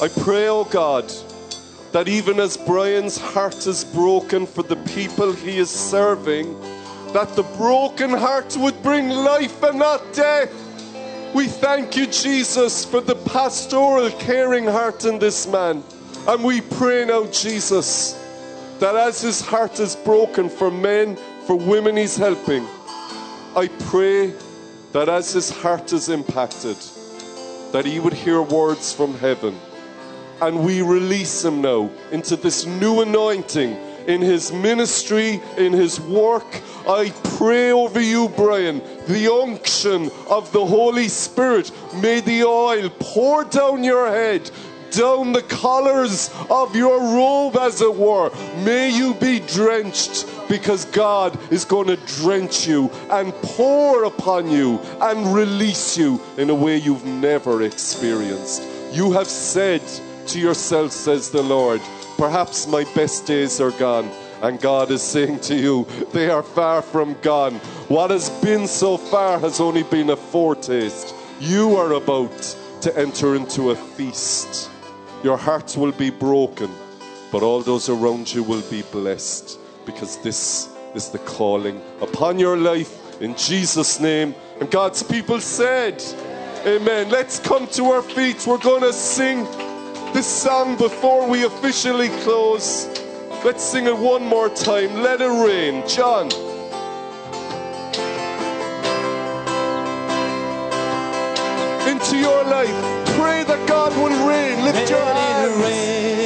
I 0.00 0.08
pray, 0.08 0.48
oh 0.48 0.64
God, 0.64 1.10
that 1.92 2.08
even 2.08 2.38
as 2.38 2.56
Brian's 2.56 3.18
heart 3.18 3.66
is 3.66 3.84
broken 3.84 4.46
for 4.46 4.62
the 4.62 4.76
people 4.76 5.32
he 5.32 5.58
is 5.58 5.70
serving, 5.70 6.58
that 7.12 7.34
the 7.34 7.42
broken 7.56 8.10
heart 8.10 8.56
would 8.58 8.82
bring 8.82 9.08
life 9.08 9.62
and 9.62 9.78
not 9.78 10.00
death. 10.12 10.50
We 11.34 11.46
thank 11.46 11.96
you, 11.96 12.06
Jesus, 12.06 12.84
for 12.84 13.00
the 13.00 13.14
pastoral, 13.14 14.10
caring 14.10 14.64
heart 14.64 15.06
in 15.06 15.18
this 15.18 15.46
man. 15.46 15.82
And 16.28 16.44
we 16.44 16.60
pray 16.60 17.06
now, 17.06 17.24
Jesus, 17.26 18.12
that 18.80 18.94
as 18.94 19.22
his 19.22 19.40
heart 19.40 19.80
is 19.80 19.96
broken 19.96 20.50
for 20.50 20.70
men, 20.70 21.16
for 21.46 21.56
women 21.56 21.96
he's 21.96 22.18
helping, 22.18 22.66
I 23.56 23.68
pray 23.86 24.34
that 24.92 25.08
as 25.08 25.32
his 25.32 25.48
heart 25.48 25.94
is 25.94 26.10
impacted, 26.10 26.76
that 27.72 27.86
he 27.86 27.98
would 27.98 28.12
hear 28.12 28.42
words 28.42 28.92
from 28.92 29.14
heaven. 29.14 29.58
And 30.42 30.62
we 30.62 30.82
release 30.82 31.42
him 31.42 31.62
now 31.62 31.90
into 32.10 32.36
this 32.36 32.66
new 32.66 33.00
anointing 33.00 33.74
in 34.06 34.20
his 34.20 34.52
ministry, 34.52 35.40
in 35.56 35.72
his 35.72 36.00
work. 36.00 36.60
I 36.88 37.12
pray 37.36 37.72
over 37.72 38.00
you, 38.00 38.28
Brian, 38.30 38.80
the 39.06 39.32
unction 39.32 40.10
of 40.28 40.50
the 40.52 40.64
Holy 40.64 41.08
Spirit. 41.08 41.70
May 41.94 42.20
the 42.20 42.44
oil 42.44 42.90
pour 42.98 43.44
down 43.44 43.84
your 43.84 44.08
head 44.08 44.50
down 44.92 45.32
the 45.32 45.42
collars 45.42 46.30
of 46.50 46.76
your 46.76 47.00
robe, 47.00 47.56
as 47.56 47.80
it 47.80 47.94
were. 47.94 48.30
May 48.62 48.90
you 48.90 49.14
be 49.14 49.40
drenched 49.40 50.26
because 50.48 50.84
God 50.86 51.38
is 51.50 51.64
going 51.64 51.86
to 51.88 51.96
drench 52.20 52.66
you 52.66 52.90
and 53.10 53.32
pour 53.32 54.04
upon 54.04 54.50
you 54.50 54.78
and 55.00 55.34
release 55.34 55.96
you 55.96 56.20
in 56.36 56.50
a 56.50 56.54
way 56.54 56.76
you've 56.76 57.06
never 57.06 57.62
experienced. 57.62 58.62
You 58.92 59.12
have 59.12 59.28
said 59.28 59.82
to 60.28 60.38
yourself, 60.38 60.92
says 60.92 61.30
the 61.30 61.42
Lord, 61.42 61.80
perhaps 62.22 62.68
my 62.68 62.84
best 62.94 63.26
days 63.26 63.60
are 63.60 63.72
gone. 63.72 64.08
And 64.42 64.60
God 64.60 64.92
is 64.92 65.02
saying 65.02 65.40
to 65.40 65.56
you, 65.56 65.88
they 66.12 66.30
are 66.30 66.44
far 66.44 66.80
from 66.80 67.16
gone. 67.20 67.56
What 67.88 68.12
has 68.12 68.30
been 68.30 68.68
so 68.68 68.96
far 68.96 69.40
has 69.40 69.58
only 69.58 69.82
been 69.82 70.08
a 70.10 70.16
foretaste. 70.16 71.16
You 71.40 71.74
are 71.74 71.94
about 71.94 72.56
to 72.82 72.96
enter 72.96 73.34
into 73.34 73.72
a 73.72 73.74
feast. 73.74 74.70
Your 75.24 75.36
hearts 75.36 75.76
will 75.76 75.90
be 75.90 76.10
broken, 76.10 76.70
but 77.32 77.42
all 77.42 77.60
those 77.60 77.88
around 77.88 78.32
you 78.32 78.44
will 78.44 78.62
be 78.70 78.82
blessed 78.82 79.58
because 79.84 80.16
this 80.18 80.68
is 80.94 81.08
the 81.08 81.18
calling 81.18 81.82
upon 82.00 82.38
your 82.38 82.56
life 82.56 83.20
in 83.20 83.34
Jesus' 83.34 83.98
name. 83.98 84.32
And 84.60 84.70
God's 84.70 85.02
people 85.02 85.40
said, 85.40 86.00
Amen. 86.64 87.10
Let's 87.10 87.40
come 87.40 87.66
to 87.78 87.86
our 87.86 88.02
feet. 88.02 88.46
We're 88.46 88.58
going 88.58 88.82
to 88.82 88.92
sing 88.92 89.44
this 90.12 90.26
song 90.26 90.76
before 90.76 91.28
we 91.28 91.44
officially 91.44 92.08
close. 92.22 92.86
Let's 93.44 93.62
sing 93.62 93.86
it 93.86 93.96
one 93.96 94.24
more 94.24 94.48
time. 94.48 95.02
Let 95.02 95.20
it 95.20 95.26
rain. 95.26 95.86
John. 95.88 96.26
Into 101.88 102.16
your 102.18 102.44
life. 102.44 102.68
Pray 103.16 103.44
that 103.44 103.64
God 103.66 103.92
will 103.96 104.28
rain. 104.28 104.64
Lift 104.64 104.90
your 104.90 104.98
Let 104.98 105.48
it 105.48 105.60
hands. 105.60 106.21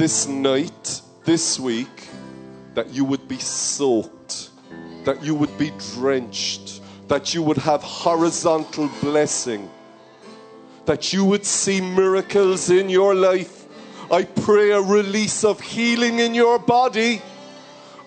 This 0.00 0.26
night, 0.26 1.02
this 1.26 1.60
week, 1.60 2.08
that 2.72 2.88
you 2.88 3.04
would 3.04 3.28
be 3.28 3.36
soaked, 3.36 4.48
that 5.04 5.22
you 5.22 5.34
would 5.34 5.58
be 5.58 5.70
drenched, 5.92 6.80
that 7.08 7.34
you 7.34 7.42
would 7.42 7.58
have 7.58 7.82
horizontal 7.82 8.88
blessing, 9.02 9.68
that 10.86 11.12
you 11.12 11.22
would 11.22 11.44
see 11.44 11.82
miracles 11.82 12.70
in 12.70 12.88
your 12.88 13.14
life. 13.14 13.66
I 14.10 14.22
pray 14.22 14.70
a 14.70 14.80
release 14.80 15.44
of 15.44 15.60
healing 15.60 16.20
in 16.20 16.32
your 16.32 16.58
body. 16.58 17.20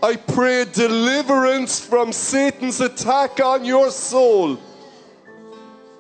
I 0.02 0.16
pray 0.16 0.66
deliverance 0.66 1.80
from 1.80 2.12
Satan's 2.12 2.82
attack 2.82 3.40
on 3.40 3.66
your 3.66 3.92
soul. 3.92 4.58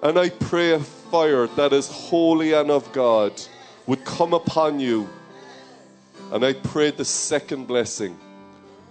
And 0.01 0.17
I 0.17 0.29
pray 0.29 0.71
a 0.71 0.79
fire 0.79 1.45
that 1.49 1.71
is 1.71 1.87
holy 1.87 2.53
and 2.53 2.71
of 2.71 2.91
God 2.93 3.39
would 3.85 4.03
come 4.03 4.33
upon 4.33 4.79
you. 4.79 5.07
And 6.33 6.43
I 6.43 6.53
pray 6.53 6.89
the 6.89 7.05
second 7.05 7.67
blessing 7.67 8.17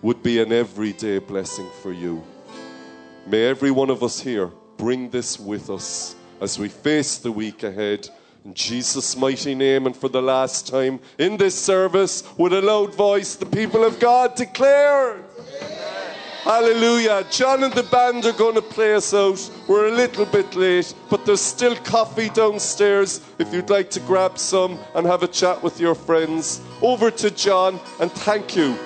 would 0.01 0.23
be 0.23 0.41
an 0.41 0.53
everyday 0.53 1.19
blessing 1.19 1.69
for 1.83 1.93
you. 1.93 2.23
May 3.27 3.47
every 3.47 3.73
one 3.73 3.91
of 3.91 4.05
us 4.05 4.21
here 4.21 4.53
bring 4.77 5.11
this 5.11 5.41
with 5.41 5.69
us 5.69 6.15
as 6.41 6.57
we 6.57 6.69
face 6.69 7.19
the 7.19 7.33
week 7.33 7.65
ahead. 7.65 8.09
In 8.45 8.55
Jesus' 8.55 9.17
mighty 9.17 9.57
name, 9.57 9.87
and 9.87 9.97
for 9.97 10.09
the 10.09 10.23
last 10.23 10.69
time 10.69 11.01
in 11.19 11.37
this 11.37 11.57
service, 11.59 12.23
with 12.39 12.53
a 12.53 12.63
loud 12.63 12.95
voice, 12.95 13.35
the 13.35 13.47
people 13.47 13.83
of 13.83 13.99
God 13.99 14.37
declare. 14.37 15.25
Hallelujah. 16.43 17.25
John 17.31 17.63
and 17.63 17.73
the 17.73 17.85
band 17.85 18.25
are 18.25 18.33
going 18.33 18.57
to 18.57 18.63
play 18.63 18.95
us 18.95 19.15
out. 19.15 19.49
We're 19.69 19.87
a 19.87 19.93
little 19.93 20.27
bit 20.27 20.57
late, 20.57 20.93
but 21.09 21.25
there's 21.25 21.41
still 21.41 21.77
coffee 21.77 22.31
downstairs 22.31 23.21
if 23.39 23.55
you'd 23.55 23.71
like 23.71 23.91
to 23.91 24.01
grab 24.01 24.37
some 24.39 24.77
and 24.97 25.07
have 25.07 25.23
a 25.23 25.29
chat 25.29 25.63
with 25.63 25.79
your 25.79 25.95
friends. 25.95 26.61
Over 26.83 27.13
to 27.13 27.31
John, 27.31 27.79
and 28.01 28.11
thank 28.11 28.57
you 28.57 28.77